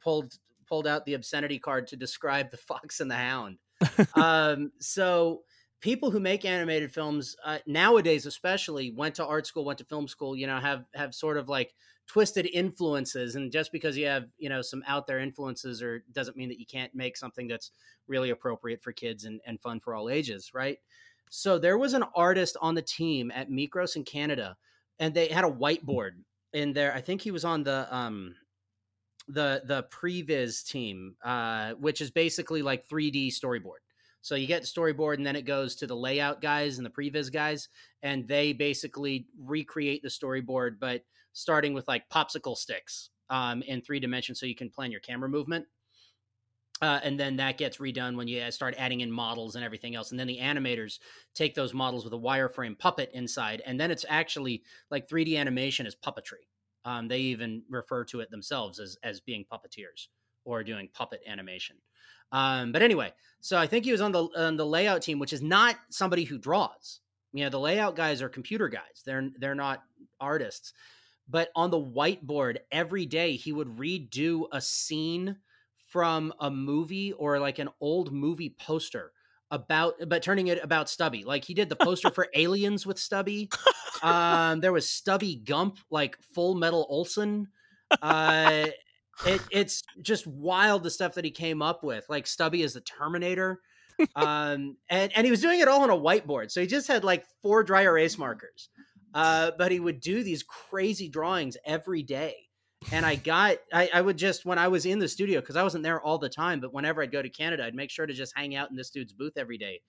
[0.01, 0.33] pulled
[0.67, 3.57] pulled out the obscenity card to describe the Fox and the Hound.
[4.15, 5.41] um, so
[5.81, 10.07] people who make animated films uh, nowadays especially went to art school went to film
[10.07, 11.73] school you know have have sort of like
[12.07, 16.37] twisted influences and just because you have you know some out there influences or doesn't
[16.37, 17.71] mean that you can't make something that's
[18.07, 20.79] really appropriate for kids and, and fun for all ages right
[21.29, 24.55] so there was an artist on the team at Mikros in Canada
[24.99, 26.11] and they had a whiteboard
[26.53, 28.35] in there I think he was on the um
[29.27, 33.81] the the previs team uh which is basically like 3D storyboard
[34.27, 37.31] so you get storyboard, and then it goes to the layout guys and the previs
[37.31, 37.69] guys,
[38.03, 44.01] and they basically recreate the storyboard, but starting with like popsicle sticks um, in three
[44.01, 45.65] dimensions, so you can plan your camera movement.
[46.81, 50.11] Uh, and then that gets redone when you start adding in models and everything else.
[50.11, 50.99] And then the animators
[51.33, 55.87] take those models with a wireframe puppet inside, and then it's actually like 3D animation
[55.87, 56.47] is puppetry.
[56.85, 60.07] Um, they even refer to it themselves as as being puppeteers
[60.45, 61.75] or doing puppet animation.
[62.31, 65.33] Um, but anyway, so I think he was on the on the layout team, which
[65.33, 67.01] is not somebody who draws.
[67.33, 69.03] You know, the layout guys are computer guys.
[69.05, 69.83] They're they're not
[70.19, 70.73] artists.
[71.29, 75.35] But on the whiteboard every day, he would redo a scene
[75.89, 79.11] from a movie or like an old movie poster
[79.51, 81.23] about but turning it about Stubby.
[81.23, 83.49] Like he did the poster for Aliens with Stubby.
[84.03, 87.47] Um there was Stubby Gump like Full Metal Olson.
[87.99, 88.67] Uh
[89.25, 92.05] it, it's just wild the stuff that he came up with.
[92.07, 93.59] Like Stubby is the Terminator.
[94.15, 96.51] Um and and he was doing it all on a whiteboard.
[96.51, 98.69] So he just had like four dry erase markers.
[99.15, 102.46] Uh but he would do these crazy drawings every day
[102.91, 105.63] and I got I, I would just when I was in the studio because I
[105.63, 108.13] wasn't there all the time, but whenever I'd go to Canada, I'd make sure to
[108.13, 109.81] just hang out in this dude's booth every day,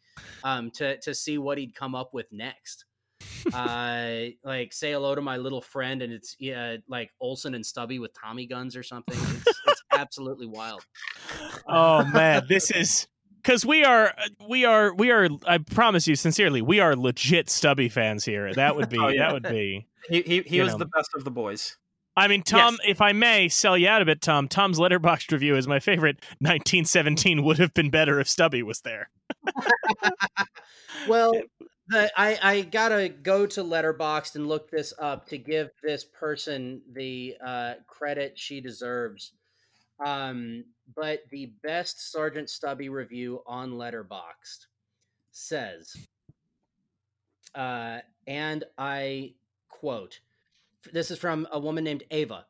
[0.44, 2.85] um, to to see what he'd come up with next.
[3.52, 7.98] uh, like say hello to my little friend, and it's yeah, like Olson and Stubby
[7.98, 9.19] with Tommy guns or something.
[9.19, 10.85] It's, it's absolutely wild.
[11.66, 13.06] Oh man, this is
[13.43, 14.15] because we are
[14.48, 15.28] we are we are.
[15.47, 18.52] I promise you sincerely, we are legit Stubby fans here.
[18.55, 19.27] That would be Oh, yeah.
[19.27, 19.86] that would be.
[20.09, 20.78] He he, he was know.
[20.78, 21.77] the best of the boys.
[22.18, 25.56] I mean, Tom, if I may sell you out a bit, Tom, Tom's letterboxd review
[25.56, 26.16] is my favorite.
[26.40, 29.10] 1917 would have been better if Stubby was there.
[31.06, 31.32] Well,
[31.88, 36.82] the, I I gotta go to Letterboxd and look this up to give this person
[36.92, 39.32] the uh, credit she deserves.
[40.04, 40.64] Um,
[40.94, 44.66] but the best Sergeant Stubby review on Letterboxd
[45.32, 45.96] says,
[47.54, 49.34] uh, and I
[49.68, 50.20] quote,
[50.93, 52.47] this is from a woman named Ava.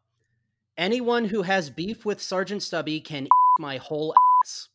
[0.76, 3.28] Anyone who has beef with Sergeant Stubby can
[3.58, 4.68] my whole ass.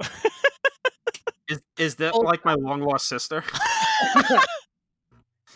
[1.48, 2.18] Is is that Oh.
[2.20, 3.44] like my long lost sister?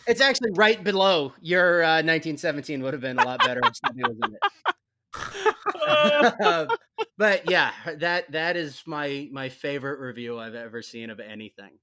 [0.07, 4.03] It's actually right below your uh, 1917 would have been a lot better if Stubby
[4.03, 4.41] was in it.
[6.45, 6.69] Um,
[7.19, 11.79] but yeah, that that is my my favorite review I've ever seen of anything.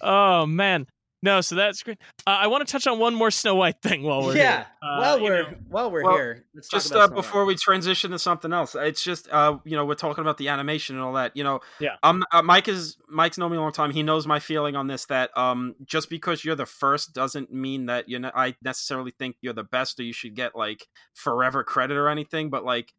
[0.00, 0.86] oh man,
[1.22, 1.40] no.
[1.40, 1.98] So that's great.
[2.26, 4.66] Uh, I want to touch on one more Snow White thing while we're yeah, here.
[4.82, 7.22] Uh, while we're know, while we're well, here, let's talk just about uh, Snow White.
[7.22, 10.48] before we transition to something else it's just uh you know we're talking about the
[10.48, 11.96] animation and all that you know Yeah.
[12.02, 14.86] um uh, mike is mike's known me a long time he knows my feeling on
[14.86, 19.12] this that um just because you're the first doesn't mean that you know i necessarily
[19.18, 22.92] think you're the best or you should get like forever credit or anything but like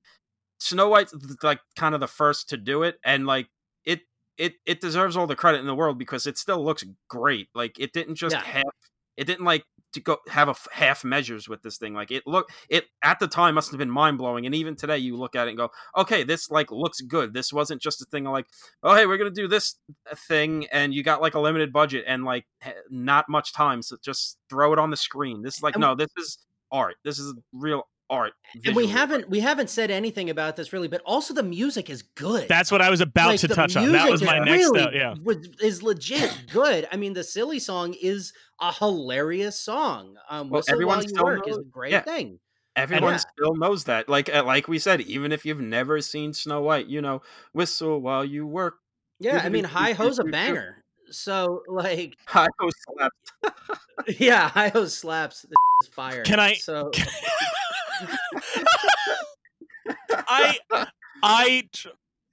[0.60, 3.48] snow white's like kind of the first to do it and like
[4.38, 7.80] it it deserves all the credit in the world because it still looks great like
[7.80, 8.42] it didn't just Yeah.
[8.44, 8.64] have
[9.18, 9.64] it didn't like
[9.94, 13.20] to go have a f- half measures with this thing like it look it at
[13.20, 15.70] the time must have been mind-blowing and even today you look at it and go
[15.98, 17.34] okay this like looks good.
[17.34, 18.46] This wasn't just a thing of like
[18.84, 19.76] oh hey we're gonna do this
[20.16, 22.46] thing and you got like a limited budget and like
[22.90, 25.42] not much time so just throw it on the screen.
[25.42, 26.38] This is like And- no this is
[26.72, 26.96] art.
[27.04, 28.34] This is real art
[28.66, 32.02] and we haven't we haven't said anything about this really, but also the music is
[32.04, 32.48] good.
[32.50, 33.92] that's what I was about Like, to touch on.
[33.94, 34.94] That was my next really, note.
[34.94, 35.16] Yeah.
[35.24, 36.88] was- is legit good.
[36.92, 40.18] I mean, the silly song is a hilarious song.
[40.30, 42.02] Um, Well, Whistle everyone While You still Work is a great yeah.
[42.02, 42.40] thing.
[42.76, 43.18] Everyone Yeah.
[43.18, 44.10] still knows that.
[44.10, 47.22] Like uh, like we said, even if you've never seen Snow White, you know,
[47.54, 48.76] whistle while you work.
[49.20, 49.74] Yeah, I mean, Doo-doo-doo-doo-doo-doo-doo.
[49.80, 50.84] Hi Ho's a banger.
[51.12, 54.18] So like, Hi ho slaps.
[54.20, 55.42] yeah, Hi Ho slaps.
[55.44, 55.52] This
[55.84, 56.24] is fire.
[56.24, 56.92] Can I- So
[60.10, 60.58] I
[61.24, 61.64] I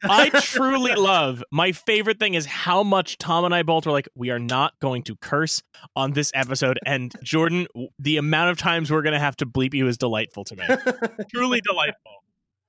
[0.03, 1.43] I truly love.
[1.51, 4.79] My favorite thing is how much Tom and I both were like, we are not
[4.81, 5.63] going to curse
[5.97, 6.79] on this episode.
[6.87, 7.67] And Jordan,
[7.99, 10.65] the amount of times we're going to have to bleep you is delightful to me.
[11.35, 12.13] truly delightful.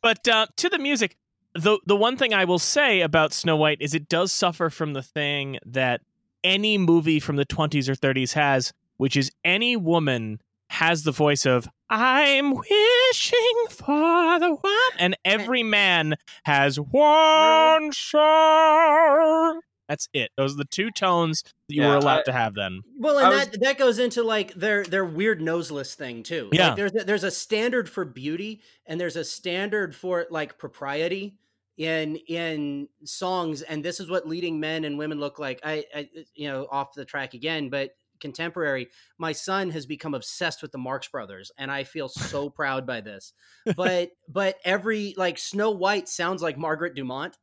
[0.01, 1.17] But uh, to the music,
[1.53, 4.93] the the one thing I will say about Snow White is it does suffer from
[4.93, 6.01] the thing that
[6.43, 10.39] any movie from the 20s or 30s has, which is any woman
[10.69, 19.61] has the voice of I'm wishing for the one, and every man has one song.
[19.87, 20.29] That's it.
[20.37, 22.81] Those are the two tones that you Yeah, were allowed I- to have then.
[22.99, 26.49] Well, and was- that that goes into like their their weird noseless thing too.
[26.51, 26.67] Yeah.
[26.67, 31.37] like, there's a, there's a standard for beauty, and there's a standard for like propriety
[31.77, 35.59] in in songs, and this is what leading men and women look like.
[35.63, 38.89] I, I you know off the track again, but contemporary.
[39.17, 43.01] My son has become obsessed with the Marx Brothers, and I feel so proud by
[43.01, 43.33] this.
[43.75, 47.37] But but every like Snow White sounds like Margaret Dumont.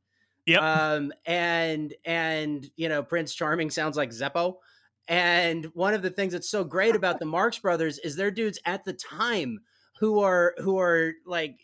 [0.46, 0.62] Yep.
[0.62, 4.56] Um, and and you know Prince Charming sounds like Zeppo.
[5.08, 8.58] And one of the things that's so great about the Marx Brothers is they're dudes
[8.64, 9.60] at the time
[9.98, 11.60] who are who are like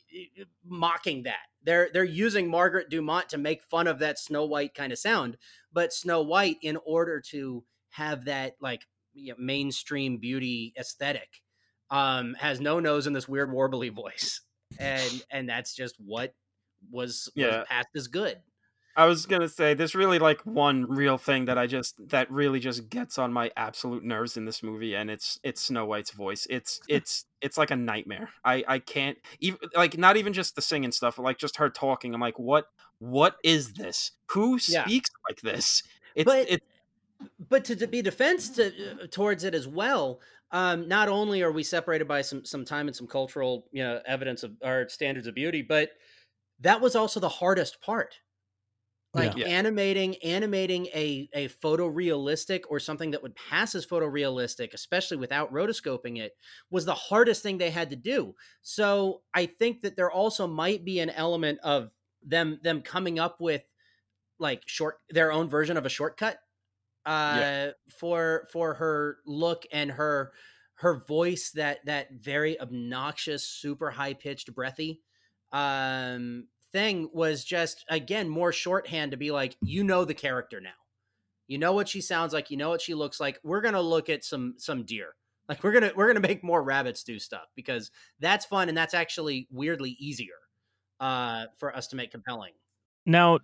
[0.65, 1.47] mocking that.
[1.65, 5.37] They're they're using Margaret Dumont to make fun of that Snow White kind of sound,
[5.73, 11.43] but Snow White in order to have that like you know, mainstream beauty aesthetic
[11.91, 14.41] um has no nose in this weird warbly voice.
[14.79, 16.35] And and that's just what
[16.91, 17.59] was, Yeah.
[17.59, 18.39] was passed as good.
[18.95, 22.61] I was gonna say there's really like one real thing that I just that really
[22.61, 26.47] just gets on my absolute nerves in this movie, and it's it's Snow White's voice.
[26.51, 28.29] It's it's it's like a nightmare.
[28.45, 32.15] I I can't even like not even just the singing stuff, like just her talking.
[32.15, 32.67] I'm like, what
[32.99, 34.13] what is this?
[34.33, 34.85] Who Yeah.
[34.85, 35.83] speaks like this?
[36.15, 36.63] It's But- it,
[37.53, 40.21] but to, to be defense to, uh, towards it as well
[40.53, 44.03] um, not only are we separated by some some time and some cultural you know
[44.07, 45.93] evidence of our standards of beauty but
[46.61, 48.21] that was also the hardest part.
[49.15, 49.47] Like Yeah.
[49.47, 56.19] animating animating a a photorealistic or something that would pass as photorealistic especially without rotoscoping
[56.19, 56.35] it
[56.71, 58.35] was the hardest thing they had to do.
[58.63, 61.91] So i think that there also might be an element of
[62.23, 63.63] them them coming up with
[64.39, 66.41] like short their own version of a shortcut
[67.07, 67.69] uh
[67.99, 70.33] for for her look and her
[70.75, 75.01] her voice that that very obnoxious super high pitched breathy
[75.53, 80.71] um thing was just again more shorthand to be like you know the character now.
[81.47, 82.51] You know what she sounds like.
[82.51, 83.39] You know what she looks like.
[83.45, 85.15] We're gonna look at some some deer.
[85.49, 88.95] Like we're gonna we're gonna make more rabbits do stuff because that's fun and that's
[88.95, 90.35] actually weirdly easier
[90.99, 92.53] uh for us to make compelling.
[93.05, 93.39] Now,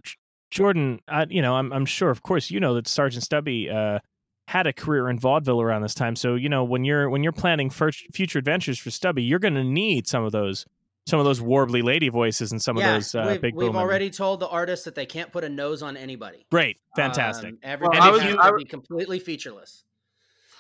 [0.51, 3.99] Jordan, uh, you know, I'm I'm sure, of course, you know that Sergeant Stubby uh,
[4.47, 6.17] had a career in vaudeville around this time.
[6.17, 9.55] So you know, when you're when you're planning for future adventures for Stubby, you're going
[9.55, 10.65] to need some of those
[11.07, 13.55] some of those warbly lady voices and some of those uh, we've, big.
[13.55, 16.79] we've booming- already told the artists that they can't put a nose on anybody great,
[16.97, 17.51] fantastic.
[17.51, 19.85] Um, everybody I was- has I to was- be completely featureless.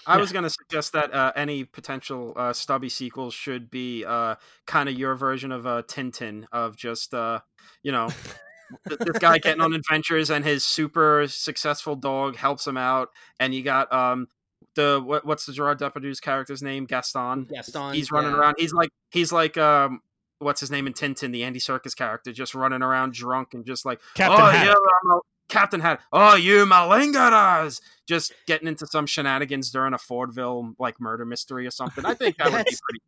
[0.06, 0.20] I Yeah.
[0.22, 4.36] was going to suggest that uh, any potential uh, Stubby sequels should be uh,
[4.66, 7.40] kind of your version of uh, Tintin, of just, uh,
[7.82, 8.36] you know, th-
[8.86, 13.10] this guy getting on adventures and his super successful dog helps him out.
[13.40, 14.28] And you got um,
[14.74, 16.84] the, what, what's the Gerard Depardieu's character's name?
[16.84, 17.44] Gaston.
[17.44, 18.38] Gaston, He's running yeah.
[18.38, 18.56] around.
[18.58, 20.00] He's like, he's like, um,
[20.38, 23.84] what's his name in Tintin, the Andy Serkis character, just running around drunk and just
[23.84, 24.66] like, Captain oh, Haddock.
[24.66, 25.98] yeah, I'm a- Captain Had.
[26.12, 27.80] Oh, you malingerers!
[28.06, 32.04] Just getting into some shenanigans during a Fordville like murder mystery or something.
[32.04, 33.00] I think that would be That's- pretty.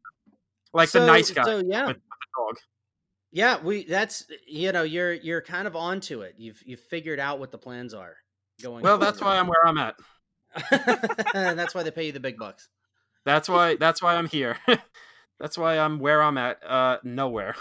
[0.72, 2.02] Like so, the nice guy So yeah, with the
[2.36, 2.56] dog.
[3.32, 6.34] Yeah, we that's you know you're you're kind of onto it.
[6.38, 8.16] You've you've figured out what the plans are
[8.62, 8.82] going.
[8.82, 9.94] Well, that's why I'm where I'm at.
[10.70, 10.96] I'm.
[11.56, 12.68] that's why they pay you the big bucks.
[13.24, 13.76] That's why.
[13.76, 14.56] That's why I'm here.
[15.40, 16.58] that's why I'm where I'm at.
[16.66, 17.54] Uh, nowhere.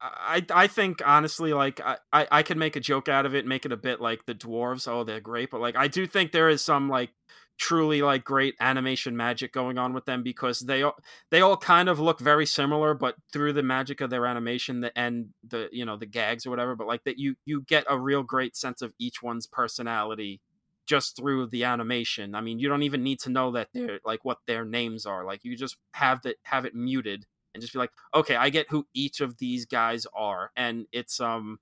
[0.00, 3.46] I I think honestly, like I, I I could make a joke out of it,
[3.46, 4.88] make it a bit like the dwarves.
[4.88, 7.10] Oh, they're great, but like I do think there is some like
[7.58, 10.96] truly like great animation magic going on with them because they all
[11.30, 14.98] they all kind of look very similar, but through the magic of their animation the,
[14.98, 16.76] and the you know the gags or whatever.
[16.76, 20.40] But like that, you you get a real great sense of each one's personality
[20.86, 22.34] just through the animation.
[22.34, 25.24] I mean, you don't even need to know that they're like what their names are.
[25.24, 28.70] Like you just have that have it muted and just be like, okay, I get
[28.70, 31.58] who each of these guys are, and it's um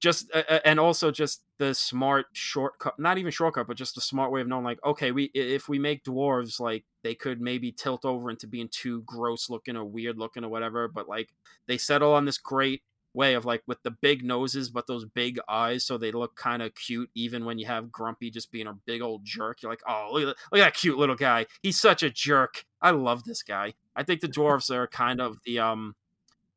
[0.00, 4.30] just uh, and also just the smart shortcut, not even shortcut, but just a smart
[4.30, 8.04] way of knowing, like, okay, we if we make dwarves, like they could maybe tilt
[8.04, 11.30] over into being too gross looking or weird looking or whatever, but like
[11.66, 12.82] they settle on this great
[13.14, 16.62] way of like with the big noses but those big eyes so they look kind
[16.62, 19.62] of cute even when you have grumpy just being a big old jerk.
[19.62, 21.46] You're like oh look at, look at that cute little guy.
[21.62, 22.64] He's such a jerk.
[22.80, 23.74] I love this guy.
[23.96, 25.96] I think the dwarves are kind of the um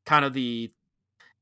[0.06, 0.72] kind of the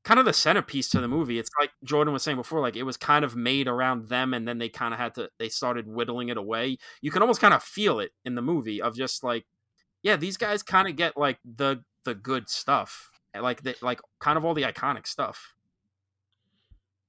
[0.04, 1.38] kind of the centerpiece to the movie.
[1.38, 4.46] It's like jordan was saying before like it was kind of made around them and
[4.46, 6.78] then they kind of had to they started whittling it away.
[7.00, 9.46] You can almost kind of feel it in the movie of just like
[10.02, 14.36] yeah these guys kind of get like the the good stuff like the, like kind
[14.36, 15.54] of all the iconic stuff.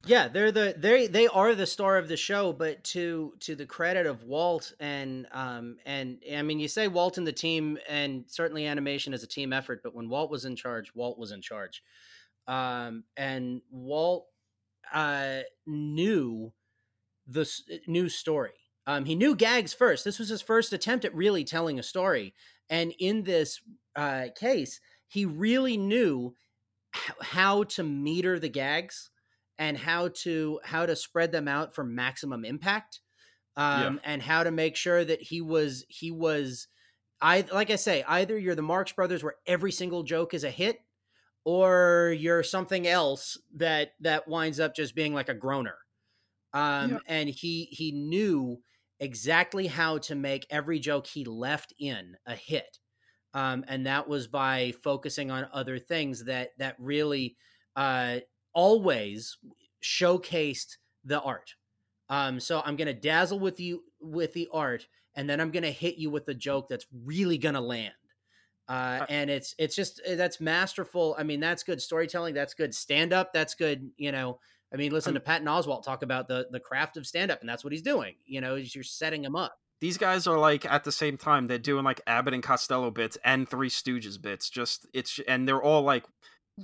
[0.03, 3.67] Yeah, they're the they they are the star of the show, but to to the
[3.67, 8.25] credit of Walt and um and I mean you say Walt and the team and
[8.27, 11.41] certainly animation is a team effort, but when Walt was in charge, Walt was in
[11.41, 11.83] charge.
[12.47, 14.27] Um and Walt
[14.93, 16.53] uh knew
[17.27, 17.49] the
[17.87, 18.53] new story.
[18.87, 20.03] Um he knew gags first.
[20.05, 22.33] This was his first attempt at really telling a story.
[22.69, 23.61] And in this
[23.95, 26.35] uh case, he really knew
[26.95, 29.09] h- how to meter the gags
[29.57, 33.01] and how to how to spread them out for maximum impact
[33.57, 36.67] um and how to make sure that he was he was
[37.21, 40.49] i like i say either you're the marx brothers where every single joke is a
[40.51, 40.79] hit
[41.45, 45.77] or you're something else that that winds up just being like a groaner
[46.53, 46.99] um Yeah.
[47.07, 48.61] and he he knew
[48.99, 52.79] exactly how to make every joke he left in a hit
[53.33, 57.37] um and that was by focusing on other things that that really
[57.75, 58.19] uh
[58.53, 59.37] always
[59.83, 61.55] showcased the art.
[62.09, 65.97] Um, so I'm gonna dazzle with you with the art, and then I'm gonna hit
[65.97, 67.93] you with a joke that's really gonna land.
[68.67, 71.15] Uh, and it's it's just uh, that's masterful.
[71.17, 72.33] I mean, that's good storytelling.
[72.33, 73.33] That's good stand up.
[73.33, 73.91] That's good.
[73.97, 74.39] You know,
[74.73, 77.49] I mean, listen to Patton Oswalt talk about the the craft of stand up, and
[77.49, 78.15] that's what he's doing.
[78.25, 79.57] You know, is you're setting him up.
[79.81, 83.17] These guys are like at the same time they're doing like Abbott and Costello bits
[83.25, 84.49] and Three Stooges bits.
[84.49, 86.05] Just it's and they're all like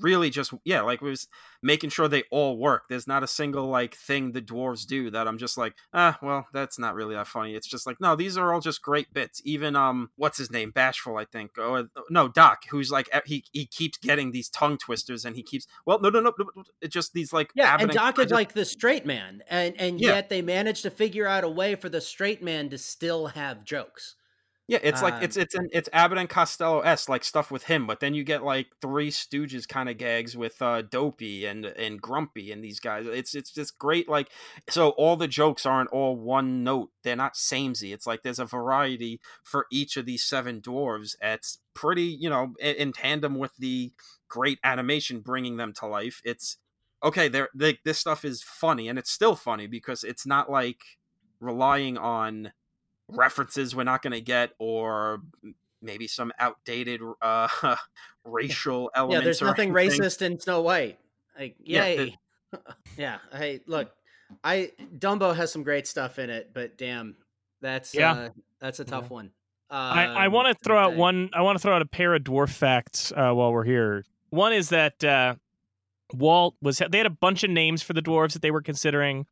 [0.02, 1.28] really just yeah like was
[1.62, 2.84] making sure they all work.
[2.90, 6.48] There's not a single like thing the dwarves do that i'm just like ah well
[6.54, 7.56] that's not really that funny.
[7.56, 9.42] It's just like no these are all just great bits.
[9.44, 10.72] Even um what's his name?
[10.72, 15.26] Bashful i think oh no doc who's like he he keeps getting these tongue twisters
[15.26, 18.20] and he keeps well no no no, no it's just these like yeah and doc
[18.20, 20.16] is like the straight man and and yeah.
[20.16, 23.64] yet they managed to figure out a way for the straight man to still have
[23.64, 24.17] jokes
[24.70, 27.64] yeah, it's like it's um it's an, it's Abbott and Costello s like stuff with
[27.64, 31.66] him, but then you get like Three Stooges kind of gags with uh, Dopey and
[31.66, 33.06] and Grumpy and these guys.
[33.08, 34.10] It's it's just great.
[34.10, 34.30] Like
[34.70, 37.94] so, all the jokes aren't all one note; they're not samey.
[37.94, 41.16] It's like there's a variety for each of these seven dwarves.
[41.22, 43.94] It's pretty, you know, in, in tandem with the
[44.28, 46.22] great animation bringing them to life.
[46.26, 46.58] It's
[47.02, 47.30] okay.
[47.30, 50.82] There, they, this stuff is funny, and it's still funny because it's not like
[51.40, 52.52] relying on
[53.10, 55.22] references we're not going to get or
[55.82, 57.48] maybe some outdated uh,
[58.26, 59.20] racial elements.
[59.20, 60.02] Yeah, there's nothing anything.
[60.02, 61.00] racist in Snow White.
[61.38, 62.18] Like, yay.
[62.52, 62.60] Yeah,
[62.98, 63.18] yeah.
[63.32, 63.92] Hey, look,
[64.44, 67.16] I Dumbo has some great stuff in it, but damn,
[67.62, 68.30] that's yeah, uh,
[68.60, 69.14] that's a tough yeah.
[69.14, 69.32] one.
[69.70, 71.30] I, I want to throw out one.
[71.34, 74.06] I want to throw out a pair of dwarf facts uh, while we're here.
[74.30, 75.36] One is that uh,
[76.14, 76.78] Walt was.
[76.78, 79.26] They had a bunch of names for the dwarves that they were considering.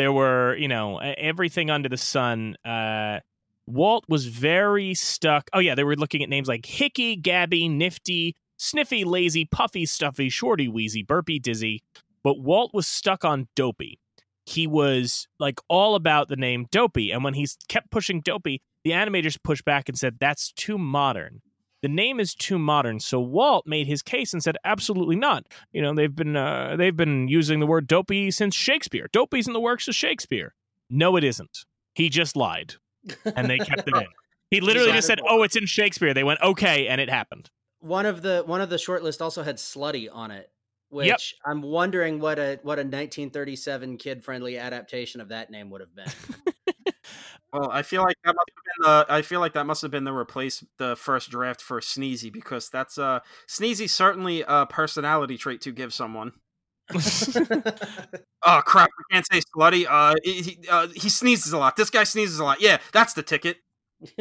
[0.00, 2.56] There were, you know, everything under the sun.
[2.64, 3.20] Uh,
[3.66, 5.50] Walt was very stuck.
[5.52, 10.30] Oh yeah, they were looking at names like Hickey, Gabby, Nifty, Sniffy, Lazy, Puffy, Stuffy,
[10.30, 11.82] Shorty, Wheezy, Burpy, Dizzy.
[12.24, 13.98] But Walt was stuck on Dopey.
[14.46, 18.92] He was like all about the name Dopey, and when he kept pushing Dopey, the
[18.92, 21.42] animators pushed back and said that's too modern
[21.82, 23.00] the name is too modern.
[23.00, 25.46] So Walt made his case and said, absolutely not.
[25.72, 29.08] You know, they've been uh, they've been using the word dopey since Shakespeare.
[29.12, 30.54] Dopey's in the works of Shakespeare.
[30.90, 31.64] No, it isn't.
[31.94, 32.74] He just lied,
[33.36, 34.06] and they kept it in.
[34.50, 37.50] He literally just said, "Oh, it's in Shakespeare." They went, "Okay," and it happened.
[37.80, 40.50] One of the one of the short list also had "slutty" on it,
[40.88, 41.20] which yep.
[41.44, 45.94] I'm wondering what a what a 1937 kid friendly adaptation of that name would have
[45.94, 46.12] been.
[47.52, 49.90] Well, I feel like that must have been the I feel like that must have
[49.90, 55.36] been the replace the first draft for Sneezy because that's uh Sneezy certainly a personality
[55.36, 56.32] trait to give someone.
[56.94, 58.90] oh crap!
[58.98, 59.86] We can't say slutty.
[59.88, 61.76] Uh, he uh, he sneezes a lot.
[61.76, 62.60] This guy sneezes a lot.
[62.60, 63.58] Yeah, that's the ticket.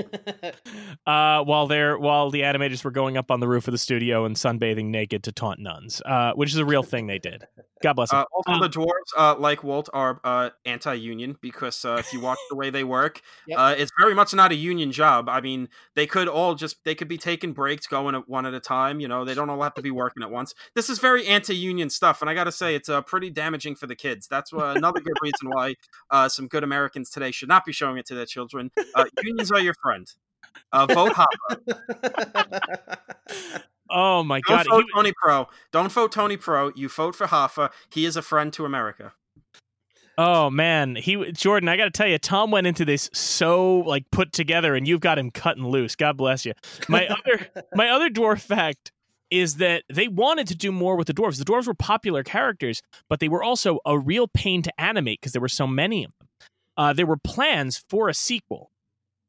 [1.05, 4.25] uh, while they're while the animators were going up on the roof of the studio
[4.25, 7.45] and sunbathing naked to taunt nuns, uh, which is a real thing they did.
[7.81, 8.19] God bless them.
[8.19, 12.19] Uh, also, um, the dwarves, uh, like Walt, are uh, anti-union because uh, if you
[12.19, 13.57] watch the way they work, yep.
[13.57, 15.29] Uh, it's very much not a union job.
[15.29, 18.53] I mean, they could all just they could be taking breaks, going at one at
[18.53, 18.99] a time.
[18.99, 20.53] You know, they don't all have to be working at once.
[20.75, 23.87] This is very anti-union stuff, and I got to say, it's uh, pretty damaging for
[23.87, 24.27] the kids.
[24.27, 25.75] That's another good reason why
[26.27, 28.71] some good Americans today should not be showing it to their children.
[29.23, 30.11] unions are your friend.
[30.73, 31.57] vote Hoffa.
[33.89, 34.67] Oh my Don't god!
[34.69, 34.91] Vote he...
[34.95, 35.47] Tony Pro.
[35.71, 36.71] Don't vote Tony Pro.
[36.75, 37.71] You vote for Hoffa.
[37.89, 39.13] He is a friend to America.
[40.17, 44.03] Oh man, he Jordan, I got to tell you, Tom went into this so like
[44.11, 45.95] put together, and you've got him cutting loose.
[45.95, 46.53] God bless you.
[46.87, 48.91] My other my other dwarf fact
[49.31, 51.37] is that they wanted to do more with the dwarves.
[51.37, 55.33] The dwarves were popular characters, but they were also a real pain to animate because
[55.33, 56.27] there were so many of them.
[56.75, 58.71] Uh, there were plans for a sequel,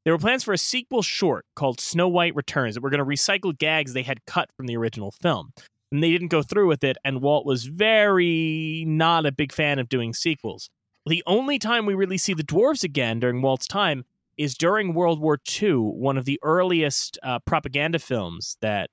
[0.05, 3.05] there were plans for a sequel short called Snow White Returns that were going to
[3.05, 5.53] recycle gags they had cut from the original film.
[5.93, 9.79] And they didn't go through with it, and Walt was very not a big fan
[9.79, 10.71] of doing sequels.
[11.07, 14.05] The only time we really see the dwarves again during Walt's time
[14.39, 18.91] is during World War II, one of the earliest uh, propaganda films that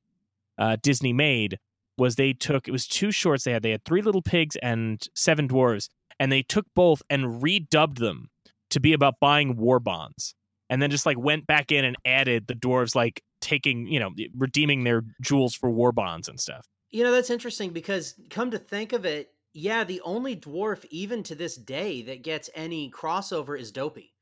[0.58, 1.60] uh, Disney made
[1.98, 5.08] was they took it was two shorts they had they had three little pigs and
[5.16, 5.90] seven dwarves
[6.20, 8.30] and they took both and redubbed them
[8.70, 10.36] to be about buying war bonds
[10.70, 14.12] and then just like went back in and added the dwarves like taking you know
[14.36, 16.68] redeeming their jewels for war bonds and stuff.
[16.90, 21.24] You know that's interesting because come to think of it yeah the only dwarf even
[21.24, 24.14] to this day that gets any crossover is dopey.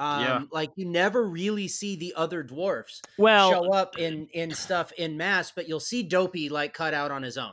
[0.00, 0.42] Um, yeah.
[0.52, 5.16] like you never really see the other dwarfs well show up in in stuff in
[5.16, 7.52] mass but you'll see dopey like cut out on his own.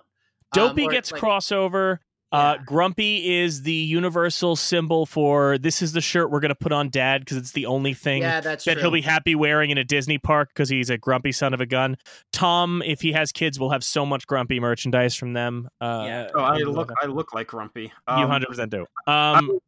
[0.53, 1.98] Dopey um, gets like, crossover
[2.36, 6.72] uh, Grumpy is the universal symbol for this is the shirt we're going to put
[6.72, 8.76] on dad because it's the only thing yeah, that true.
[8.76, 11.66] he'll be happy wearing in a Disney park because he's a grumpy son of a
[11.66, 11.98] gun.
[12.32, 15.70] Tom, if he has kids, will have so much grumpy merchandise from them.
[15.80, 16.30] Uh, yeah.
[16.36, 17.91] Oh, I look, I look like grumpy.
[18.07, 18.82] Um, you hundred percent do.
[18.82, 18.88] Um,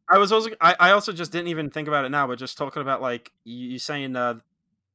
[0.09, 2.37] I, I, was also, I, I, also just didn't even think about it now, but
[2.39, 4.35] just talking about like you saying, uh,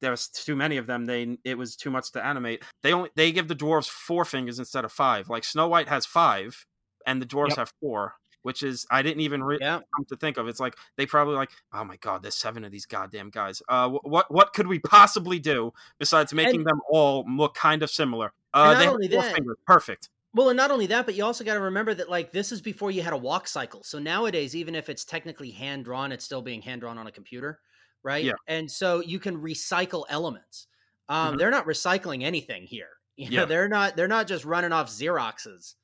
[0.03, 1.07] there was too many of them.
[1.07, 2.63] They it was too much to animate.
[2.83, 5.31] They only they give the dwarves four fingers instead of five.
[5.31, 6.67] Like Snow White has five,
[7.07, 7.59] and the dwarves yep.
[7.59, 8.15] have four.
[8.43, 9.79] which is I didn't even re- Yeah.
[9.95, 10.49] come to think of.
[10.49, 13.63] It's like they probably like, oh my god, there's seven of these goddamn guys.
[13.69, 17.85] Uh, wh- what what could we possibly do besides making And- them all look kind
[17.85, 18.33] of similar?
[18.53, 20.09] Uh, not they have four that- fingers, perfect.
[20.35, 22.61] Well, and not only that, but you also got to remember that like this is
[22.61, 23.85] before you had a walk cycle.
[23.85, 27.13] So nowadays, even if it's technically hand drawn, it's still being hand drawn on a
[27.13, 27.61] computer,
[28.03, 28.25] right?
[28.25, 28.33] Yeah.
[28.49, 30.67] And so you can recycle elements.
[31.09, 31.39] Um, Mhm.
[31.39, 32.89] They're not recycling anything here.
[33.17, 33.45] You know, Yeah.
[33.45, 33.95] they're not.
[33.95, 35.75] They're not just running off Xeroxes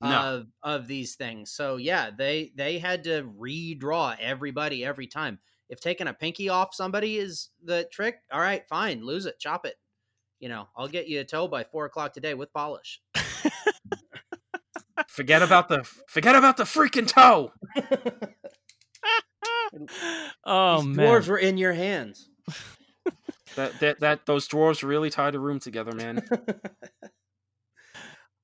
[0.00, 0.10] No.
[0.10, 1.50] of of these things.
[1.50, 5.40] So yeah, they they had to redraw everybody every time.
[5.68, 9.66] If taking a pinky off somebody is the trick, all right, fine, lose it, chop
[9.66, 9.74] it.
[10.38, 13.02] You know, I'll get you a toe by four o'clock today with polish.
[15.08, 17.52] Forget about the forget about the freaking toe.
[20.44, 21.06] oh These man.
[21.06, 22.28] dwarves were in your hands.
[23.56, 26.22] That that that those dwarves really tied a room together, man.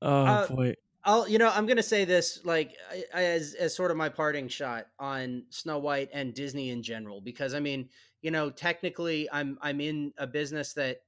[0.03, 0.75] oh uh, boy.
[1.05, 2.77] I'll, you know, I'm gonna say this like
[3.13, 7.55] as as sort of my parting shot on Snow White and Disney in general, because
[7.55, 7.91] I mean,
[8.23, 10.99] you know, technically, I'm I'm in a business that,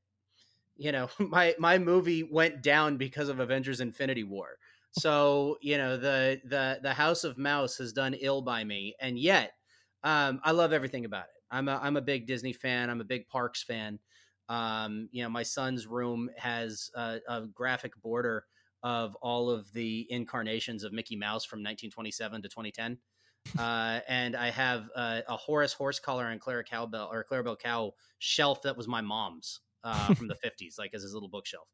[0.77, 4.59] you know, my my movie went down because of Avengers: Infinity War.
[4.90, 9.18] So you know, the the the House of Mouse has done ill by me, and
[9.18, 9.55] yet,
[10.02, 11.43] um, I love everything about it.
[11.51, 12.90] I'm a I'm a big Disney fan.
[12.90, 14.01] I'm a big Parks fan.
[14.48, 18.47] Um, you know, my son's room has a, a graphic border
[18.82, 22.98] of all of the incarnations of Mickey Mouse from 1927 to 2010.
[23.57, 28.62] Uh, and I have uh, a Horace Horsecollar and Clara Cowbell or Clarabelle Cow shelf
[28.62, 31.69] that was my mom's uh, from the 50s, like as his little bookshelf.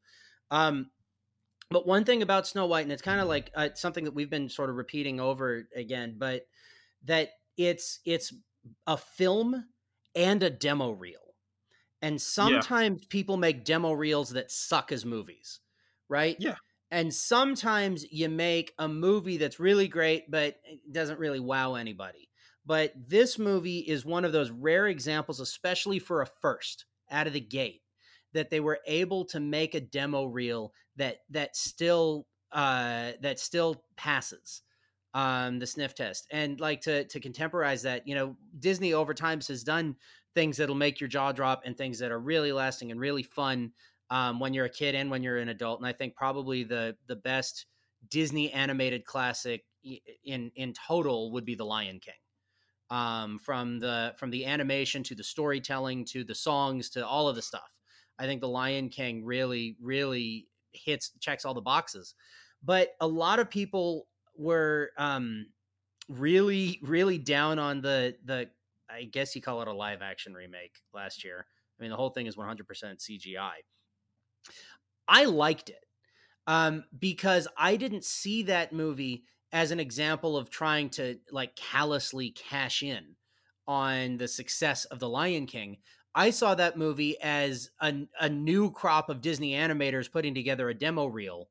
[0.50, 0.90] Um,
[1.70, 4.28] but one thing about Snow White, and it's kind of like uh, something that we've
[4.28, 6.42] been sort of repeating over again, but
[7.04, 8.32] that it's it's
[8.86, 9.64] a film
[10.14, 11.34] and a demo reel.
[12.02, 15.60] And sometimes people make demo reels that suck as movies,
[16.08, 16.36] right?
[16.38, 16.56] Yeah.
[16.92, 20.56] And sometimes you make a movie that's really great, but
[20.92, 22.28] doesn't really wow anybody.
[22.66, 27.32] But this movie is one of those rare examples, especially for a first out of
[27.32, 27.80] the gate,
[28.34, 33.84] that they were able to make a demo reel that that still uh, that still
[33.96, 34.60] passes
[35.14, 36.26] um, the sniff test.
[36.30, 39.96] And like to to contemporize that, you know, Disney over times has done
[40.34, 43.72] things that'll make your jaw drop and things that are really lasting and really fun
[44.12, 45.80] um, when you're a kid and when you're an adult.
[45.80, 47.64] And I think probably the the best
[48.08, 49.64] Disney animated classic
[50.22, 52.14] in in total would be The Lion King.
[52.90, 57.36] Um, from the from the animation to the storytelling to the songs to all of
[57.36, 57.78] the stuff.
[58.18, 62.14] I think The Lion King really really hits checks all the boxes.
[62.62, 65.46] But a lot of people were um,
[66.10, 68.50] really really down on the the
[68.90, 71.46] I guess you call it a live action remake last year.
[71.78, 73.52] I mean, the whole thing is 100% CGI.
[75.08, 75.84] I liked it
[76.46, 82.30] um, because I didn't see that movie as an example of trying to like callously
[82.30, 83.16] cash in
[83.66, 85.78] on the success of The Lion King.
[86.14, 90.74] I saw that movie as a, a new crop of Disney animators putting together a
[90.74, 91.50] demo reel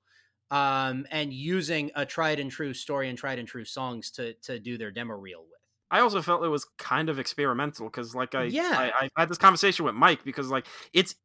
[0.51, 4.59] um, and using a tried and true story and tried and true songs to to
[4.59, 5.59] do their demo reel with.
[5.89, 8.76] I also felt it was kind of experimental because, like, I, Yeah.
[8.76, 11.15] I I had this conversation with Mike because, like, it's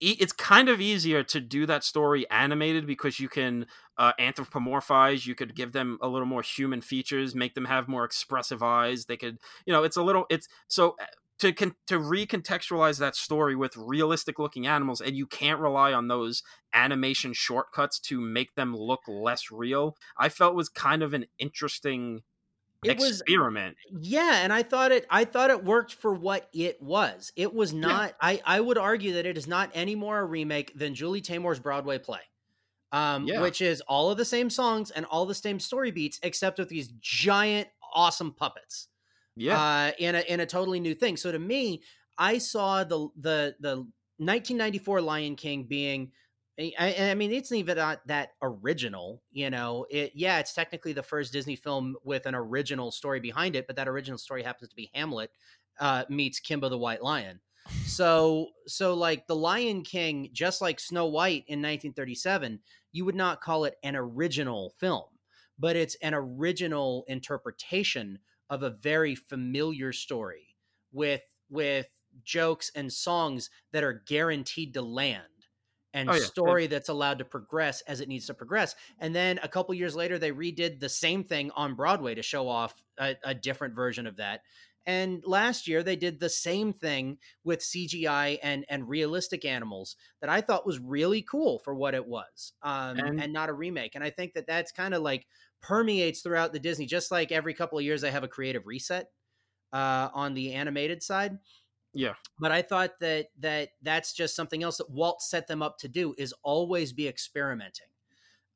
[0.00, 3.66] it's kind of easier to do that story animated because you can
[3.96, 5.26] uh, anthropomorphize.
[5.26, 9.06] You could give them a little more human features, make them have more expressive eyes.
[9.06, 10.26] They could, you know, it's a little.
[10.30, 11.06] It's so uh,
[11.38, 16.08] to con- to recontextualize that story with realistic looking animals, and you can't rely on
[16.08, 16.42] those
[16.72, 19.96] animation shortcuts to make them look less real.
[20.18, 22.22] I felt was kind of an interesting
[22.84, 23.76] It was experiment.
[23.90, 27.32] Yeah, and I thought it I thought it worked for what it was.
[27.36, 30.76] It was not I I would argue that it is not any more a remake
[30.78, 32.20] than Julie Taymor's Broadway play.
[32.92, 33.40] Um Yeah.
[33.42, 36.68] which is all of the same songs and all the same story beats except with
[36.68, 38.88] these giant awesome puppets.
[39.36, 39.58] yeah.
[39.58, 41.16] Uh in a in a totally new thing.
[41.16, 41.82] So to me,
[42.18, 43.76] I saw the the the
[44.18, 46.12] 1994 Lion King being
[46.58, 49.86] I, I mean, it's even not that original, you know.
[49.90, 53.76] It yeah, it's technically the first Disney film with an original story behind it, but
[53.76, 55.30] that original story happens to be Hamlet
[55.80, 57.40] uh, meets Kimba the White Lion.
[57.86, 62.60] So so like the Lion King, just like Snow White in 1937,
[62.92, 65.08] you would not call it an original film,
[65.58, 70.54] but it's an original interpretation of a very familiar story
[70.92, 71.88] with with
[72.22, 75.24] jokes and songs that are guaranteed to land
[75.94, 76.20] and Oh, yeah.
[76.24, 78.74] story that's allowed to progress as it needs to progress.
[78.98, 82.48] And then a couple years later, they redid the same thing on Broadway to show
[82.48, 84.42] off a, a different version of that.
[84.86, 90.28] And last year they did the same thing with CGI and and realistic animals that
[90.28, 93.94] I thought was really cool for what it was, um, and, And- not a remake.
[93.94, 95.26] And I think that that's kind of like
[95.62, 96.84] permeates throughout the Disney.
[96.84, 99.10] Just like every couple of years they have a creative reset
[99.72, 101.38] uh, on the animated side.
[101.94, 102.14] Yeah.
[102.40, 105.88] But I thought that that that's just something else that Walt set them up to
[105.88, 107.86] do is always be experimenting,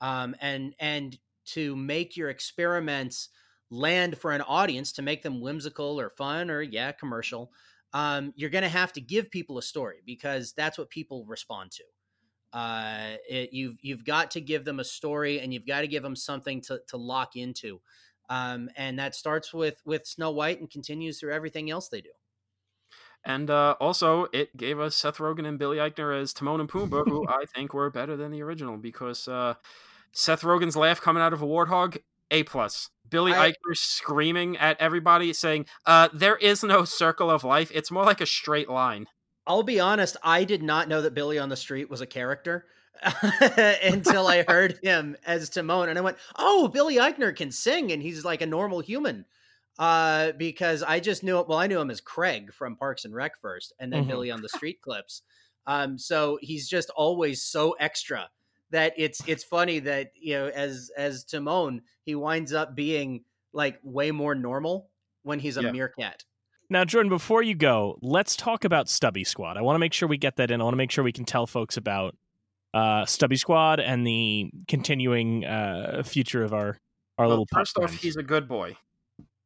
[0.00, 1.16] um, and and
[1.46, 3.28] to make your experiments
[3.70, 7.52] land for an audience to make them whimsical or fun or yeah commercial.
[7.94, 11.70] Um, you're going to have to give people a story because that's what people respond
[11.72, 11.84] to.
[12.52, 16.02] Uh, it, you've you've got to give them a story and you've got to give
[16.02, 17.80] them something to to lock into,
[18.30, 22.10] um, and that starts with with Snow White and continues through everything else they do.
[23.28, 27.06] And uh, also, it gave us Seth Rogen and Billy Eichner as Timon and Pumbaa,
[27.06, 29.54] who I think were better than the original because uh,
[30.12, 31.98] Seth Rogen's laugh coming out of a warthog,
[32.30, 32.88] A plus.
[33.10, 37.70] Billy I- Eichner screaming at everybody, saying, uh, "There is no circle of life.
[37.74, 39.06] It's more like a straight line."
[39.46, 42.66] I'll be honest, I did not know that Billy on the Street was a character
[43.82, 48.02] until I heard him as Timon, and I went, "Oh, Billy Eichner can sing, and
[48.02, 49.26] he's like a normal human."
[49.78, 51.46] Uh, because I just knew it.
[51.48, 54.08] Well, I knew him as Craig from Parks and Rec first, and then Mhm.
[54.08, 55.22] Billy on the Street clips.
[55.66, 58.28] Um, so he's just always so extra
[58.70, 63.78] that it's it's funny that you know as as Timon, he winds up being like
[63.82, 64.90] way more normal
[65.22, 65.70] when he's a Yeah.
[65.72, 66.24] meerkat.
[66.70, 69.56] Now, Jordan, before you go, let's talk about Stubby Squad.
[69.56, 70.60] I want to make sure we get that in.
[70.60, 72.16] I want to make sure we can tell folks about
[72.74, 76.78] uh, Stubby Squad and the continuing uh, future of our
[77.16, 77.46] our Well, little.
[77.46, 78.02] pup first off, friends.
[78.02, 78.76] he's a good boy.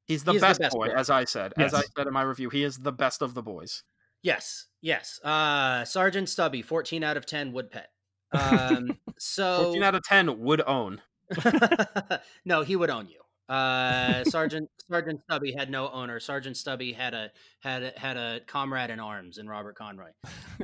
[0.07, 0.95] He's the, He's the best, best boy, boy.
[0.95, 1.53] as I said.
[1.59, 3.83] As I said in my review, he is the best of the boys.
[4.23, 5.21] Yes, yes.
[5.25, 7.89] Uh Sergeant Stubby, 14 out of 10 would pet.
[8.33, 11.01] Um so 14 out of 10 would own.
[12.45, 13.19] No, he would own you.
[13.53, 16.21] Uh Sergeant Sergeant Stubby had no owner.
[16.21, 17.31] Sergeant Stubby had a
[17.61, 20.11] had a, had a comrade in arms in Robert Conroy.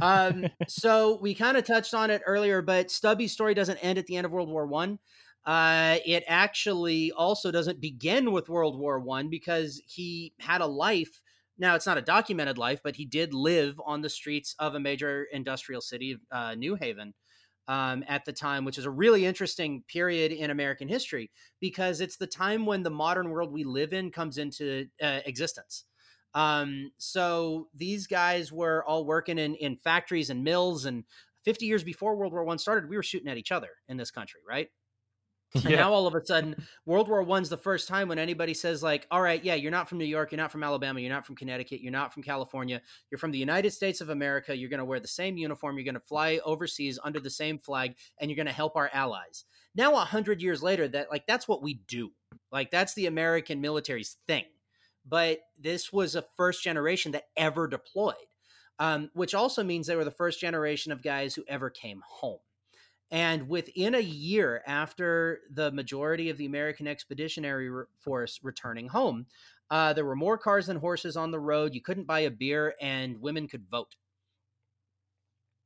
[0.01, 4.07] Um so we kind of touched on it earlier, but Stubby's story doesn't end at
[4.07, 4.99] the end of World War 1.
[5.49, 11.23] Uh, it actually also doesn't begin with World War One because he had a life.
[11.59, 14.81] Now it's not a documented life, but he did live on the streets of a
[14.81, 17.15] major industrial city, uh, New Haven,
[17.69, 21.31] um, at the time, which is a really interesting period in American history
[21.61, 25.85] because it's the time when the modern world we live in comes into uh, existence.
[26.35, 31.05] Um, so these guys were all working in in factories and mills, and
[31.45, 34.11] 50 years before World War One started, we were shooting at each other in this
[34.11, 34.69] country, right?
[35.55, 38.83] And now all of a sudden, World War One's the first time when anybody says
[38.83, 41.27] like, "All right, yeah, you're not from New York, you're not from Alabama, you're not
[41.27, 44.57] from Connecticut, you're not from California, you're from the United States of America.
[44.57, 47.59] You're going to wear the same uniform, you're going to fly overseas under the same
[47.59, 49.45] flag, and you're going to help our allies."
[49.75, 52.11] Now, a hundred years later, that like that's what we do.
[52.53, 54.45] Like that's the American military's thing.
[55.07, 58.15] But this was a first generation that ever deployed,
[58.79, 62.41] um, which also means they were the first generation of guys who ever came home.
[63.11, 67.71] And within a year after the majority of the American Expeditionary
[68.01, 69.27] Force returning home,
[69.71, 71.75] uh, there were more cars than horses on the road.
[71.75, 73.97] You couldn't buy a beer, and women could vote.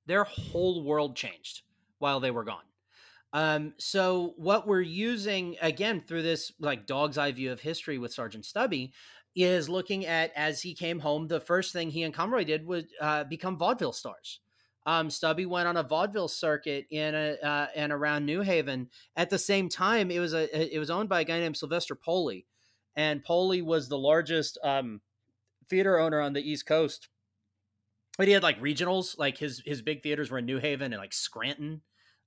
[0.07, 1.63] Their whole world changed
[1.99, 2.65] while they were gone.
[3.33, 8.13] Um, so what we're using again through this like dog's eye view of history with
[8.13, 8.93] Sergeant Stubby
[9.35, 12.85] is looking at as he came home, the first thing he and Conroy did was
[13.01, 14.41] uh, become vaudeville stars.
[14.85, 18.89] Um, Stubby went on a vaudeville circuit in a uh, and around New Haven.
[19.17, 21.95] At the same time, it was a it was owned by a guy named Sylvester
[21.95, 22.47] Poli,
[22.97, 25.01] and Poli was the largest um,
[25.69, 27.09] theater owner on the East Coast.
[28.19, 31.01] But he had like regionals, like his his big theaters were in New Haven and
[31.01, 31.83] like Scranton,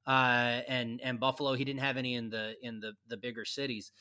[0.08, 1.54] uh, and and Buffalo.
[1.56, 3.92] He didn't have any in the in the the bigger cities.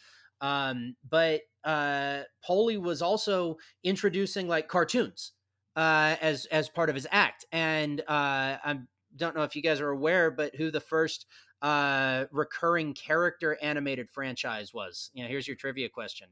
[0.41, 5.33] Um, but uh, was also introducing like cartoons
[5.77, 7.45] uh, as as part of his act.
[7.53, 8.79] And uh, I
[9.17, 11.27] don't know if you guys are aware, but who the first
[11.63, 15.11] uh, recurring character animated franchise was.
[15.15, 16.29] You know, here's your trivia question.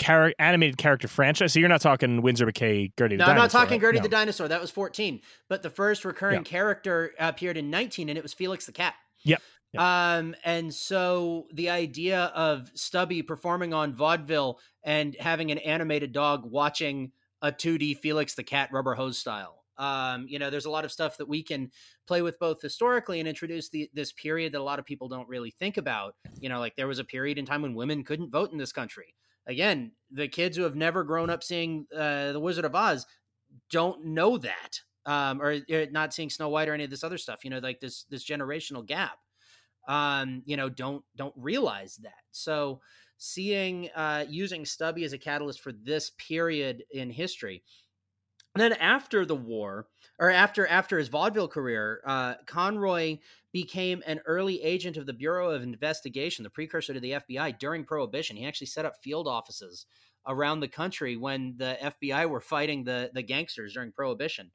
[0.00, 1.52] Char- animated character franchise.
[1.52, 3.16] So you're not talking Winsor McCay, Gertie.
[3.16, 3.80] No, the I'm not talking right?
[3.80, 4.02] Gertie No.
[4.02, 4.48] the dinosaur.
[4.48, 5.20] That was 14.
[5.48, 6.42] But the first recurring Yeah.
[6.42, 8.94] character appeared in 19, and it was Felix the cat.
[9.22, 9.40] Yep.
[9.72, 9.82] Yep.
[9.82, 16.44] Um, and so the idea of Stubby performing on vaudeville and having an animated dog
[16.44, 17.12] watching
[17.44, 19.64] a 2D Felix the cat rubber hose style.
[19.76, 21.70] Um, you know, there's a lot of stuff that we can
[22.06, 25.28] play with both historically and introduce the, this period that a lot of people don't
[25.28, 26.14] really think about.
[26.40, 28.72] You know, like there was a period in time when women couldn't vote in this
[28.72, 29.14] country.
[29.46, 33.04] Again, the kids who have never grown up seeing uh, The Wizard of Oz
[33.70, 37.18] don't know that, um, or, or not seeing Snow White or any of this other
[37.18, 37.44] stuff.
[37.44, 39.18] You know, like this this generational gap.
[39.86, 42.22] Um, you know, don't don't realize that.
[42.30, 42.80] So
[43.18, 47.62] seeing uh, using Stubby as a catalyst for this period in history.
[48.54, 49.88] And then after the war,
[50.18, 53.18] or after after his vaudeville career, uh, Conroy
[53.52, 57.84] became an early agent of the Bureau of Investigation, the precursor to the FBI during
[57.84, 58.36] Prohibition.
[58.36, 59.86] He actually set up field offices
[60.26, 64.50] around the country when the FBI were fighting the the gangsters during Prohibition.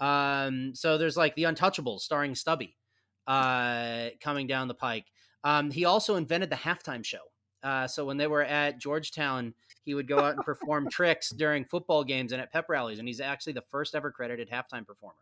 [0.00, 2.76] Um, so there's like the Untouchables, starring Stubby,
[3.26, 5.06] uh, coming down the pike.
[5.44, 7.18] Um, he also invented the halftime show.
[7.62, 9.54] Uh, so when they were at Georgetown,
[9.84, 13.08] he would go out and perform tricks during football games and at pep rallies, and
[13.08, 15.14] he's actually the first ever credited halftime performer.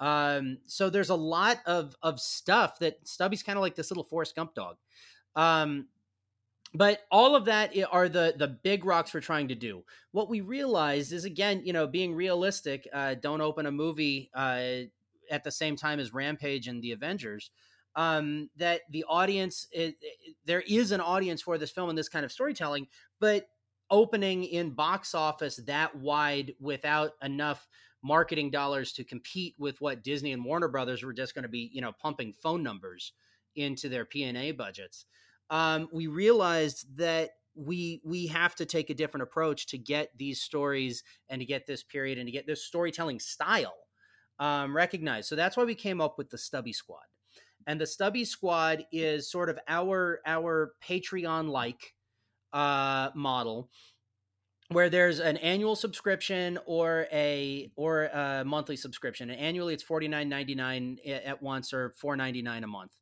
[0.00, 4.04] Um, so there's a lot of of stuff that Stubby's kind of like this little
[4.04, 4.76] Forrest Gump dog.
[5.36, 5.86] Um,
[6.74, 9.84] but all of that are the the big rocks we're trying to do.
[10.10, 12.88] What we realized is again, you know, being realistic.
[12.92, 14.88] Uh, don't open a movie uh,
[15.30, 17.50] at the same time as Rampage and the Avengers.
[17.94, 19.66] Um, that the audience,
[20.46, 22.86] there is an audience for this film and this kind of storytelling,
[23.20, 23.48] but
[23.90, 27.68] opening in box office that wide without enough
[28.02, 31.70] marketing dollars to compete with what Disney and Warner Brothers were just going to be,
[31.74, 33.12] you know, pumping phone numbers
[33.54, 35.04] into their P&A budgets
[35.52, 40.40] um, we realized that we we have to take a different approach to get these
[40.40, 43.76] stories and to get this period and to get this storytelling style
[44.38, 45.28] um, recognized.
[45.28, 47.04] So that's why we came up with the Stubby Squad,
[47.66, 51.94] and the Stubby Squad is sort of our our Patreon like
[52.52, 53.70] uh, model
[54.72, 59.30] where there's an annual subscription or a or a monthly subscription.
[59.30, 62.92] And annually, it's forty nine ninety nine at once or four ninety nine a month.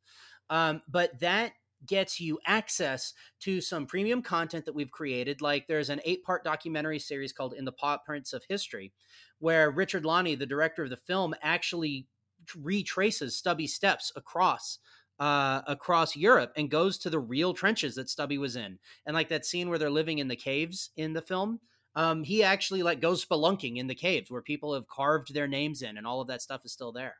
[0.49, 1.53] Um, but that
[1.87, 5.41] gets you access to some premium content that we've created.
[5.41, 8.93] Like there's an eight part documentary series called In the Paw Prints of History,
[9.39, 12.07] where Richard Lanni, the director of the film, actually
[12.57, 14.79] retraces Stubby's steps across.
[15.19, 19.29] Uh, across Europe and goes to the real trenches that Stubby was in, and like
[19.29, 21.61] that scene where they're living in the caves in the film,
[21.95, 25.83] um, he actually like goes spelunking in the caves where people have carved their names
[25.83, 27.17] in, and all of that stuff is still there.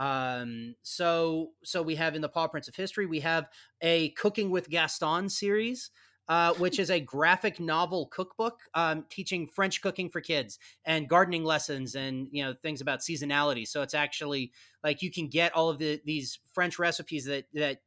[0.00, 3.48] Um, so so we have in the Paw Prints of History, we have
[3.80, 5.90] a Cooking with Gaston series.
[6.30, 11.42] Uh, which is a graphic novel cookbook um, teaching French cooking for kids and gardening
[11.42, 13.66] lessons and you know things about seasonality.
[13.66, 14.52] So it's actually
[14.84, 17.78] like you can get all of the these French recipes that that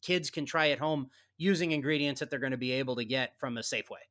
[0.00, 1.08] kids can try at home
[1.38, 4.06] using ingredients that they're going to be able to get from a Safeway.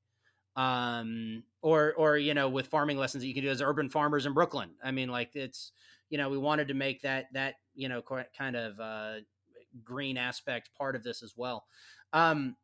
[0.58, 4.26] Um, or or you know with farming lessons that you can do as urban farmers
[4.26, 4.72] in Brooklyn.
[4.84, 5.72] I mean, like it's
[6.10, 8.02] you know we wanted to make that that you know
[8.38, 9.14] kind of uh,
[9.82, 11.68] green aspect part of this as well.
[12.12, 12.58] Um,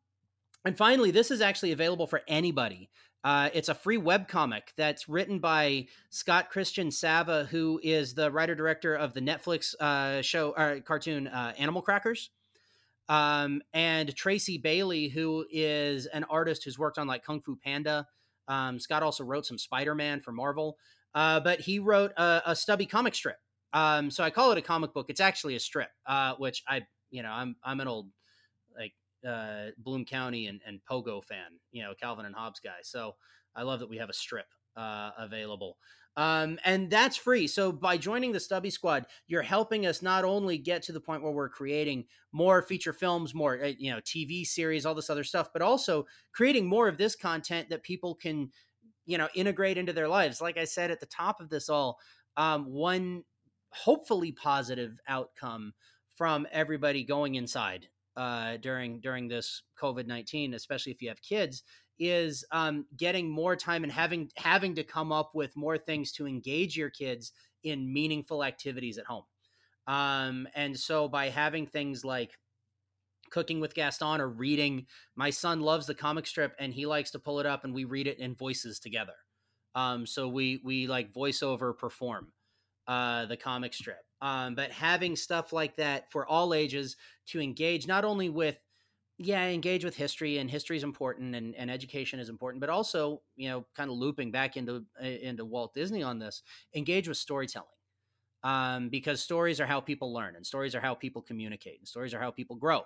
[0.64, 2.88] and finally, this is actually available for anybody.
[3.22, 8.30] Uh, it's a free web comic that's written by Scott Christian Sava, who is the
[8.30, 12.30] writer director of the Netflix uh, show uh, cartoon uh, Animal Crackers,
[13.08, 18.06] um, and Tracy Bailey, who is an artist who's worked on like Kung Fu Panda.
[18.46, 20.76] Um, Scott also wrote some Spider Man for Marvel.
[21.14, 23.38] Uh, but he wrote a, a, stubby comic strip.
[23.72, 25.06] Um, so I call it a comic book.
[25.08, 28.08] It's actually a strip, uh, which I, you know, I'm I'm an old
[28.76, 28.92] like
[29.26, 32.78] uh, Bloom County and, and Pogo fan, you know, Calvin and Hobbes guy.
[32.82, 33.14] So
[33.54, 34.46] I love that we have a strip
[34.76, 35.76] uh, available.
[36.16, 37.48] Um, and that's free.
[37.48, 41.24] So by joining the Stubby Squad, you're helping us not only get to the point
[41.24, 45.24] where we're creating more feature films, more uh, you know TV series, all this other
[45.24, 48.48] stuff, but also creating more of this content that people can
[49.06, 51.98] you know integrate into their lives like i said at the top of this all
[52.36, 53.22] um, one
[53.70, 55.72] hopefully positive outcome
[56.16, 61.62] from everybody going inside uh, during during this covid-19 especially if you have kids
[61.98, 66.26] is um, getting more time and having having to come up with more things to
[66.26, 67.32] engage your kids
[67.62, 69.24] in meaningful activities at home
[69.86, 72.38] um, and so by having things like
[73.34, 74.86] cooking with Gaston or reading.
[75.16, 77.84] My son loves the comic strip and he likes to pull it up and we
[77.84, 79.14] read it in voices together.
[79.74, 82.32] Um, so we we like voiceover perform
[82.86, 84.03] uh, the comic strip.
[84.20, 86.96] Um, but having stuff like that for all ages
[87.26, 88.58] to engage not only with
[89.18, 93.22] yeah engage with history and history is important and, and education is important but also
[93.36, 96.42] you know kind of looping back into into walt disney on this
[96.74, 97.68] engage with storytelling
[98.42, 102.12] um, because stories are how people learn and stories are how people communicate and stories
[102.12, 102.82] are how people grow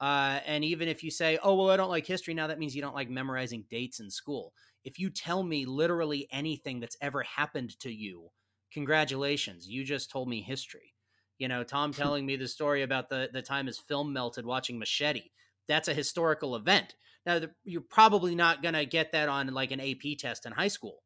[0.00, 2.74] uh, and even if you say, oh, well, I don't like history now, that means
[2.74, 4.54] you don't like memorizing dates in school.
[4.82, 8.30] If you tell me literally anything that's ever happened to you,
[8.72, 10.94] congratulations, you just told me history.
[11.38, 14.78] You know, Tom telling me the story about the, the time his film melted watching
[14.78, 15.30] Machete.
[15.68, 16.94] That's a historical event.
[17.26, 20.52] Now, the, you're probably not going to get that on like an AP test in
[20.52, 21.02] high school.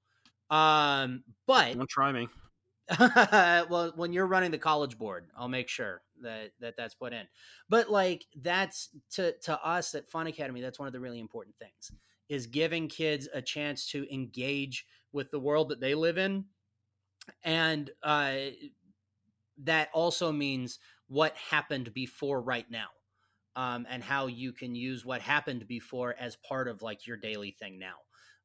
[0.50, 2.28] Um, but don't try me.
[3.00, 7.26] well, when you're running the college board, I'll make sure that that that's put in.
[7.68, 11.56] But like that's to to us at Fun Academy, that's one of the really important
[11.56, 11.92] things
[12.28, 16.44] is giving kids a chance to engage with the world that they live in,
[17.42, 18.36] and uh,
[19.62, 20.78] that also means
[21.08, 22.86] what happened before right now.
[23.56, 27.52] Um, and how you can use what happened before as part of like your daily
[27.52, 27.94] thing now.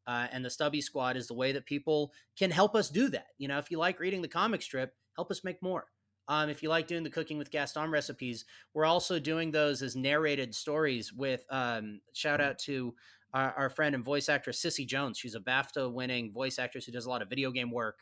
[0.06, 3.26] Uh, and the Stubby Squad is the way that people can help us do that.
[3.40, 5.86] You know, if you like reading the comic strip, help us make more.
[6.28, 8.46] Um, if you like doing the cooking with Gaston recipes,
[8.76, 12.94] we're also doing those as narrated stories with um, shout out to
[13.34, 15.18] our, our, friend and voice actress Cissy Jones.
[15.18, 18.02] She's a BAFTA winning voice actress who does a lot of video game work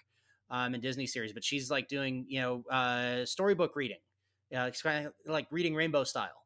[0.49, 3.99] um, in Disney series, but she's like doing, you know, uh, storybook reading,
[4.49, 6.43] yeah, it's kind of like reading Rainbow style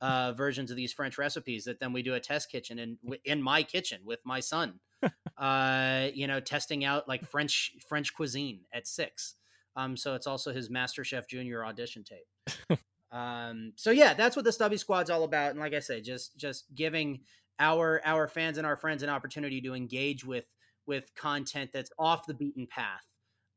[0.00, 3.42] uh, versions of these French recipes that then we do a test kitchen in in
[3.42, 4.80] my kitchen with my son.
[5.38, 9.34] uh, you know, testing out like French French cuisine at six.
[9.76, 12.78] Um, so it's also his Master Chef Junior audition tape.
[13.12, 15.52] um, so yeah, that's what the Stubby Squad's all about.
[15.52, 17.20] And like I say, just just giving
[17.58, 20.44] our our fans and our friends an opportunity to engage with
[20.86, 23.06] with content that's off the beaten path.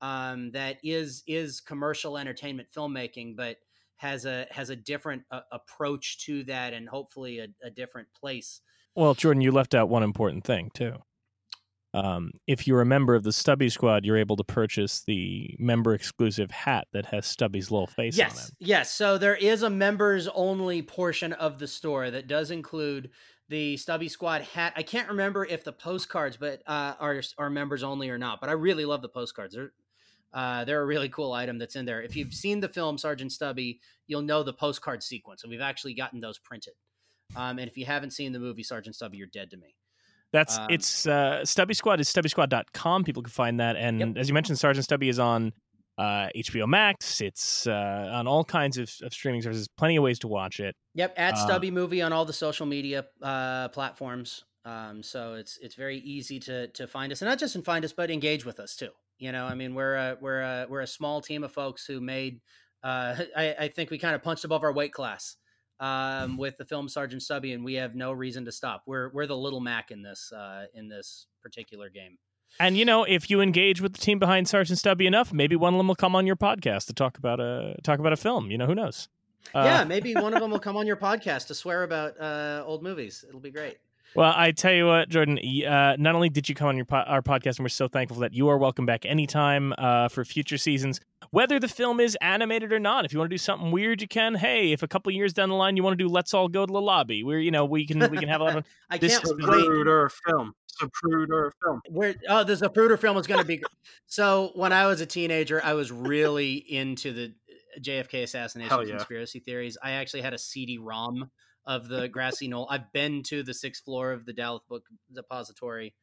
[0.04, 3.56] Um, that is is commercial entertainment filmmaking, but
[3.96, 8.60] has a has a different uh, approach to that, and hopefully a, a different place.
[8.96, 10.98] Well, Jordan, you left out one important thing too.
[11.94, 15.94] Um, if you're a member of the Stubby Squad, you're able to purchase the member
[15.94, 18.52] exclusive hat that has Stubby's little face yes, on it.
[18.60, 23.12] Yes, so there is a members only portion of the store that does include
[23.48, 24.74] the Stubby Squad hat.
[24.76, 28.42] I can't remember if the postcards, but uh, are are members only or not.
[28.42, 29.54] But I really love the postcards.
[29.54, 29.72] They're
[30.34, 32.02] uh, they're a really cool item that's in there.
[32.02, 35.94] If you've seen the film Sergeant Stubby, you'll know the postcard sequence, and we've actually
[35.94, 36.74] gotten those printed.
[37.36, 39.76] Um, and if you haven't seen the movie Sergeant Stubby, you're dead to me.
[40.32, 43.04] That's um, it's uh, Stubby Squad is StubbySquad.com.
[43.04, 44.18] People can find that, and yep.
[44.18, 45.54] as you mentioned, Sergeant Stubby is on
[46.00, 47.22] uh, HBO Max.
[47.22, 49.68] It's uh, on all kinds of, of, streaming services.
[49.78, 50.76] Plenty of ways to watch it.
[50.96, 54.44] Yep, at uh, Stubby Movie on all the social media uh, platforms.
[54.66, 57.86] Um, so it's it's very easy to to find us, and not just in find
[57.86, 58.90] us, but engage with us too.
[59.24, 62.02] You know, I mean, we're a we're a we're a small team of folks who
[62.02, 62.42] made.
[62.84, 65.38] Uh, I, I think we kind of punched above our weight class
[65.80, 68.84] um, with the film Sergeant Stubby, and we have no reason to stop.
[68.86, 72.18] We're we're the little Mac in this uh, in this particular game.
[72.60, 75.74] And you know, if you engage with the team behind Sergeant Stubby enough, maybe one
[75.74, 78.52] of them will come on your podcast to talk about a talk about a film.
[78.52, 79.08] You know, who knows?
[79.56, 82.62] Uh, yeah, maybe one of them will come on your podcast to swear about uh,
[82.66, 83.24] old movies.
[83.26, 83.78] It'll be great.
[84.16, 85.40] Well, I tell you what, Jordan.
[85.40, 88.18] Uh, not only did you come on your po- our podcast, and we're so thankful
[88.20, 91.00] that you are welcome back anytime uh, for future seasons,
[91.32, 93.06] whether the film is animated or not.
[93.06, 94.36] If you want to do something weird, you can.
[94.36, 96.66] Hey, if a couple years down the line you want to do Let's All Go
[96.66, 98.66] to the Lobby, we're you know we can we can have a lot of.
[98.90, 99.48] I this can't wait.
[99.48, 100.54] Zapruder film.
[100.80, 101.82] Zapruder film.
[101.90, 103.64] Where oh, the Zapruder film is going to be.
[104.06, 107.34] so when I was a teenager, I was really into the
[107.82, 108.96] JFK assassination yeah.
[108.98, 109.78] conspiracy theories.
[109.82, 111.32] I actually had a CD-ROM
[111.66, 112.68] of the grassy knoll.
[112.70, 115.94] I've been to the sixth floor of the Dallas Book Depository.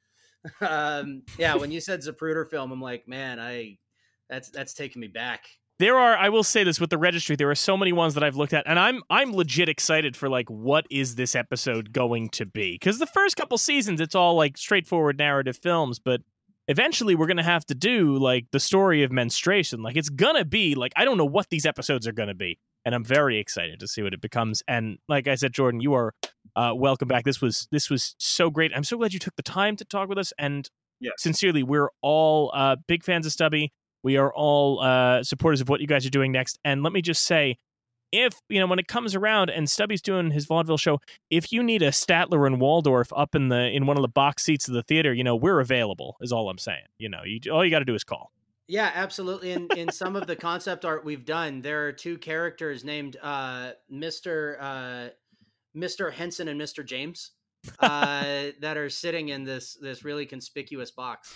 [0.61, 3.78] um, yeah, when you said Zapruder film, I'm like, man, I
[4.28, 5.47] that's that's taking me back.
[5.78, 8.23] There are, I will say this with the registry, there are so many ones that
[8.23, 12.28] I've looked at, and I'm I'm legit excited for like what is this episode going
[12.31, 12.73] to be?
[12.73, 16.20] Because the first couple seasons, it's all like straightforward narrative films, but
[16.69, 19.82] eventually we're gonna have to do like the story of menstruation.
[19.82, 22.94] Like it's gonna be like I don't know what these episodes are gonna be and
[22.94, 24.62] I'm very excited to see what it becomes.
[24.66, 26.15] And like I said, Jordan, you are
[26.57, 27.24] uh, welcome back.
[27.24, 28.73] This was this was so great.
[28.74, 30.32] I'm so glad you took the time to talk with us.
[30.39, 30.69] And
[31.01, 31.12] yes.
[31.19, 33.73] sincerely, we're all uh, big fans of Stubby.
[34.02, 36.59] We are all uh, supporters of what you guys are doing next.
[36.65, 37.59] And let me just say,
[38.12, 41.01] if you know when it comes around and Stubby's doing his vaudeville show,
[41.31, 44.43] if you need a Statler and Waldorf up in the in one of the box
[44.43, 46.16] seats of the theater, you know we're available.
[46.20, 46.86] Is all I'm saying.
[46.98, 48.32] You know, you all you got to do is call.
[48.71, 49.51] Yeah, absolutely.
[49.51, 53.73] In in some of the concept art we've done, there are two characters named uh,
[53.91, 55.09] Mister uh,
[55.75, 57.33] Mister Henson and Mister James
[57.81, 58.21] uh,
[58.61, 61.35] that are sitting in this this really conspicuous box.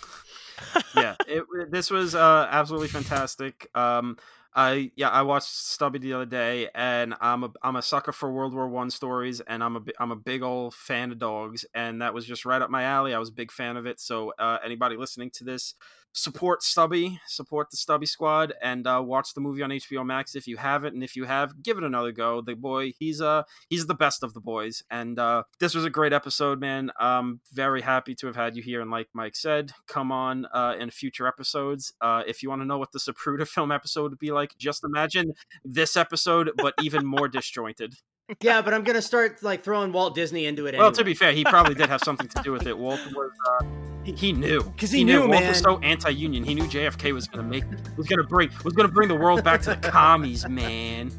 [0.95, 1.43] yeah, it,
[1.73, 3.69] this was uh, absolutely fantastic.
[3.75, 4.17] Um,
[4.55, 8.31] I yeah, I watched Stubby the other day, and I'm a I'm a sucker for
[8.31, 12.01] World War One stories, and I'm a I'm a big old fan of dogs, and
[12.01, 13.13] that was just right up my alley.
[13.13, 13.99] I was a big fan of it.
[13.99, 15.75] So uh, anybody listening to this,
[16.15, 20.47] support Stubby, support the Stubby Squad, and uh, watch the movie on HBO Max if
[20.47, 20.95] you haven't.
[20.95, 22.41] And if you have, give it another go.
[22.41, 25.91] The boy, he's uh he's the best of the boys, and uh, this was a
[25.91, 26.91] great episode, man.
[26.99, 30.75] I'm very happy to have had you here, and like Mike said, come on uh,
[30.79, 31.93] in future episodes.
[32.01, 34.85] Uh, if you want to know what the Zapruder film episode would be like, just
[34.85, 35.33] imagine
[35.65, 37.97] this episode, but even more disjointed
[38.41, 40.77] yeah, but I'm gonna start like throwing Walt Disney into it.
[40.77, 42.77] Well, to be fair, he probably did have something to do with it.
[42.77, 43.31] Walt was.
[43.61, 43.67] Uh,
[44.03, 46.45] he, he knew because he, he, knew, knew Walt was so anti-union.
[46.45, 47.65] He knew JFK was gonna make
[47.97, 51.11] was gonna bring was gonna bring the world back to the commies, man.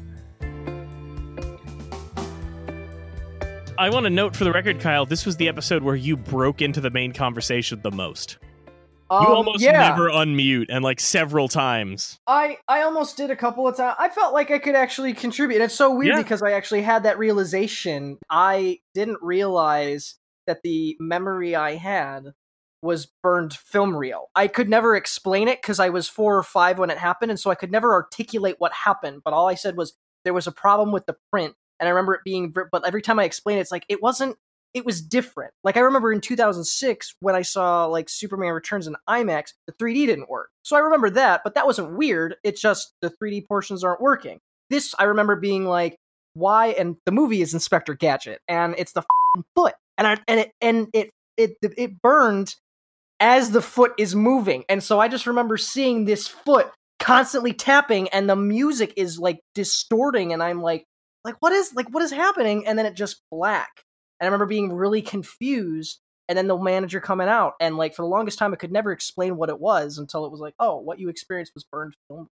[3.78, 6.62] I want to note for the record, Kyle, this was the episode where you broke
[6.62, 8.38] into the main conversation the most.
[9.08, 12.18] Um, you almost yeah, never unmute, and like several times.
[12.26, 13.96] I I almost did a couple of times.
[13.98, 15.56] I felt like I could actually contribute.
[15.56, 16.22] And it's so weird Yeah.
[16.22, 18.18] because I actually had that realization.
[18.30, 20.16] I didn't realize
[20.46, 22.32] that the memory I had
[22.82, 24.28] was burned film reel.
[24.34, 27.38] I could never explain it because I was four or five when it happened, and
[27.40, 29.22] so I could never articulate what happened.
[29.24, 32.14] But all I said was there was a problem with the print, and I remember
[32.14, 32.52] it being.
[32.52, 34.36] But every time I explain it, it's like it wasn't.
[34.76, 35.54] It was different.
[35.64, 40.04] Like I remember in 2006 when I saw like Superman Returns in IMAX, the 3D
[40.04, 40.50] didn't work.
[40.64, 42.36] So I remember that, but that wasn't weird.
[42.44, 44.38] It's just the 3D portions aren't working.
[44.68, 45.96] This I remember being like,
[46.34, 46.68] why?
[46.68, 49.02] And the movie is Inspector Gadget, and it's the
[49.54, 52.54] foot, and I and it and it it it burned
[53.18, 56.70] as the foot is moving, and so I just remember seeing this foot
[57.00, 60.84] constantly tapping, and the music is like distorting, and I'm like,
[61.24, 62.66] like what is like what is happening?
[62.66, 63.70] And then it just black,
[64.20, 66.00] and I remember being really confused.
[66.28, 68.90] And then the manager coming out, and like for the longest time, I could never
[68.90, 72.28] explain what it was until it was like, oh, what you experienced was burned film.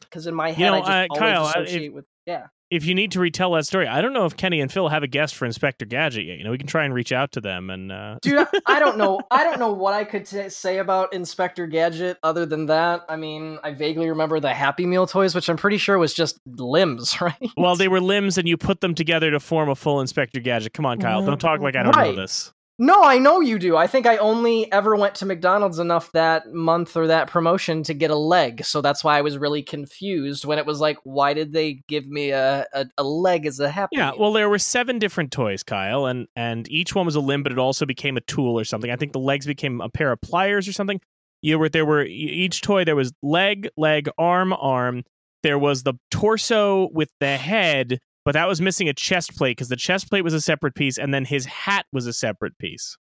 [0.00, 2.46] Because in my head, know, I just uh, always Kyle, I- if- associate with yeah.
[2.74, 5.02] If you need to retell that story, I don't know if Kenny and Phil have
[5.02, 6.38] a guest for Inspector Gadget yet.
[6.38, 7.92] You know, we can try and reach out to them and.
[7.92, 8.18] Uh...
[8.22, 12.18] dude I- don't know i don't know what i could t- say about inspector gadget
[12.22, 15.78] other than that i mean i vaguely remember the happy meal toys which i'm pretty
[15.78, 19.40] sure was just limbs right Well, they were limbs, and you put them together to
[19.40, 20.72] form a full Inspector Gadget.
[20.74, 22.14] Come on, Kyle, don't talk like I don't Right.
[22.14, 22.52] know this.
[22.78, 26.52] No i know you do i think i only ever went to mcdonald's enough that
[26.52, 30.44] month or that promotion to get a leg so that's why i was really confused
[30.44, 33.70] when it was like why did they give me a, a, a leg as a
[33.70, 34.18] happy Yeah, meal?
[34.20, 37.52] well, there were seven different toys, Kyle, and and each one was a limb, but
[37.52, 38.90] it also became a tool or something.
[38.90, 41.00] I think the legs became a pair of pliers or something.
[41.42, 45.04] You were there were each toy there was leg, leg, arm, arm.
[45.42, 49.68] There was the torso with the head, but that was missing a chest plate because
[49.68, 52.96] the chest plate was a separate piece, and then his hat was a separate piece.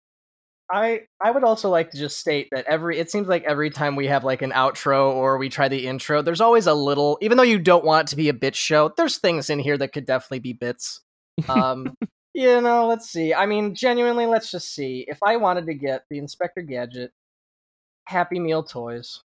[0.70, 3.96] I I would also like to just state that every it seems like every time
[3.96, 7.38] we have like an outro or we try the intro, there's always a little even
[7.38, 9.92] though you don't want it to be a bit show, there's things in here that
[9.92, 11.00] could definitely be bits.
[11.48, 11.94] Um
[12.34, 13.32] you know, let's see.
[13.32, 15.06] I mean, genuinely, let's just see.
[15.08, 17.12] If I wanted to get the Inspector Gadget
[18.06, 19.22] Happy Meal toys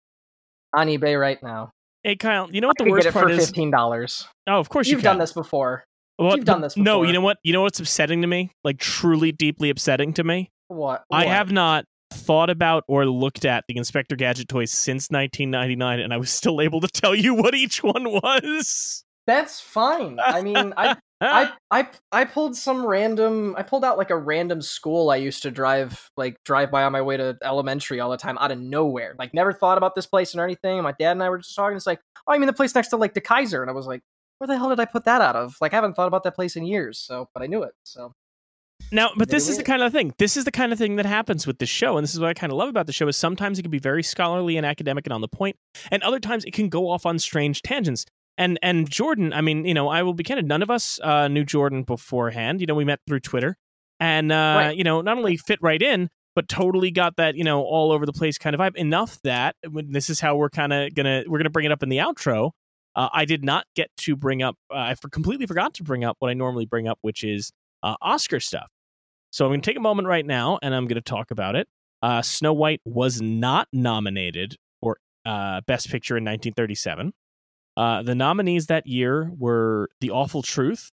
[0.73, 1.73] on eBay right now,
[2.03, 3.45] Hey, Kyle, you know what I the worst get it for part is?
[3.45, 4.27] fifteen dollars.
[4.47, 5.11] Oh, of course you You've can.
[5.11, 5.83] done this before.
[6.17, 7.37] Well, you've done this No, you know what?
[7.43, 8.51] You know what's upsetting to me?
[8.63, 10.51] Like truly, deeply upsetting to me.
[10.67, 11.03] What?
[11.11, 16.13] I have not thought about or looked at the Inspector Gadget toys since 1999, and
[16.13, 19.03] I was still able to tell you what each one was.
[19.31, 20.19] That's fine.
[20.21, 23.55] I mean, I I I I pulled some random.
[23.57, 26.91] I pulled out like a random school I used to drive like drive by on
[26.91, 29.15] my way to elementary all the time out of nowhere.
[29.17, 30.83] Like never thought about this place or anything.
[30.83, 31.77] My dad and I were just talking.
[31.77, 33.87] It's like, oh, I mean the place next to like the Kaiser, and I was
[33.87, 34.01] like,
[34.39, 35.55] where the hell did I put that out of?
[35.61, 36.99] Like I haven't thought about that place in years.
[36.99, 37.73] So, but I knew it.
[37.83, 38.13] So
[38.91, 40.13] Now, but this is the kind of thing.
[40.17, 42.29] This is the kind of thing that happens with the show, and this is what
[42.29, 43.07] I kind of love about the show.
[43.07, 45.55] Is sometimes it can be very scholarly and academic and on the point,
[45.89, 48.05] and other times it can go off on strange tangents.
[48.37, 50.47] And and Jordan, I mean, you know, I will be candid.
[50.47, 52.61] None of us uh, knew Jordan beforehand.
[52.61, 53.57] You know, we met through Twitter,
[53.99, 54.77] and uh, Right.
[54.77, 58.05] you know, not only fit right in, but totally got that you know all over
[58.05, 58.75] the place kind of vibe.
[58.75, 61.89] Enough that this is how we're kind of gonna we're gonna bring it up in
[61.89, 62.51] the outro.
[62.95, 64.55] Uh, I did not get to bring up.
[64.73, 67.51] Uh, I for- completely forgot to bring up what I normally bring up, which is
[67.83, 68.67] uh, Oscar stuff.
[69.31, 71.55] So I'm going to take a moment right now and I'm going to talk about
[71.55, 71.69] it.
[72.01, 77.13] Uh, Snow White was not nominated for uh, Best Picture in 1937.
[77.77, 80.91] Uh, the nominees that year were The Awful Truth,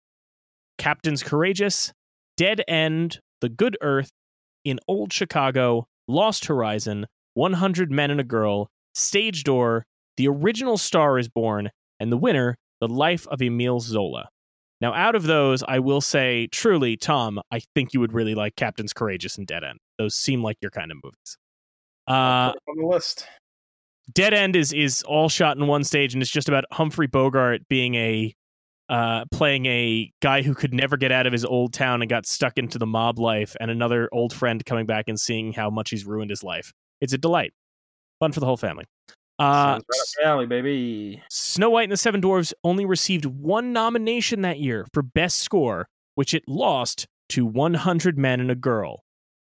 [0.77, 1.91] Captains Courageous,
[2.35, 4.11] Dead End, The Good Earth,
[4.63, 9.85] In Old Chicago, Lost Horizon, 100 Men and a Girl, Stage Door,
[10.17, 14.29] The Original Star is Born, and the winner, The Life of Emile Zola.
[14.79, 18.55] Now, out of those, I will say, truly, Tom, I think you would really like
[18.55, 19.79] Captain's Courageous and Dead End.
[19.97, 21.37] Those seem like your kind of movies.
[22.07, 23.27] Uh, on the list.
[24.13, 27.67] Dead End is is all shot in one stage, and it's just about Humphrey Bogart
[27.69, 28.33] being a
[28.89, 32.25] uh, playing a guy who could never get out of his old town and got
[32.25, 35.89] stuck into the mob life, and another old friend coming back and seeing how much
[35.89, 36.71] he's ruined his life.
[37.01, 37.53] It's a delight,
[38.19, 38.85] fun for the whole family.
[39.39, 41.21] Uh, right alley, baby.
[41.29, 45.87] Snow White and the Seven Dwarfs only received one nomination that year for Best Score,
[46.15, 49.03] which it lost to 100 Men and a Girl.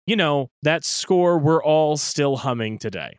[0.08, 3.18] You know, that score we're all still humming today.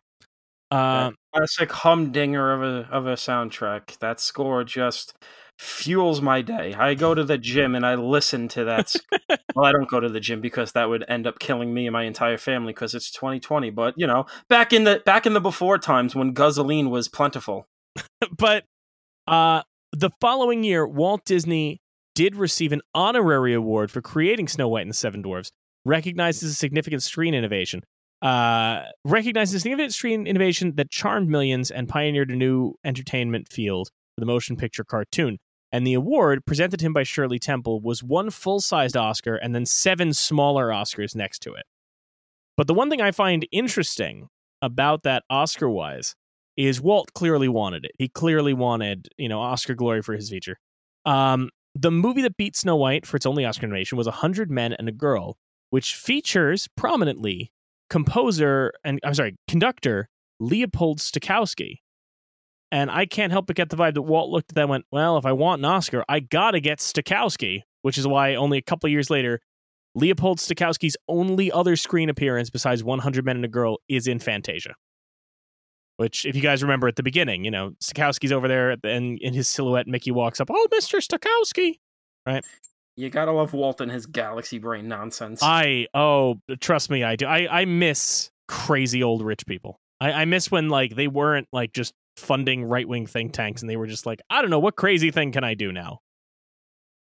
[0.71, 3.97] Uh, Classic humdinger of a of a soundtrack.
[3.99, 5.13] That score just
[5.59, 6.73] fuels my day.
[6.73, 8.95] I go to the gym and I listen to that.
[9.55, 11.93] well, I don't go to the gym because that would end up killing me and
[11.93, 13.69] my entire family because it's 2020.
[13.71, 17.67] But you know, back in the back in the before times when gasoline was plentiful.
[18.37, 18.63] but
[19.27, 21.81] uh, the following year, Walt Disney
[22.15, 25.51] did receive an honorary award for creating Snow White and the Seven Dwarfs,
[25.85, 27.83] recognized as a significant screen innovation.
[28.21, 33.47] Uh, recognized as a significant screen innovation that charmed millions and pioneered a new entertainment
[33.49, 35.37] field for the motion picture cartoon.
[35.71, 39.53] And the award, presented to him by Shirley Temple, was one full sized Oscar and
[39.55, 41.63] then seven smaller Oscars next to it.
[42.57, 44.27] But the one thing I find interesting
[44.61, 46.15] about that Oscar wise
[46.57, 47.91] is Walt clearly wanted it.
[47.97, 50.57] He clearly wanted, you know, Oscar glory for his feature.
[51.05, 54.51] Um, the movie that beat Snow White for its only Oscar nomination was A Hundred
[54.51, 55.37] Men and a Girl,
[55.69, 57.53] which features prominently
[57.89, 60.09] composer and I'm sorry, conductor
[60.39, 61.75] Leopold Stokowski.
[62.71, 64.85] And I can't help but get the vibe that Walt looked at that and went,
[64.91, 68.61] Well, if I want an Oscar, I gotta get Stokowski, which is why only a
[68.61, 69.39] couple years later,
[69.95, 74.75] Leopold Stokowski's only other screen appearance besides 100 Men and a Girl is in Fantasia.
[75.97, 79.33] Which, if you guys remember at the beginning, you know, Stokowski's over there and in
[79.33, 80.99] his silhouette, Mickey walks up, Oh, Mr.
[81.01, 81.79] Stokowski.
[82.25, 82.45] Right?
[82.99, 85.39] You gotta love Walt and his galaxy brain nonsense.
[85.41, 87.27] I, oh, trust me, I do.
[87.27, 89.79] I, I miss crazy old rich people.
[90.01, 93.69] I, I miss when, like, they weren't, like, just funding right wing think tanks and
[93.69, 95.99] they were just like, I don't know, what crazy thing can I do now?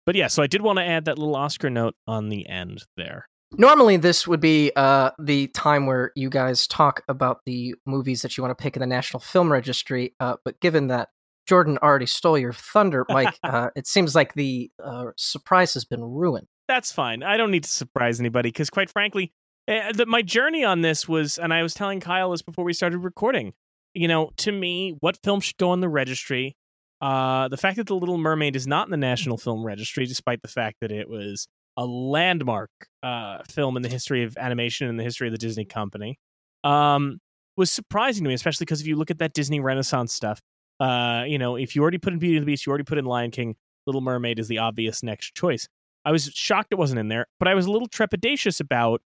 [0.07, 2.83] But yeah, so I did want to add that little Oscar note on the end
[2.97, 3.27] there.
[3.55, 8.35] Normally, this would be uh, the time where you guys talk about the movies that
[8.35, 10.15] you want to pick in the National Film Registry.
[10.19, 11.09] Uh, but given that
[11.47, 16.03] Jordan already stole your thunder, Mike, uh, it seems like the uh, surprise has been
[16.03, 16.47] ruined.
[16.67, 17.23] That's fine.
[17.23, 19.33] I don't need to surprise anybody because, quite frankly,
[19.67, 22.73] uh, the, my journey on this was, and I was telling Kyle this before we
[22.73, 23.53] started recording.
[23.93, 26.55] You know, to me, what film should go on the registry?
[27.01, 30.41] Uh, the fact that The Little Mermaid is not in the National Film Registry, despite
[30.41, 32.69] the fact that it was a landmark
[33.03, 36.17] uh, film in the history of animation and the history of the Disney company,
[36.63, 37.19] um,
[37.57, 40.39] was surprising to me, especially because if you look at that Disney Renaissance stuff,
[40.79, 42.97] uh, you know, if you already put in Beauty and the Beast, you already put
[42.97, 43.55] in Lion King,
[43.85, 45.67] Little Mermaid is the obvious next choice.
[46.05, 49.01] I was shocked it wasn't in there, but I was a little trepidatious about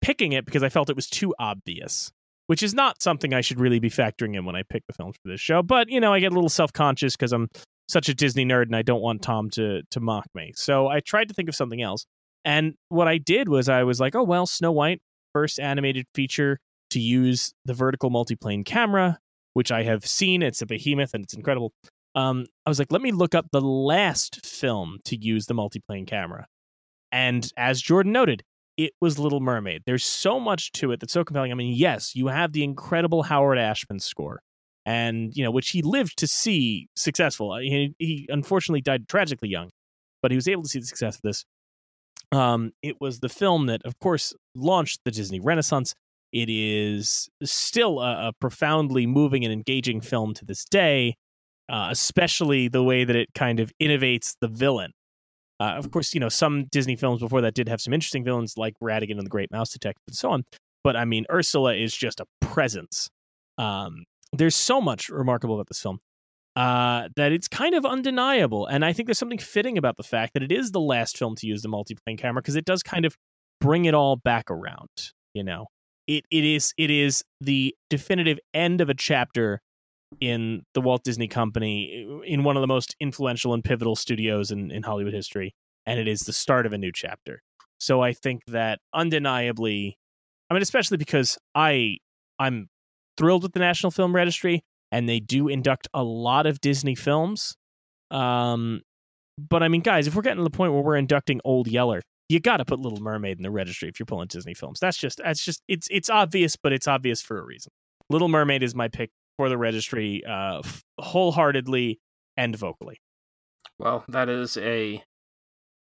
[0.00, 2.10] picking it because I felt it was too obvious
[2.46, 5.16] which is not something I should really be factoring in when I pick the films
[5.22, 5.62] for this show.
[5.62, 7.48] But you know, I get a little self conscious because I'm
[7.88, 10.52] such a Disney nerd and I don't want Tom to to mock me.
[10.56, 12.06] So I tried to think of something else.
[12.44, 15.00] And what I did was I was like, oh well, Snow White,
[15.32, 16.58] first animated feature
[16.90, 19.18] to use the vertical multiplane camera,
[19.56, 20.42] which I have seen.
[20.42, 21.72] It's a behemoth and it's incredible.
[22.14, 26.06] Um, I was like, let me look up the last film to use the multiplane
[26.06, 26.46] camera.
[27.10, 28.42] And as Jordan noted,
[28.76, 29.84] it was Little Mermaid.
[29.86, 31.52] There's so much to it that's so compelling.
[31.52, 34.42] I mean, yes, you have the incredible Howard Ashman score,
[34.84, 37.56] and you know which he lived to see successful.
[37.56, 39.70] He, he unfortunately died tragically young,
[40.20, 41.46] but he was able to see the success of this.
[42.30, 45.94] Um, it was the film that, of course, launched the Disney Renaissance.
[46.36, 51.16] It is still a, a profoundly moving and engaging film to this day,
[51.70, 54.92] uh, especially the way that it kind of innovates the villain.
[55.58, 58.58] Uh, of course, you know, some Disney films before that did have some interesting villains
[58.58, 60.44] like Ratigan and the Great Mouse Detective and so on.
[60.84, 63.08] But I mean, Ursula is just a presence.
[63.56, 64.04] Um,
[64.34, 66.00] there's so much remarkable about this film
[66.54, 68.66] uh, that it's kind of undeniable.
[68.66, 71.34] And I think there's something fitting about the fact that it is the last film
[71.36, 73.16] to use the multiplane camera because it does kind of
[73.62, 74.90] bring it all back around.
[75.32, 75.68] You know,
[76.06, 79.60] it it is it is the definitive end of a chapter
[80.20, 84.70] in the Walt Disney Company in one of the most influential and pivotal studios in,
[84.70, 85.54] in Hollywood history.
[85.84, 87.42] And it is the start of a new chapter.
[87.78, 89.98] So I think that undeniably,
[90.50, 91.98] I mean, especially because I
[92.38, 92.68] I'm
[93.16, 94.62] thrilled with the National Film Registry
[94.92, 97.54] and they do induct a lot of Disney films.
[98.10, 98.82] Um,
[99.38, 102.02] but I mean, guys, if we're getting to the point where we're inducting Old Yeller,
[102.28, 104.80] you got to put Little Mermaid in the registry if you're pulling Disney films.
[104.80, 107.72] That's just that's just it's it's obvious, but it's obvious for a reason.
[108.10, 110.62] Little Mermaid is my pick for the registry uh,
[110.98, 112.00] wholeheartedly
[112.36, 113.00] and vocally.
[113.78, 115.02] Well, that is a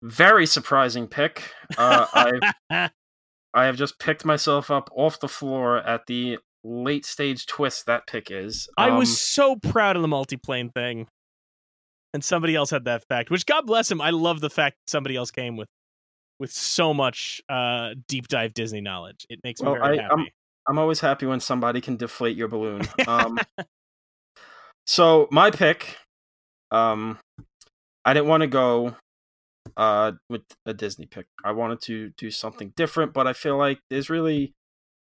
[0.03, 1.51] very surprising pick.
[1.77, 2.05] Uh,
[2.69, 2.89] I
[3.53, 8.05] I have just picked myself up off the floor at the late stage twist that
[8.05, 8.69] pick is.
[8.77, 11.07] Um, I was so proud of the multiplane thing,
[12.14, 13.31] and somebody else had that fact.
[13.31, 14.01] Which God bless him.
[14.01, 15.69] I love the fact somebody else came with
[16.39, 19.26] with so much uh, deep dive Disney knowledge.
[19.30, 20.14] It makes me well, very I, happy.
[20.14, 20.27] I'm,
[20.69, 22.81] I'm always happy when somebody can deflate your balloon.
[23.07, 23.39] Um,
[24.85, 25.97] so my pick,
[26.72, 27.19] um,
[28.05, 28.95] I didn't want to go
[29.76, 31.27] uh, with a Disney pick.
[31.43, 34.53] I wanted to do something different, but I feel like there's really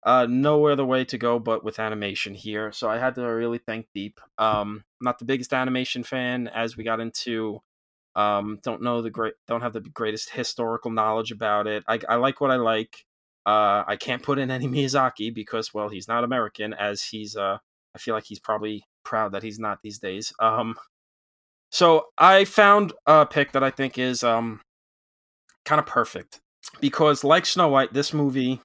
[0.03, 2.71] uh, no other way to go but with animation here.
[2.71, 4.19] So I had to really think deep.
[4.37, 7.61] Um, I'm not the biggest animation fan as we got into.
[8.17, 11.85] Um, don't know the great, don't have the greatest historical knowledge about it.
[11.87, 13.05] I, I like what I like.
[13.45, 17.37] Uh, I can't put in any Miyazaki because, well, he's not American, as he's.
[17.37, 17.59] Uh,
[17.95, 20.33] I feel like he's probably proud that he's not these days.
[20.39, 20.75] Um,
[21.71, 24.61] So I found a pick that I think is um
[25.65, 26.39] kind of perfect
[26.79, 28.61] because, like Snow White, this movie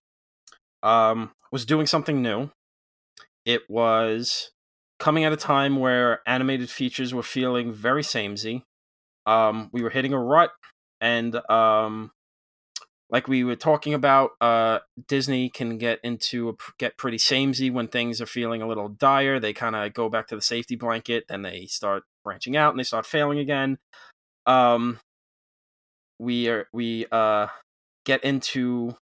[0.83, 2.51] um was doing something new.
[3.45, 4.51] It was
[4.99, 8.65] coming at a time where animated features were feeling very samey.
[9.27, 10.51] Um, we were hitting a rut,
[11.01, 12.11] and um,
[13.11, 17.89] like we were talking about, uh, Disney can get into a, get pretty samey when
[17.89, 19.39] things are feeling a little dire.
[19.39, 22.79] They kind of go back to the safety blanket, and they start branching out, and
[22.79, 23.79] they start failing again.
[24.47, 24.99] Um,
[26.19, 27.49] we are we uh
[28.05, 28.97] get into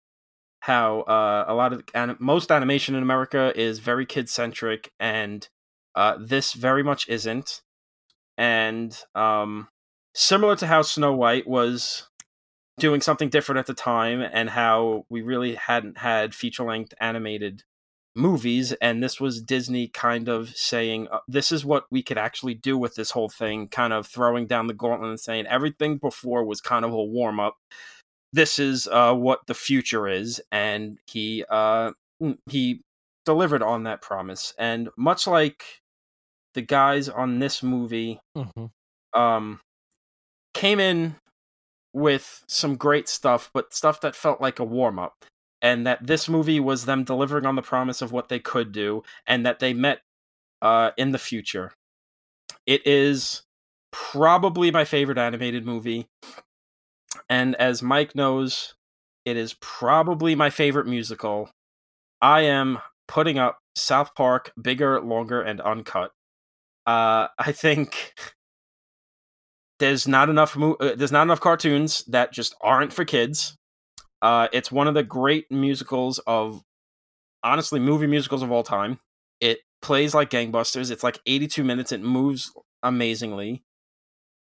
[0.60, 5.48] how uh, a lot of anim- most animation in America is very kid centric, and
[5.94, 7.62] uh, this very much isn't.
[8.36, 9.68] And um,
[10.16, 12.08] similar to how Snow White was
[12.78, 17.62] doing something different at the time, and how we really hadn't had feature length animated
[18.14, 22.54] movies, and this was Disney kind of saying, uh, "This is what we could actually
[22.54, 26.44] do with this whole thing," kind of throwing down the gauntlet and saying everything before
[26.44, 27.58] was kind of a warm up
[28.32, 32.82] this is uh, what the future is, and he uh, mm, he
[33.24, 34.52] delivered on that promise.
[34.58, 35.64] And much like
[36.54, 39.18] the guys on this movie, Mm-hmm.
[39.18, 39.60] um,
[40.56, 41.16] came in
[41.92, 45.24] with some great stuff, but stuff that felt like a warm up.
[45.62, 49.02] And that this movie was them delivering on the promise of what they could do,
[49.26, 50.00] and that they met
[50.62, 51.72] uh, in the future.
[52.66, 53.42] It is
[53.92, 56.06] probably my favorite animated movie.
[57.28, 58.74] And as Mike knows,
[59.24, 61.50] it is probably my favorite musical.
[62.20, 62.78] I am
[63.08, 66.12] putting up South Park bigger, longer, and uncut.
[66.86, 68.14] Uh, I think
[69.78, 73.56] there's not enough uh, there's not enough cartoons that just aren't for kids.
[74.22, 76.62] Uh, it's one of the great musicals of
[77.42, 78.98] honestly movie musicals of all time.
[79.40, 80.90] It plays like gangbusters.
[80.90, 81.92] It's like 82 minutes.
[81.92, 82.50] It moves
[82.82, 83.62] amazingly.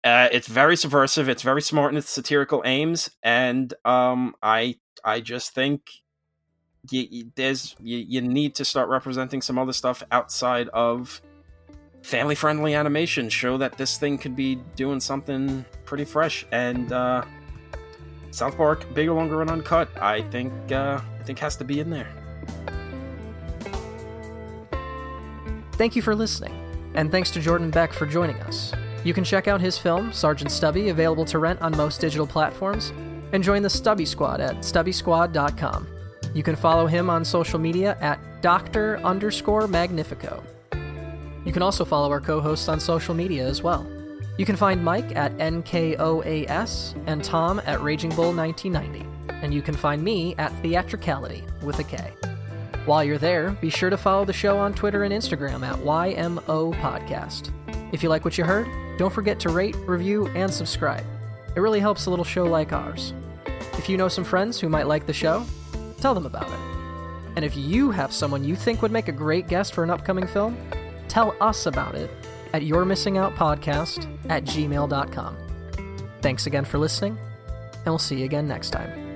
[0.04, 1.28] Uh, it's very subversive.
[1.28, 5.82] It's very smart in its satirical aims, and um, I I just think
[7.36, 11.22] there's you need to start representing some other stuff outside of
[12.08, 13.28] family friendly animation.
[13.30, 16.46] Show that this thing could be doing something pretty fresh.
[16.54, 17.26] And uh,
[18.32, 19.90] South Park, bigger, longer, and uncut.
[20.02, 22.08] I think uh, I think has to be in there.
[25.74, 26.54] Thank you for listening,
[26.96, 28.74] and thanks to Jordan Beck for joining us.
[29.04, 32.94] You can check out his film, Sergeant Stubby, available to rent on most digital platforms,
[33.32, 35.88] and join the Stubby Squad at stubbysquad.com.
[36.34, 38.98] You can follow him on social media at Dr.
[39.00, 40.44] underscore Magnifico.
[41.48, 43.88] You can also follow our co hosts on social media as well.
[44.38, 49.08] You can find Mike at NKOAS and Tom at Raging Bull 1990.
[49.42, 52.12] And you can find me at Theatricality with a K.
[52.86, 56.74] While you're there, be sure to follow the show on Twitter and Instagram at YMO
[56.82, 57.54] Podcast.
[57.94, 58.68] If you like what you heard,
[58.98, 61.06] don't forget to rate, review, and subscribe.
[61.56, 63.14] It really helps a little show like ours.
[63.78, 65.46] If you know some friends who might like the show,
[66.02, 66.60] tell them about it.
[67.38, 70.28] And if you have someone you think would make a great guest for an upcoming
[70.28, 70.58] film,
[71.08, 72.10] tell us about it
[72.54, 75.38] at yourmissingoutpodcast at gmail.com.
[76.22, 77.18] Thanks again for listening,
[77.76, 79.07] and we'll see you again next time.